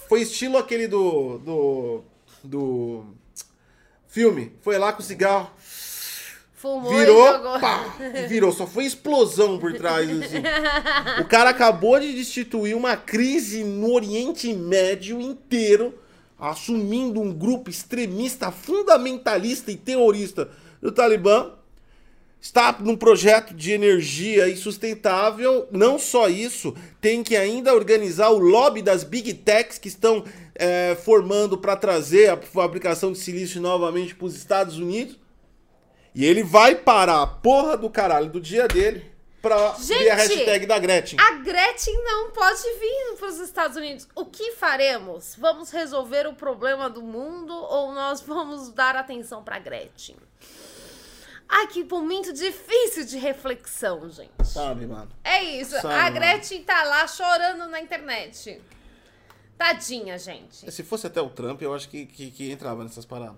Foi 0.08 0.22
estilo 0.22 0.58
aquele 0.58 0.88
do... 0.88 1.38
do... 1.40 2.04
do... 2.44 3.06
filme. 4.08 4.54
Foi 4.62 4.78
lá 4.78 4.94
com 4.94 5.02
cigarro, 5.02 5.52
Fumou 6.56 6.94
e 6.94 6.98
Virou, 6.98 7.28
jogou. 7.34 7.60
pá, 7.60 7.96
e 8.00 8.28
virou, 8.28 8.52
só 8.54 8.66
foi 8.66 8.86
explosão 8.86 9.60
por 9.60 9.74
trás, 9.74 10.10
assim. 10.10 10.42
O 11.20 11.26
cara 11.26 11.50
acabou 11.50 12.00
de 12.00 12.14
destituir 12.14 12.74
uma 12.74 12.96
crise 12.96 13.66
no 13.66 13.92
Oriente 13.94 14.54
Médio 14.54 15.20
inteiro, 15.20 15.94
assumindo 16.39 17.22
um 17.22 17.34
grupo 17.34 17.69
extremista, 17.69 18.52
fundamentalista 18.52 19.72
e 19.72 19.78
terrorista 19.78 20.50
do 20.82 20.91
Talibã. 20.91 21.52
Está 22.41 22.76
num 22.80 22.98
projeto 22.98 23.54
de 23.54 23.72
energia 23.72 24.54
sustentável. 24.58 25.67
Não 25.72 25.98
só 25.98 26.28
isso, 26.28 26.76
tem 27.00 27.24
que 27.24 27.38
ainda 27.38 27.74
organizar 27.74 28.30
o 28.30 28.38
lobby 28.38 28.82
das 28.82 29.04
big 29.06 29.34
techs 29.34 29.78
que 29.78 29.88
estão 29.88 30.26
eh, 30.56 30.98
formando 31.04 31.58
para 31.58 31.78
trazer 31.78 32.30
a 32.30 32.38
fabricação 32.38 33.13
de 33.13 33.19
silício 33.19 33.62
novamente 33.62 34.13
para 34.13 34.26
os 34.26 34.36
Estados 34.36 34.78
Unidos. 34.78 35.17
E 36.13 36.26
ele 36.26 36.43
vai 36.43 36.76
parar 36.76 37.22
a 37.22 37.28
porra 37.28 37.78
do 37.78 37.89
caralho 37.89 38.30
do 38.30 38.41
dia 38.41 38.67
dele 38.67 39.12
pra 39.44 39.72
ver 39.72 40.10
a 40.10 40.18
Gente, 40.18 40.36
hashtag 40.36 40.66
da 40.66 40.80
Gretchen. 40.80 41.20
A 41.20 41.32
Gretchen 41.34 42.02
não 42.02 42.32
pode 42.32 42.62
vir 42.62 43.18
para 43.20 43.28
os 43.28 43.40
Estados 43.40 43.76
Unidos. 43.76 44.08
O 44.16 44.26
que 44.26 44.54
faremos? 44.54 45.36
Vamos 45.38 45.70
resolver 45.70 46.26
o 46.26 46.34
problema 46.34 46.90
do 46.90 47.02
mundo 47.02 47.54
ou 47.54 47.92
nós 47.92 48.22
vamos 48.22 48.70
dar 48.70 48.96
atenção 48.96 49.44
para 49.44 49.60
Gretchen? 49.60 50.16
Ai, 51.50 51.68
que 51.68 51.84
momento 51.84 52.32
difícil 52.32 53.06
de 53.06 53.18
reflexão, 53.18 54.10
gente. 54.10 54.32
Sabe, 54.46 54.88
mano? 54.88 55.12
É 55.22 55.44
isso. 55.44 55.72
Sabe, 55.74 55.94
a 55.94 56.04
mano. 56.04 56.16
Gretchen 56.16 56.64
tá 56.64 56.82
lá 56.86 57.06
chorando 57.06 57.68
na 57.68 57.82
internet. 57.82 58.62
Tadinha, 59.58 60.18
gente. 60.18 60.72
Se 60.72 60.84
fosse 60.84 61.06
até 61.06 61.22
o 61.22 61.30
Trump, 61.30 61.62
eu 61.62 61.74
acho 61.74 61.90
que, 61.90 62.06
que, 62.06 62.32
que 62.32 62.50
entrava 62.50 62.82
nessas 62.82 63.06
paradas. 63.06 63.36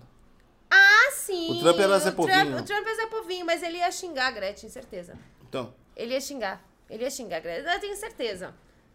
Ah, 0.70 1.10
sim. 1.10 1.50
O 1.50 1.60
Trump 1.60 1.80
era 1.80 1.98
Zé 1.98 2.10
o 2.10 2.12
Trump, 2.12 2.28
Povinho. 2.28 2.58
o 2.58 2.62
Trump 2.62 2.86
é 2.86 2.94
Zé 2.94 3.06
Povinho, 3.06 3.44
mas 3.44 3.62
ele 3.62 3.78
ia 3.78 3.90
xingar 3.90 4.28
a 4.28 4.30
Gretchen, 4.30 4.70
certeza. 4.70 5.18
Então, 5.48 5.74
Ele 5.96 6.12
ia 6.14 6.20
xingar. 6.20 6.62
Ele 6.90 7.02
ia 7.04 7.10
xingar 7.10 7.38
a 7.38 7.40
Gretchen. 7.40 7.72
Eu 7.72 7.80
tenho 7.80 7.96
certeza. 7.96 8.54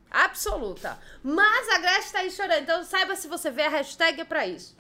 Absoluta. 0.09 0.99
Mas 1.23 1.69
a 1.69 1.79
Gretchen 1.79 2.11
tá 2.11 2.19
aí 2.19 2.31
chorando. 2.31 2.61
Então 2.63 2.83
saiba 2.83 3.15
se 3.15 3.27
você 3.27 3.49
vê 3.49 3.63
a 3.63 3.69
hashtag 3.69 4.21
é 4.21 4.25
pra 4.25 4.45
isso. 4.45 4.75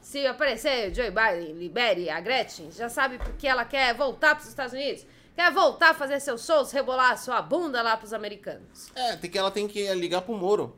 Se 0.00 0.24
aparecer 0.26 0.94
Joe 0.94 1.10
Biden, 1.10 1.52
libere 1.54 2.08
a 2.08 2.20
Gretchen, 2.20 2.70
já 2.70 2.88
sabe 2.88 3.18
porque 3.18 3.46
ela 3.48 3.64
quer 3.64 3.92
voltar 3.94 4.36
pros 4.36 4.48
Estados 4.48 4.72
Unidos. 4.72 5.04
Quer 5.34 5.52
voltar 5.52 5.90
a 5.90 5.94
fazer 5.94 6.20
seus 6.20 6.46
shows, 6.46 6.70
rebolar 6.72 7.18
sua 7.18 7.42
bunda 7.42 7.82
lá 7.82 7.96
pros 7.96 8.12
americanos. 8.12 8.90
é, 8.94 9.16
tem 9.16 9.28
que, 9.30 9.36
ela 9.36 9.50
tem 9.50 9.66
que 9.68 9.92
ligar 9.94 10.22
pro 10.22 10.34
Moro. 10.34 10.76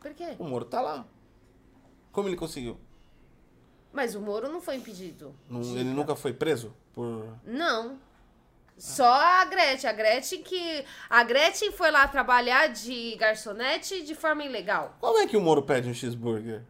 Por 0.00 0.14
quê? 0.14 0.34
O 0.38 0.44
Moro 0.44 0.64
tá 0.64 0.80
lá. 0.80 1.04
Como 2.12 2.28
ele 2.28 2.36
conseguiu? 2.36 2.78
Mas 3.92 4.14
o 4.14 4.20
Moro 4.20 4.48
não 4.48 4.60
foi 4.60 4.76
impedido. 4.76 5.34
Não- 5.48 5.60
ele 5.62 5.90
nunca 5.90 6.14
foi 6.14 6.32
preso? 6.32 6.74
Por... 6.92 7.36
Não. 7.44 7.98
Só 8.80 9.12
a 9.12 9.44
Gretchen. 9.44 9.90
A 9.90 9.92
Gretchen 9.92 10.42
que. 10.42 10.84
A 11.10 11.22
Gretchen 11.22 11.70
foi 11.70 11.90
lá 11.90 12.08
trabalhar 12.08 12.68
de 12.68 13.14
garçonete 13.16 14.02
de 14.02 14.14
forma 14.14 14.42
ilegal. 14.42 14.96
Como 15.00 15.18
é 15.18 15.26
que 15.26 15.36
o 15.36 15.40
Moro 15.40 15.62
pede 15.62 15.88
um 15.88 15.94
cheeseburger? 15.94 16.62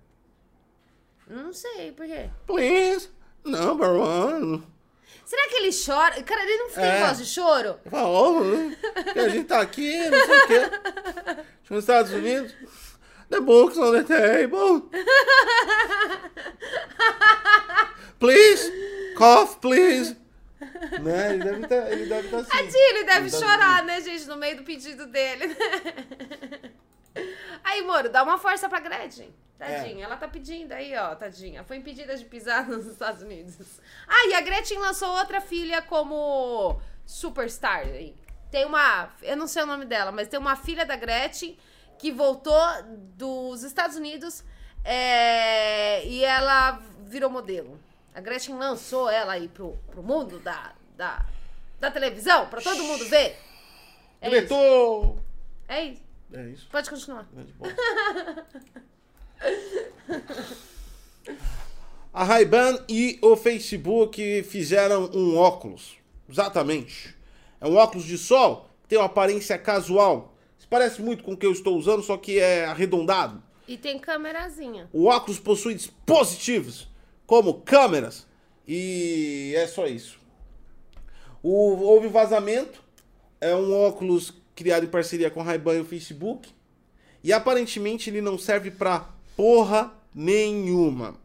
Não 1.29 1.53
sei, 1.53 1.93
por 1.93 2.05
quê? 2.07 2.29
Please, 2.47 3.09
number 3.45 3.91
one. 3.91 4.67
Será 5.25 5.49
que 5.49 5.55
ele 5.55 5.71
chora? 5.73 6.21
Cara, 6.25 6.43
ele 6.43 6.57
não 6.57 6.71
tem 6.71 6.85
É. 6.85 7.07
voz 7.07 7.19
de 7.19 7.27
choro? 7.27 7.79
Falou? 7.89 8.43
Que 9.13 9.19
a 9.21 9.29
gente 9.29 9.45
tá 9.45 9.61
aqui, 9.61 9.97
não 10.11 10.27
sei 10.27 10.39
o 10.41 10.47
quê. 10.49 10.61
Nos 11.71 11.85
Estados 11.85 12.13
Unidos. 12.13 12.53
The 13.29 13.39
books 13.41 13.79
on 13.79 13.93
the 13.93 14.03
table. 14.03 14.91
Please, 18.19 18.71
cough, 19.17 19.61
please. 19.61 20.17
Né? 21.03 21.35
Ele 21.35 21.45
deve 21.45 21.63
estar 21.63 21.93
ele 21.93 22.07
deve 22.07 22.29
tá 22.29 22.39
assim. 22.39 22.51
Tadinho, 22.51 22.89
ele 22.91 23.05
deve 23.05 23.29
Ele 23.29 23.31
chorar, 23.31 23.85
né, 23.85 24.01
gente, 24.01 24.27
no 24.27 24.37
meio 24.37 24.57
do 24.57 24.63
pedido 24.63 25.07
dele. 25.07 25.57
Aí, 27.63 27.83
Moro, 27.83 28.09
dá 28.09 28.23
uma 28.23 28.39
força 28.39 28.69
pra 28.69 28.81
Gretchen. 28.81 29.35
Tadinha, 29.59 30.07
ela 30.07 30.17
tá 30.17 30.27
pedindo 30.27 30.73
aí, 30.73 30.97
ó, 30.97 31.15
tadinha. 31.15 31.63
Foi 31.63 31.77
impedida 31.77 32.17
de 32.17 32.25
pisar 32.25 32.67
nos 32.69 32.87
Estados 32.87 33.21
Unidos. 33.23 33.57
Ah, 34.09 34.29
e 34.29 34.35
a 34.35 34.41
Gretchen 34.41 34.79
lançou 34.79 35.11
outra 35.19 35.41
filha 35.41 35.83
como 35.83 36.81
superstar. 37.05 37.81
aí. 37.81 38.17
Tem 38.51 38.65
uma, 38.65 39.11
eu 39.23 39.37
não 39.37 39.47
sei 39.47 39.63
o 39.63 39.67
nome 39.67 39.85
dela, 39.85 40.11
mas 40.11 40.29
tem 40.29 40.41
uma 40.41 40.57
filha 40.57 40.87
da 40.87 40.97
Gretchen 40.97 41.59
que 41.99 42.11
voltou 42.11 42.59
dos 43.17 43.63
Estados 43.63 43.97
Unidos. 43.97 44.43
É, 44.83 46.07
e 46.07 46.25
ela 46.25 46.81
virou 47.03 47.29
modelo. 47.29 47.79
A 48.15 48.21
Gretchen 48.21 48.57
lançou 48.57 49.09
ela 49.09 49.33
aí 49.33 49.49
pro, 49.49 49.79
pro 49.91 50.03
mundo 50.03 50.39
da, 50.41 50.73
da, 50.97 51.25
da 51.79 51.91
televisão, 51.91 52.49
pra 52.49 52.61
todo 52.61 52.83
mundo 52.83 53.05
ver. 53.07 53.37
É 54.21 54.29
isso. 54.29 55.17
É 55.69 55.85
isso. 55.85 56.03
É 56.33 56.49
isso. 56.49 56.69
Pode 56.71 56.91
continuar. 56.91 57.27
É. 59.41 59.61
A 62.13 62.25
Ray-Ban 62.25 62.85
e 62.89 63.19
o 63.23 63.37
Facebook 63.37 64.43
fizeram 64.43 65.09
um 65.15 65.37
óculos. 65.37 65.97
Exatamente. 66.29 67.17
É 67.61 67.67
um 67.67 67.77
óculos 67.77 68.05
de 68.05 68.19
sol, 68.19 68.69
tem 68.89 68.99
uma 68.99 69.07
aparência 69.07 69.57
casual. 69.57 70.35
Se 70.59 70.67
parece 70.67 71.01
muito 71.01 71.23
com 71.23 71.33
o 71.33 71.37
que 71.37 71.47
eu 71.47 71.53
estou 71.53 71.77
usando, 71.77 72.03
só 72.03 72.17
que 72.17 72.39
é 72.39 72.65
arredondado. 72.65 73.43
E 73.67 73.77
tem 73.77 73.99
câmerazinha. 73.99 74.89
O 74.93 75.07
óculos 75.07 75.39
possui 75.39 75.75
dispositivos, 75.75 76.89
como 77.31 77.55
câmeras, 77.61 78.27
e 78.67 79.55
é 79.55 79.65
só 79.69 79.87
isso. 79.87 80.19
O, 81.41 81.77
houve 81.77 82.09
vazamento, 82.09 82.83
é 83.41 83.55
um 83.55 83.73
óculos 83.73 84.35
criado 84.53 84.85
em 84.85 84.89
parceria 84.89 85.31
com 85.31 85.41
Ray-Ban 85.41 85.77
e 85.77 85.81
o 85.83 85.85
Facebook, 85.85 86.51
e 87.23 87.33
aparentemente 87.33 88.11
ele 88.11 88.21
não 88.21 88.37
serve 88.37 88.73
pra 88.73 89.11
porra 89.37 89.93
nenhuma. 90.13 91.21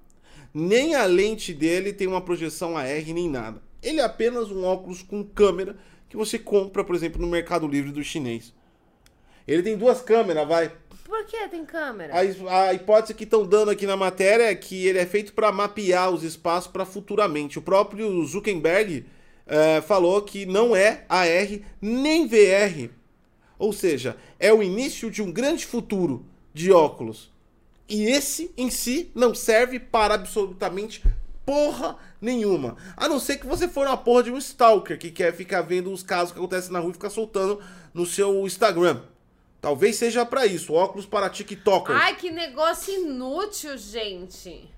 Nem 0.53 0.93
a 0.93 1.05
lente 1.05 1.51
dele 1.55 1.91
tem 1.91 2.05
uma 2.05 2.21
projeção 2.21 2.77
AR 2.77 3.03
nem 3.07 3.27
nada. 3.27 3.59
Ele 3.81 3.99
é 3.99 4.03
apenas 4.03 4.51
um 4.51 4.63
óculos 4.63 5.01
com 5.01 5.23
câmera 5.23 5.75
que 6.07 6.15
você 6.15 6.37
compra, 6.37 6.83
por 6.83 6.95
exemplo, 6.95 7.19
no 7.19 7.25
Mercado 7.25 7.67
Livre 7.67 7.91
do 7.91 8.03
chinês. 8.03 8.53
Ele 9.47 9.63
tem 9.63 9.75
duas 9.75 10.01
câmeras, 10.01 10.47
vai. 10.47 10.71
Por 11.05 11.23
que 11.25 11.47
tem 11.49 11.63
câmera? 11.63 12.15
A, 12.15 12.61
a 12.61 12.73
hipótese 12.73 13.13
que 13.13 13.25
estão 13.25 13.45
dando 13.45 13.69
aqui 13.69 13.85
na 13.85 13.95
matéria 13.95 14.45
é 14.45 14.55
que 14.55 14.87
ele 14.87 14.97
é 14.97 15.05
feito 15.05 15.33
para 15.33 15.51
mapear 15.51 16.09
os 16.09 16.23
espaços 16.23 16.69
para 16.69 16.83
futuramente. 16.83 17.59
O 17.59 17.61
próprio 17.61 18.25
Zuckerberg 18.25 19.05
eh, 19.45 19.81
falou 19.81 20.23
que 20.23 20.47
não 20.47 20.75
é 20.75 21.05
AR 21.07 21.59
nem 21.79 22.27
VR. 22.27 22.89
Ou 23.59 23.71
seja, 23.71 24.17
é 24.39 24.51
o 24.51 24.63
início 24.63 25.11
de 25.11 25.21
um 25.21 25.31
grande 25.31 25.63
futuro 25.63 26.25
de 26.51 26.71
óculos. 26.71 27.31
E 27.87 28.05
esse 28.05 28.51
em 28.57 28.71
si 28.71 29.11
não 29.13 29.35
serve 29.35 29.79
para 29.79 30.15
absolutamente 30.15 31.03
porra 31.45 31.97
nenhuma. 32.19 32.77
A 32.97 33.07
não 33.07 33.19
ser 33.19 33.37
que 33.37 33.45
você 33.45 33.67
for 33.67 33.85
uma 33.85 33.95
porra 33.95 34.23
de 34.23 34.31
um 34.31 34.39
stalker 34.39 34.97
que 34.97 35.11
quer 35.11 35.31
ficar 35.35 35.61
vendo 35.61 35.93
os 35.93 36.01
casos 36.01 36.31
que 36.31 36.39
acontecem 36.39 36.71
na 36.71 36.79
rua 36.79 36.89
e 36.89 36.93
ficar 36.93 37.11
soltando 37.11 37.61
no 37.93 38.07
seu 38.07 38.43
Instagram. 38.47 39.03
Talvez 39.65 39.95
seja 39.95 40.23
para 40.23 40.45
isso, 40.45 40.73
óculos 40.75 41.07
para 41.07 41.27
TikTokers. 41.27 41.99
Ai, 41.99 42.15
que 42.17 42.29
negócio 42.29 42.93
inútil, 42.93 43.75
gente. 43.79 44.69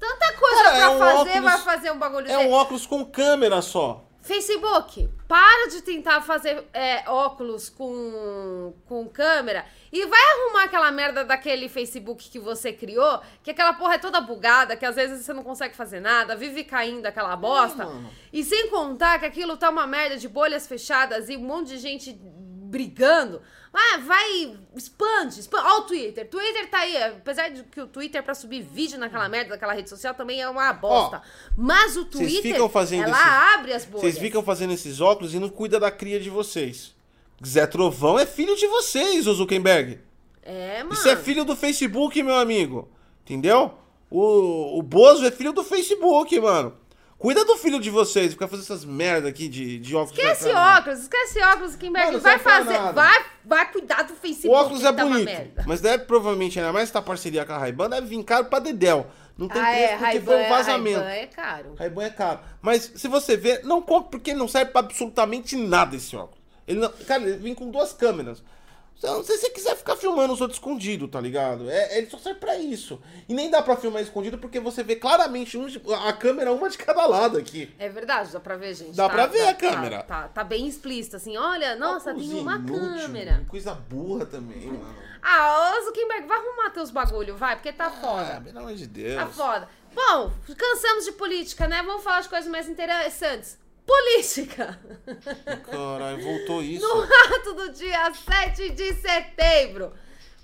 Tanta 0.00 0.32
coisa 0.32 0.62
Cara, 0.64 0.70
pra 0.70 0.80
é 0.80 0.88
um 0.88 0.98
fazer, 0.98 1.14
óculos- 1.30 1.42
vai 1.44 1.58
fazer 1.58 1.90
um 1.92 1.96
bagulho 1.98 2.26
É 2.26 2.36
desse. 2.36 2.48
um 2.48 2.50
óculos 2.50 2.86
com 2.86 3.04
câmera 3.04 3.62
só. 3.62 4.04
Facebook, 4.20 5.08
para 5.28 5.68
de 5.70 5.80
tentar 5.82 6.22
fazer 6.22 6.64
é, 6.74 7.08
óculos 7.08 7.68
com, 7.70 8.74
com 8.86 9.08
câmera 9.08 9.64
e 9.92 10.04
vai 10.06 10.20
arrumar 10.20 10.64
aquela 10.64 10.90
merda 10.90 11.24
daquele 11.24 11.68
Facebook 11.68 12.28
que 12.28 12.40
você 12.40 12.72
criou, 12.72 13.20
que 13.44 13.52
aquela 13.52 13.74
porra 13.74 13.94
é 13.94 13.98
toda 13.98 14.20
bugada, 14.20 14.76
que 14.76 14.84
às 14.84 14.96
vezes 14.96 15.24
você 15.24 15.32
não 15.32 15.44
consegue 15.44 15.76
fazer 15.76 16.00
nada, 16.00 16.34
vive 16.34 16.64
caindo 16.64 17.06
aquela 17.06 17.36
bosta. 17.36 17.88
e 18.32 18.42
sem 18.42 18.68
contar 18.70 19.20
que 19.20 19.24
aquilo 19.26 19.56
tá 19.56 19.70
uma 19.70 19.86
merda 19.86 20.16
de 20.16 20.26
bolhas 20.28 20.66
fechadas 20.66 21.28
e 21.28 21.36
um 21.36 21.40
monte 21.44 21.68
de 21.68 21.78
gente 21.78 22.12
brigando. 22.12 23.40
Ah, 23.72 23.98
vai, 23.98 24.56
expande, 24.74 25.40
expande. 25.40 25.66
Ó 25.66 25.78
o 25.78 25.82
Twitter. 25.82 26.28
Twitter 26.28 26.70
tá 26.70 26.78
aí, 26.78 26.96
apesar 27.02 27.48
de 27.48 27.62
que 27.64 27.80
o 27.80 27.86
Twitter 27.86 28.22
pra 28.22 28.34
subir 28.34 28.62
vídeo 28.62 28.98
naquela 28.98 29.28
merda 29.28 29.50
daquela 29.50 29.72
rede 29.72 29.90
social 29.90 30.14
também 30.14 30.40
é 30.40 30.48
uma 30.48 30.72
bosta. 30.72 31.22
Mas 31.56 31.96
o 31.96 32.04
vocês 32.04 32.32
Twitter, 32.32 32.52
ficam 32.52 32.68
fazendo 32.68 33.04
ela 33.04 33.54
abre 33.54 33.72
as 33.72 33.84
bolhas. 33.84 34.02
Vocês 34.02 34.18
ficam 34.18 34.42
fazendo 34.42 34.72
esses 34.72 35.00
óculos 35.00 35.34
e 35.34 35.38
não 35.38 35.48
cuida 35.48 35.78
da 35.78 35.90
cria 35.90 36.18
de 36.18 36.30
vocês. 36.30 36.94
Zé 37.44 37.66
Trovão 37.66 38.18
é 38.18 38.26
filho 38.26 38.56
de 38.56 38.66
vocês, 38.66 39.26
ô 39.26 39.34
Zuckerberg. 39.34 40.00
É, 40.42 40.82
mano. 40.82 40.94
Isso 40.94 41.08
é 41.08 41.14
filho 41.16 41.44
do 41.44 41.54
Facebook, 41.54 42.22
meu 42.22 42.36
amigo. 42.36 42.88
Entendeu? 43.24 43.74
O, 44.10 44.78
o 44.78 44.82
Bozo 44.82 45.26
é 45.26 45.30
filho 45.30 45.52
do 45.52 45.62
Facebook, 45.62 46.40
mano. 46.40 46.74
Cuida 47.18 47.44
do 47.44 47.56
filho 47.56 47.80
de 47.80 47.90
vocês, 47.90 48.32
fica 48.32 48.46
fazendo 48.46 48.64
essas 48.64 48.84
merda 48.84 49.28
aqui 49.28 49.48
de, 49.48 49.78
de 49.80 49.96
óculos. 49.96 50.16
Esquece 50.16 50.50
óculos, 50.50 51.00
esquece 51.00 51.40
óculos, 51.42 51.74
Kimberg. 51.74 52.06
Mano, 52.12 52.20
Vai 52.20 52.38
fazer, 52.38 52.74
nada. 52.78 52.92
vai, 52.92 53.24
vai 53.44 53.72
cuidar 53.72 54.02
do 54.04 54.14
Facebook. 54.14 54.48
O 54.48 54.52
óculos 54.52 54.84
é 54.84 54.92
tá 54.92 55.04
bonito, 55.04 55.62
mas 55.66 55.80
deve 55.80 56.04
provavelmente, 56.04 56.60
ainda 56.60 56.72
mais 56.72 56.88
essa 56.90 57.02
parceria 57.02 57.44
com 57.44 57.52
a 57.52 57.58
Ray-Ban, 57.58 57.90
deve 57.90 58.06
vir 58.06 58.22
caro 58.22 58.44
pra 58.44 58.60
Dedel. 58.60 59.08
Não 59.36 59.48
tem 59.48 59.60
Ah, 59.60 59.64
preço 59.66 59.82
é, 59.92 59.96
porque 59.98 60.20
foi 60.20 60.36
um 60.36 60.38
é- 60.40 60.48
vazamento. 60.48 60.98
Ray-Ban 61.00 61.14
é 61.22 61.26
caro. 61.26 61.74
Ray-Ban 61.76 62.04
é 62.04 62.10
caro. 62.10 62.40
Mas 62.62 62.92
se 62.94 63.08
você 63.08 63.36
ver, 63.36 63.64
não 63.64 63.82
compre 63.82 64.10
porque 64.12 64.30
ele 64.30 64.38
não 64.38 64.48
serve 64.48 64.70
pra 64.70 64.80
absolutamente 64.80 65.56
nada 65.56 65.96
esse 65.96 66.14
óculos. 66.16 66.38
Ele 66.68 66.78
não, 66.80 66.88
cara, 67.06 67.22
ele 67.22 67.36
vem 67.38 67.54
com 67.54 67.68
duas 67.70 67.92
câmeras. 67.92 68.42
Então, 68.98 69.22
se 69.22 69.36
você 69.38 69.48
quiser 69.50 69.76
ficar 69.76 69.94
filmando 69.94 70.32
os 70.32 70.40
outros 70.40 70.58
escondido, 70.58 71.06
tá 71.06 71.20
ligado? 71.20 71.70
É, 71.70 71.98
ele 71.98 72.10
só 72.10 72.18
serve 72.18 72.40
pra 72.40 72.56
isso. 72.58 73.00
E 73.28 73.32
nem 73.32 73.48
dá 73.48 73.62
pra 73.62 73.76
filmar 73.76 74.02
escondido 74.02 74.38
porque 74.38 74.58
você 74.58 74.82
vê 74.82 74.96
claramente 74.96 75.56
um 75.56 75.66
a 76.04 76.12
câmera 76.12 76.52
uma 76.52 76.68
de 76.68 76.76
cada 76.76 77.06
lado 77.06 77.38
aqui. 77.38 77.72
É 77.78 77.88
verdade, 77.88 78.32
dá 78.32 78.40
pra 78.40 78.56
ver, 78.56 78.74
gente. 78.74 78.96
Dá 78.96 79.06
Tá- 79.08 79.14
pra 79.14 79.26
ver 79.26 79.44
tá- 79.44 79.50
a 79.50 79.54
câmera. 79.54 80.02
Tá, 80.02 80.22
tá, 80.22 80.28
tá 80.28 80.44
bem 80.44 80.66
explícito, 80.66 81.14
assim. 81.14 81.36
Olha, 81.36 81.76
nossa, 81.76 82.12
tem 82.12 82.32
uma 82.40 82.56
inútil, 82.56 83.02
câmera. 83.02 83.44
Coisa 83.48 83.72
burra 83.72 84.26
também, 84.26 84.66
mano. 84.66 84.96
Ah, 85.22 85.76
ô 85.80 85.84
Zuckerberg, 85.84 86.26
vai 86.26 86.38
arrumar 86.38 86.70
teus 86.70 86.90
bagulho, 86.90 87.36
vai, 87.36 87.54
porque 87.54 87.72
tá 87.72 87.86
Ah, 87.86 87.90
foda. 87.90 88.40
pelo 88.44 88.58
amor 88.58 88.74
de 88.74 88.86
Deus. 88.86 89.14
Tá 89.16 89.26
foda. 89.28 89.68
Bom, 89.94 90.32
cansamos 90.56 91.04
de 91.04 91.12
política, 91.12 91.68
né? 91.68 91.82
Vamos 91.84 92.02
falar 92.02 92.20
de 92.20 92.28
coisas 92.28 92.50
mais 92.50 92.68
interessantes. 92.68 93.58
Política! 93.88 94.78
Caralho, 95.70 96.22
voltou 96.22 96.62
isso. 96.62 96.86
No 96.86 97.02
ato 97.02 97.54
do 97.54 97.72
dia 97.72 98.12
7 98.12 98.68
de 98.70 98.92
setembro. 98.94 99.94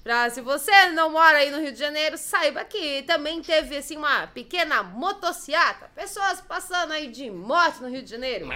Pra, 0.02 0.28
se 0.30 0.40
você 0.40 0.86
não 0.92 1.10
mora 1.10 1.38
aí 1.38 1.50
no 1.50 1.60
Rio 1.60 1.72
de 1.72 1.78
Janeiro, 1.78 2.16
saiba 2.18 2.64
que 2.64 3.02
também 3.02 3.42
teve 3.42 3.76
assim 3.76 3.96
uma 3.98 4.26
pequena 4.28 4.82
motociata. 4.82 5.90
Pessoas 5.94 6.40
passando 6.40 6.92
aí 6.92 7.08
de 7.08 7.30
moto 7.30 7.80
no 7.82 7.88
Rio 7.88 8.02
de 8.02 8.10
Janeiro. 8.10 8.46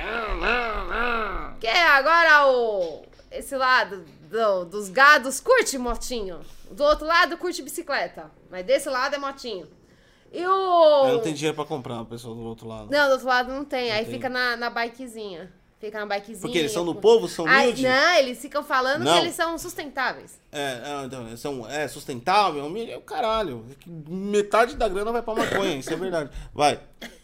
Que 1.61 1.66
é 1.66 1.82
agora 1.86 2.47
o. 2.49 3.05
Esse 3.30 3.55
lado 3.57 4.07
do- 4.22 4.64
dos 4.64 4.89
gados 4.89 5.39
curte 5.39 5.76
motinho. 5.76 6.41
Do 6.70 6.82
outro 6.84 7.07
lado 7.07 7.36
curte 7.36 7.62
bicicleta. 7.62 8.30
Mas 8.51 8.64
desse 8.64 8.89
lado 8.89 9.14
é 9.14 9.18
motinho. 9.18 9.68
E 10.33 10.47
o. 10.47 11.07
Eu 11.07 11.12
não 11.14 11.20
tem 11.20 11.35
dinheiro 11.35 11.55
pra 11.55 11.64
comprar, 11.64 12.01
o 12.03 12.07
pessoal 12.07 12.35
do 12.35 12.43
outro 12.43 12.68
lado. 12.68 12.89
Não, 12.91 13.07
do 13.07 13.12
outro 13.12 13.26
lado 13.26 13.53
não 13.53 13.64
tem. 13.64 13.91
aí 13.91 14.05
tem. 14.05 14.14
fica 14.14 14.29
na, 14.29 14.57
na 14.57 14.70
bikezinha. 14.70 15.53
Fica 15.81 16.01
na 16.01 16.07
bikezinha. 16.07 16.41
Porque 16.41 16.59
eles 16.59 16.72
são 16.72 16.85
do 16.85 16.95
com- 16.95 17.01
povo, 17.01 17.29
são 17.29 17.47
Ai, 17.47 17.66
humildes? 17.70 17.85
Não, 17.85 18.14
eles 18.16 18.41
ficam 18.41 18.64
falando 18.64 19.05
Não. 19.05 19.12
que 19.14 19.20
eles 19.20 19.35
são 19.35 19.57
sustentáveis. 19.57 20.41
É, 20.51 20.81
é, 20.85 21.05
então, 21.05 21.37
são, 21.37 21.68
é 21.70 21.87
sustentável, 21.87 22.66
humilde, 22.66 22.91
é 22.91 22.97
o 22.97 23.01
caralho. 23.01 23.64
Metade 23.87 24.76
da 24.76 24.89
grana 24.89 25.12
vai 25.12 25.22
pra 25.22 25.35
maconha, 25.35 25.76
isso 25.76 25.93
é 25.93 25.97
verdade. 25.97 26.31
Vai. 26.53 26.81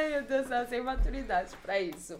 Ai, 0.00 0.08
meu 0.08 0.22
Deus 0.22 0.46
céu, 0.48 0.66
sem 0.66 0.80
maturidade 0.80 1.54
pra 1.62 1.78
isso. 1.78 2.18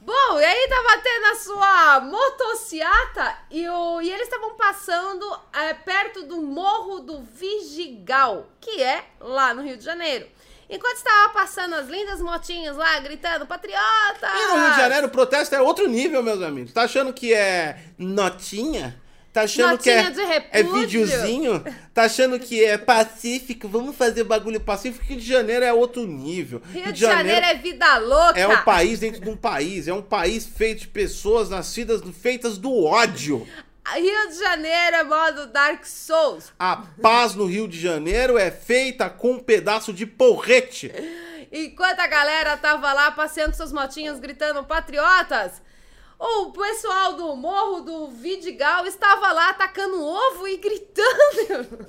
Bom, 0.00 0.40
e 0.40 0.44
aí 0.44 0.68
tava 0.68 1.00
tendo 1.00 1.26
a 1.26 1.34
sua 1.36 2.00
motociata 2.00 3.38
e, 3.48 3.68
o, 3.68 4.00
e 4.00 4.10
eles 4.10 4.24
estavam 4.24 4.56
passando 4.56 5.38
é, 5.52 5.72
perto 5.74 6.24
do 6.24 6.42
Morro 6.42 6.98
do 6.98 7.22
Vigigal, 7.22 8.48
que 8.60 8.82
é 8.82 9.04
lá 9.20 9.54
no 9.54 9.62
Rio 9.62 9.76
de 9.76 9.84
Janeiro. 9.84 10.26
Enquanto 10.68 10.96
estava 10.96 11.32
passando 11.32 11.74
as 11.74 11.86
lindas 11.86 12.20
motinhas 12.20 12.76
lá, 12.76 12.98
gritando, 12.98 13.46
patriota! 13.46 14.26
E 14.26 14.46
no 14.48 14.60
Rio 14.60 14.70
de 14.70 14.76
Janeiro 14.76 15.06
o 15.06 15.10
protesto 15.10 15.54
é 15.54 15.60
outro 15.60 15.88
nível, 15.88 16.24
meus 16.24 16.42
amigos. 16.42 16.72
Tá 16.72 16.82
achando 16.82 17.12
que 17.12 17.32
é 17.32 17.78
notinha? 17.96 19.00
Tá 19.32 19.42
achando 19.42 19.78
que 19.78 19.88
é, 19.88 20.02
Notinha 20.02 20.10
de 20.10 20.32
é 20.32 20.38
repúdio. 20.58 21.06
videozinho? 21.06 21.64
Tá 21.94 22.02
achando 22.04 22.38
que 22.38 22.64
é 22.64 22.76
pacífico? 22.76 23.68
Vamos 23.68 23.94
fazer 23.94 24.24
bagulho 24.24 24.60
pacífico? 24.60 25.04
Rio 25.04 25.18
de 25.18 25.26
Janeiro 25.26 25.64
é 25.64 25.72
outro 25.72 26.04
nível. 26.04 26.60
Rio 26.72 26.92
de 26.92 27.00
Janeiro 27.00 27.46
é 27.46 27.54
vida 27.54 27.98
louca! 27.98 28.40
é 28.40 28.48
um 28.48 28.64
país 28.64 28.98
dentro 28.98 29.20
de 29.20 29.30
um 29.30 29.36
país. 29.36 29.86
É 29.86 29.94
um 29.94 30.02
país 30.02 30.44
feito 30.46 30.80
de 30.80 30.88
pessoas 30.88 31.48
nascidas, 31.48 32.02
feitas 32.20 32.58
do 32.58 32.84
ódio. 32.84 33.46
Rio 33.94 34.28
de 34.28 34.38
Janeiro 34.38 34.96
é 34.96 35.04
modo 35.04 35.46
Dark 35.46 35.84
Souls. 35.84 36.52
A 36.58 36.82
paz 37.00 37.34
no 37.34 37.46
Rio 37.46 37.68
de 37.68 37.80
Janeiro 37.80 38.36
é 38.36 38.50
feita 38.50 39.08
com 39.08 39.32
um 39.32 39.38
pedaço 39.38 39.92
de 39.92 40.06
porrete. 40.06 40.92
Enquanto 41.52 42.00
a 42.00 42.06
galera 42.06 42.56
tava 42.56 42.92
lá 42.92 43.10
passeando 43.10 43.56
suas 43.56 43.72
motinhas 43.72 44.20
gritando 44.20 44.62
patriotas, 44.64 45.60
o 46.20 46.52
pessoal 46.52 47.14
do 47.14 47.34
Morro 47.34 47.80
do 47.80 48.08
Vidigal 48.08 48.86
estava 48.86 49.32
lá 49.32 49.50
atacando 49.50 50.04
ovo 50.04 50.46
e 50.46 50.56
gritando 50.58 51.88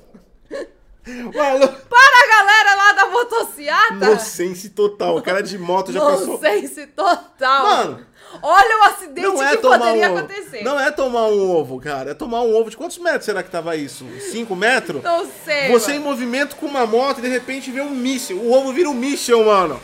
Maluco. 1.35 1.85
para 1.89 2.23
a 2.23 2.27
galera 2.29 2.75
lá 2.75 2.91
da 2.93 3.05
motociata. 3.07 3.93
Inocência 3.95 4.69
total. 4.69 5.17
O 5.17 5.21
cara 5.21 5.41
de 5.41 5.57
moto 5.57 5.91
já 5.91 5.99
pensou. 5.99 6.27
Nonsense 6.27 6.87
total. 6.87 7.63
Mano, 7.65 8.07
Olha 8.41 8.79
o 8.79 8.83
acidente 8.83 9.27
Não 9.27 9.43
é 9.43 9.55
que 9.55 9.61
tomar 9.61 9.79
poderia 9.79 10.11
um 10.11 10.17
acontecer. 10.17 10.63
Não 10.63 10.79
é 10.79 10.91
tomar 10.91 11.27
um 11.27 11.51
ovo, 11.51 11.79
cara. 11.79 12.11
É 12.11 12.13
tomar 12.13 12.41
um 12.41 12.55
ovo. 12.55 12.69
De 12.69 12.77
quantos 12.77 12.97
metros 12.97 13.25
será 13.25 13.43
que 13.43 13.49
tava 13.49 13.75
isso? 13.75 14.05
5 14.31 14.55
metros? 14.55 15.03
Não 15.03 15.27
sei. 15.43 15.69
Você 15.71 15.93
em 15.93 15.99
mano. 15.99 16.11
movimento 16.11 16.55
com 16.55 16.65
uma 16.65 16.85
moto 16.85 17.19
e 17.19 17.21
de 17.21 17.27
repente 17.27 17.71
vê 17.71 17.81
um 17.81 17.89
míssil. 17.89 18.37
O 18.37 18.53
ovo 18.53 18.71
vira 18.71 18.89
um 18.89 18.93
míssil, 18.93 19.43
mano. 19.43 19.79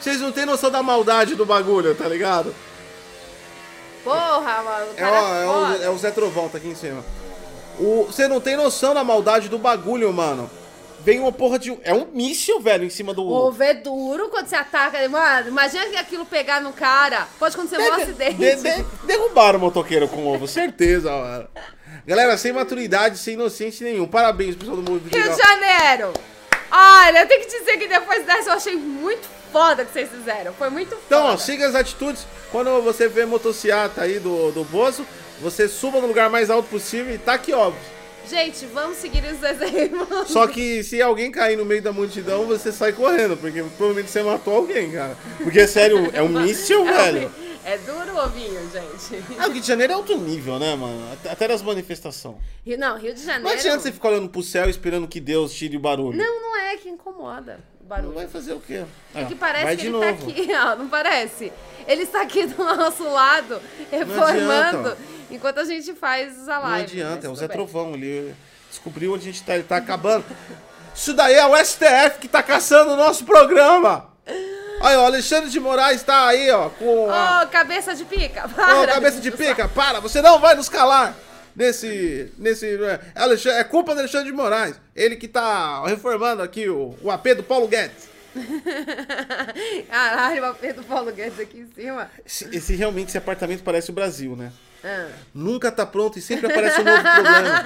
Vocês 0.00 0.20
não 0.20 0.30
têm 0.30 0.46
noção 0.46 0.70
da 0.70 0.82
maldade 0.82 1.34
do 1.34 1.46
bagulho, 1.46 1.94
tá 1.94 2.06
ligado? 2.06 2.54
Porra, 4.04 4.62
mano. 4.62 4.86
o 4.92 5.00
É, 5.00 5.04
ó, 5.04 5.34
é, 5.34 5.46
foda. 5.46 5.78
o, 5.78 5.82
é 5.84 5.90
o 5.90 5.98
Zé 5.98 6.10
Trovão, 6.10 6.48
tá 6.48 6.58
aqui 6.58 6.68
em 6.68 6.74
cima. 6.74 7.04
Você 8.06 8.28
não 8.28 8.40
tem 8.40 8.56
noção 8.56 8.94
da 8.94 9.02
maldade 9.02 9.48
do 9.48 9.58
bagulho, 9.58 10.12
mano. 10.12 10.48
Vem 11.00 11.18
uma 11.20 11.32
porra 11.32 11.58
de. 11.58 11.76
É 11.82 11.92
um 11.92 12.06
míssil, 12.14 12.60
velho, 12.60 12.84
em 12.84 12.88
cima 12.90 13.12
do. 13.12 13.22
O 13.22 13.30
ovo 13.48 13.62
é 13.62 13.74
duro 13.74 14.28
quando 14.30 14.46
você 14.46 14.56
ataca. 14.56 15.06
Mano, 15.08 15.48
imagina 15.48 15.86
que 15.86 15.96
aquilo 15.96 16.24
pegar 16.24 16.60
no 16.60 16.72
cara. 16.72 17.26
Pode 17.38 17.54
acontecer 17.54 17.78
um 17.82 17.92
acidente. 17.92 18.36
De- 18.36 18.56
de- 18.56 18.84
derrubaram 19.04 19.58
o 19.58 19.62
motoqueiro 19.62 20.08
com 20.08 20.26
ovo, 20.26 20.46
certeza, 20.48 21.10
mano. 21.10 21.48
Galera, 22.06 22.38
sem 22.38 22.52
maturidade, 22.52 23.18
sem 23.18 23.34
inocência 23.34 23.84
nenhum. 23.86 24.06
Parabéns, 24.06 24.54
pessoal 24.56 24.76
do 24.78 24.82
Movimento 24.90 25.14
Rio 25.14 25.30
de 25.34 25.42
Janeiro. 25.42 26.12
Olha, 26.70 27.20
eu 27.20 27.28
tenho 27.28 27.40
que 27.46 27.58
dizer 27.58 27.76
que 27.76 27.86
depois 27.86 28.24
dessa 28.24 28.50
eu 28.50 28.54
achei 28.54 28.74
muito 28.76 29.28
foda 29.54 29.84
que 29.84 29.92
vocês 29.92 30.10
fizeram. 30.10 30.52
Foi 30.52 30.68
muito 30.68 30.90
foda. 30.90 31.02
Então, 31.06 31.26
ó, 31.26 31.36
siga 31.36 31.68
as 31.68 31.76
atitudes. 31.76 32.26
Quando 32.50 32.82
você 32.82 33.06
vê 33.06 33.24
motociata 33.24 34.02
aí 34.02 34.18
do, 34.18 34.50
do 34.50 34.64
Bozo, 34.64 35.06
você 35.40 35.68
suba 35.68 36.00
no 36.00 36.08
lugar 36.08 36.28
mais 36.28 36.50
alto 36.50 36.68
possível 36.68 37.14
e 37.14 37.18
tá 37.18 37.34
aqui, 37.34 37.52
óbvio. 37.52 37.80
Gente, 38.28 38.66
vamos 38.66 38.96
seguir 38.96 39.22
os 39.24 39.40
exemplos. 39.40 40.28
Só 40.28 40.48
que 40.48 40.82
se 40.82 41.00
alguém 41.00 41.30
cair 41.30 41.56
no 41.56 41.64
meio 41.64 41.82
da 41.82 41.92
multidão, 41.92 42.46
você 42.46 42.72
sai 42.72 42.92
correndo, 42.92 43.36
porque 43.36 43.62
provavelmente 43.76 44.10
você 44.10 44.24
matou 44.24 44.56
alguém, 44.56 44.90
cara. 44.90 45.16
Porque, 45.38 45.68
sério, 45.68 46.10
é 46.12 46.22
um 46.22 46.28
míssil, 46.28 46.82
velho. 46.86 47.30
É 47.64 47.78
duro 47.78 48.12
o 48.12 48.24
ovinho, 48.24 48.60
gente. 48.72 49.24
Ah, 49.38 49.46
o 49.46 49.52
Rio 49.52 49.60
de 49.60 49.66
Janeiro 49.66 49.92
é 49.92 49.96
outro 49.96 50.18
nível, 50.18 50.58
né, 50.58 50.74
mano? 50.74 51.00
Até, 51.30 51.46
das 51.46 51.62
manifestações. 51.62 52.36
Rio, 52.66 52.76
não, 52.76 52.98
Rio 52.98 53.14
de 53.14 53.22
Janeiro. 53.22 53.44
Não 53.44 53.52
adianta 53.52 53.80
você 53.80 53.92
ficar 53.92 54.08
olhando 54.08 54.28
pro 54.28 54.42
céu 54.42 54.68
esperando 54.68 55.06
que 55.06 55.20
Deus 55.20 55.54
tire 55.54 55.76
o 55.76 55.80
barulho. 55.80 56.18
Não, 56.18 56.42
não 56.42 56.56
é 56.56 56.76
que 56.76 56.88
incomoda 56.88 57.60
barulho. 57.84 58.14
Vai 58.14 58.26
fazer 58.28 58.52
o 58.52 58.60
quê? 58.60 58.84
É 59.14 59.24
que 59.24 59.34
Ah, 59.34 59.36
parece 59.38 59.64
vai 59.64 59.76
que 59.76 59.82
ele 59.82 59.90
novo. 59.90 60.04
tá 60.04 60.10
aqui, 60.10 60.48
ó, 60.54 60.76
não 60.76 60.88
parece? 60.88 61.52
Ele 61.86 62.02
está 62.02 62.22
aqui 62.22 62.46
do 62.46 62.64
nosso 62.64 63.04
lado, 63.08 63.60
reformando, 63.90 64.78
adianta. 64.90 64.98
enquanto 65.30 65.58
a 65.60 65.64
gente 65.64 65.92
faz 65.94 66.48
a 66.48 66.54
Não 66.56 66.62
live. 66.62 66.82
adianta, 66.84 67.16
mas 67.16 67.24
é 67.24 67.28
o 67.28 67.36
Zé 67.36 67.48
bem. 67.48 67.56
Trovão. 67.56 67.94
Ele 67.94 68.34
descobriu 68.70 69.12
onde 69.14 69.28
a 69.28 69.32
gente 69.32 69.42
tá, 69.42 69.54
ele 69.54 69.64
tá 69.64 69.76
acabando. 69.76 70.24
Isso 70.94 71.12
daí 71.12 71.34
é 71.34 71.46
o 71.46 71.56
STF 71.56 72.18
que 72.20 72.28
tá 72.28 72.42
caçando 72.42 72.92
o 72.92 72.96
nosso 72.96 73.24
programa. 73.24 74.08
Olha, 74.80 75.00
o 75.00 75.04
Alexandre 75.04 75.50
de 75.50 75.60
Moraes 75.60 76.02
tá 76.02 76.26
aí, 76.28 76.50
ó, 76.50 76.68
com 76.70 77.10
a... 77.10 77.42
Ô, 77.42 77.46
cabeça 77.48 77.94
de 77.94 78.04
pica, 78.04 78.44
Ô, 78.46 78.48
para. 78.48 78.86
cabeça 78.86 79.20
de 79.20 79.30
pica, 79.30 79.68
para, 79.68 80.00
você 80.00 80.20
não 80.22 80.38
vai 80.38 80.54
nos 80.54 80.68
calar 80.68 81.14
nesse. 81.54 82.32
nesse 82.38 82.66
é, 82.66 83.00
Alexandre- 83.14 83.58
é 83.58 83.64
culpa 83.64 83.94
do 83.94 84.00
Alexandre 84.00 84.26
de 84.30 84.36
Moraes. 84.36 84.80
Ele 84.94 85.16
que 85.16 85.28
tá 85.28 85.84
reformando 85.86 86.42
aqui 86.42 86.68
o, 86.68 86.94
o 87.02 87.10
AP 87.10 87.26
do 87.36 87.42
Paulo 87.42 87.68
Guedes. 87.68 88.08
Caralho, 89.88 90.50
o 90.50 90.54
Pedro 90.54 90.82
Paulo 90.84 91.12
Guedes 91.12 91.38
aqui 91.38 91.58
em 91.58 91.68
cima. 91.72 92.10
Esse, 92.24 92.48
esse 92.56 92.74
realmente, 92.74 93.08
esse 93.08 93.18
apartamento 93.18 93.62
parece 93.62 93.90
o 93.90 93.92
Brasil, 93.94 94.34
né? 94.36 94.52
Ah. 94.84 95.08
Nunca 95.32 95.72
tá 95.72 95.86
pronto 95.86 96.18
e 96.18 96.22
sempre 96.22 96.46
aparece 96.46 96.80
um 96.80 96.84
novo 96.84 97.02
problema. 97.02 97.64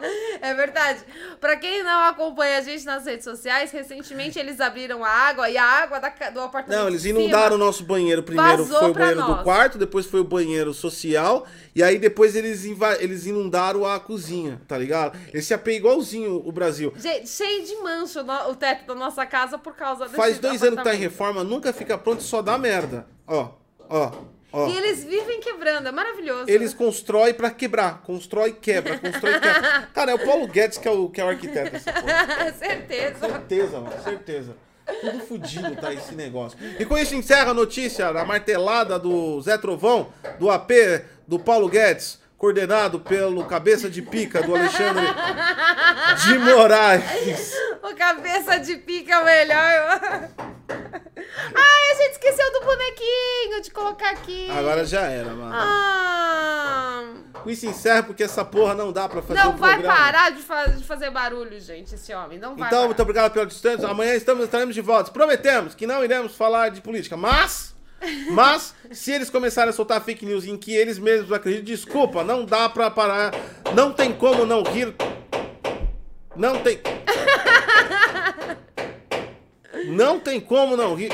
É 0.42 0.54
verdade. 0.54 1.00
Pra 1.40 1.56
quem 1.56 1.82
não 1.82 2.04
acompanha 2.06 2.58
a 2.58 2.60
gente 2.62 2.84
nas 2.84 3.04
redes 3.04 3.24
sociais, 3.24 3.70
recentemente 3.70 4.38
eles 4.38 4.60
abriram 4.60 5.04
a 5.04 5.08
água 5.08 5.48
e 5.50 5.56
a 5.56 5.64
água 5.64 5.98
da 6.00 6.08
do 6.30 6.40
apartamento. 6.40 6.80
Não, 6.80 6.88
eles 6.88 7.04
inundaram 7.04 7.56
o 7.56 7.58
nosso 7.58 7.84
banheiro. 7.84 8.22
Primeiro 8.22 8.64
foi 8.64 8.90
o 8.90 8.94
banheiro 8.94 9.22
do 9.22 9.28
nós. 9.28 9.42
quarto, 9.42 9.78
depois 9.78 10.06
foi 10.06 10.20
o 10.20 10.24
banheiro 10.24 10.72
social, 10.72 11.46
e 11.74 11.82
aí 11.82 11.98
depois 11.98 12.34
eles, 12.36 12.64
eles 13.00 13.26
inundaram 13.26 13.84
a 13.86 14.00
cozinha, 14.00 14.60
tá 14.66 14.76
ligado? 14.78 15.18
Esse 15.32 15.52
AP 15.54 15.68
é 15.68 15.74
igualzinho 15.76 16.42
o 16.44 16.50
Brasil. 16.52 16.92
Gente, 16.96 17.28
cheio 17.28 17.64
de 17.64 17.76
mancho 17.76 18.22
no- 18.22 18.50
o 18.50 18.54
teto 18.54 18.86
da 18.86 18.94
nossa 18.94 19.24
casa 19.26 19.58
por 19.58 19.74
causa 19.74 20.04
desse 20.04 20.16
Faz 20.16 20.38
dois 20.38 20.62
anos 20.62 20.78
que 20.78 20.84
tá 20.84 20.94
em 20.94 20.98
reforma, 20.98 21.44
nunca 21.44 21.72
fica 21.72 21.96
pronto 21.98 22.20
e 22.20 22.24
só 22.24 22.40
dá 22.42 22.56
merda. 22.58 23.06
Ó, 23.26 23.50
ó, 23.88 24.10
ó. 24.52 24.68
E 24.68 24.76
eles 24.76 25.04
vivem 25.04 25.40
quebrando, 25.40 25.88
é 25.88 25.92
maravilhoso. 25.92 26.44
Eles 26.48 26.74
constroem 26.74 27.34
pra 27.34 27.50
quebrar, 27.50 28.02
constrói 28.02 28.50
e 28.50 28.52
quebra, 28.52 28.98
constrói 28.98 29.34
e 29.34 29.40
quebra. 29.40 29.88
Cara, 29.94 30.12
é 30.12 30.14
o 30.14 30.18
Paulo 30.18 30.46
Guedes 30.46 30.78
que 30.78 30.88
é 30.88 30.90
o, 30.90 31.08
que 31.08 31.20
é 31.20 31.24
o 31.24 31.28
arquiteto 31.28 31.70
dessa 31.72 31.92
porra. 31.92 32.52
Certeza. 32.58 33.18
Certeza, 33.20 33.80
mano, 33.80 34.02
certeza. 34.02 34.56
Tudo 35.00 35.20
fudido 35.20 35.76
tá 35.76 35.92
esse 35.92 36.14
negócio. 36.14 36.58
E 36.78 36.84
com 36.84 36.98
isso 36.98 37.14
encerra 37.14 37.50
a 37.50 37.54
notícia 37.54 38.12
da 38.12 38.24
martelada 38.24 38.98
do 38.98 39.40
Zé 39.40 39.56
Trovão, 39.56 40.12
do 40.38 40.50
AP 40.50 40.70
do 41.28 41.38
Paulo 41.38 41.68
Guedes, 41.68 42.18
coordenado 42.36 42.98
pelo 42.98 43.44
cabeça 43.44 43.88
de 43.88 44.02
pica 44.02 44.42
do 44.42 44.56
Alexandre 44.56 45.06
de 46.24 46.38
Moraes. 46.38 47.54
O 47.82 47.94
cabeça 47.94 48.58
de 48.58 48.76
pica 48.78 49.14
é 49.14 49.18
o 49.20 49.24
melhor. 49.24 50.00
Ai, 51.54 51.79
esqueceu 52.22 52.52
do 52.52 52.60
bonequinho 52.66 53.62
de 53.62 53.70
colocar 53.70 54.10
aqui. 54.10 54.50
Agora 54.50 54.84
já 54.84 55.00
era, 55.02 55.30
mano. 55.30 55.52
Ah, 55.54 57.04
isso 57.46 57.66
encerra 57.66 58.02
porque 58.02 58.22
essa 58.22 58.44
porra 58.44 58.74
não 58.74 58.92
dá 58.92 59.08
pra 59.08 59.22
fazer 59.22 59.42
não 59.42 59.54
o 59.54 59.56
vai 59.56 59.72
programa. 59.74 59.96
parar 59.96 60.30
de, 60.30 60.42
de 60.76 60.84
fazer 60.84 61.10
barulho, 61.10 61.58
gente, 61.60 61.94
esse 61.94 62.12
homem. 62.14 62.38
Não 62.38 62.54
vai 62.54 62.68
Então, 62.68 62.78
parar. 62.78 62.86
muito 62.86 63.02
obrigado 63.02 63.32
pela 63.32 63.46
distância. 63.46 63.88
Amanhã 63.88 64.14
estamos, 64.14 64.44
estaremos 64.44 64.74
de 64.74 64.80
volta. 64.82 65.10
Prometemos 65.10 65.74
que 65.74 65.86
não 65.86 66.04
iremos 66.04 66.36
falar 66.36 66.68
de 66.70 66.80
política, 66.80 67.16
mas. 67.16 67.70
Mas, 68.30 68.74
se 68.92 69.12
eles 69.12 69.28
começarem 69.28 69.68
a 69.68 69.74
soltar 69.74 70.00
fake 70.02 70.24
news 70.24 70.46
em 70.46 70.56
que 70.56 70.74
eles 70.74 70.98
mesmos 70.98 71.30
acreditam, 71.30 71.66
desculpa, 71.66 72.24
não 72.24 72.46
dá 72.46 72.66
pra 72.66 72.90
parar. 72.90 73.30
Não 73.74 73.92
tem 73.92 74.10
como 74.10 74.46
não 74.46 74.62
rir. 74.62 74.94
Não 76.34 76.58
tem. 76.62 76.80
Não 79.88 80.18
tem 80.18 80.40
como 80.40 80.78
não 80.78 80.94
rir. 80.94 81.12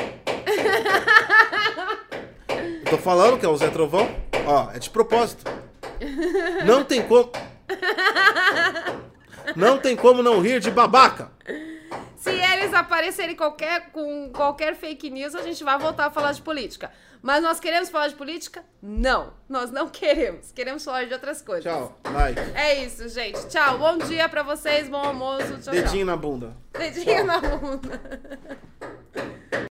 Tô 2.88 2.98
falando 2.98 3.38
que 3.38 3.46
é 3.46 3.48
o 3.48 3.56
Zé 3.56 3.68
Trovão. 3.68 4.08
Ó, 4.46 4.70
é 4.72 4.78
de 4.78 4.90
propósito. 4.90 5.44
Não 6.64 6.84
tem 6.84 7.02
como. 7.02 7.30
Não 9.54 9.78
tem 9.78 9.96
como 9.96 10.22
não 10.22 10.40
rir 10.40 10.60
de 10.60 10.70
babaca. 10.70 11.30
Se 12.16 12.30
eles 12.30 12.74
aparecerem 12.74 13.36
qualquer, 13.36 13.90
com 13.92 14.30
qualquer 14.32 14.74
fake 14.74 15.10
news, 15.10 15.34
a 15.34 15.42
gente 15.42 15.62
vai 15.62 15.78
voltar 15.78 16.06
a 16.06 16.10
falar 16.10 16.32
de 16.32 16.42
política. 16.42 16.90
Mas 17.22 17.42
nós 17.42 17.58
queremos 17.60 17.88
falar 17.88 18.08
de 18.08 18.14
política? 18.14 18.64
Não, 18.82 19.32
nós 19.48 19.70
não 19.70 19.88
queremos. 19.88 20.52
Queremos 20.52 20.84
falar 20.84 21.04
de 21.06 21.12
outras 21.12 21.40
coisas. 21.42 21.64
Tchau, 21.64 21.96
like. 22.12 22.40
É 22.54 22.84
isso, 22.84 23.08
gente. 23.08 23.46
Tchau. 23.48 23.78
Bom 23.78 23.98
dia 23.98 24.28
pra 24.28 24.42
vocês, 24.42 24.88
bom 24.88 24.98
almoço. 24.98 25.58
Tchau, 25.60 25.72
Dedinho 25.72 26.06
na 26.06 26.16
bunda. 26.16 26.56
tchau. 26.72 26.80
Dedinho 26.80 27.24
na 27.24 27.38
bunda. 27.40 28.00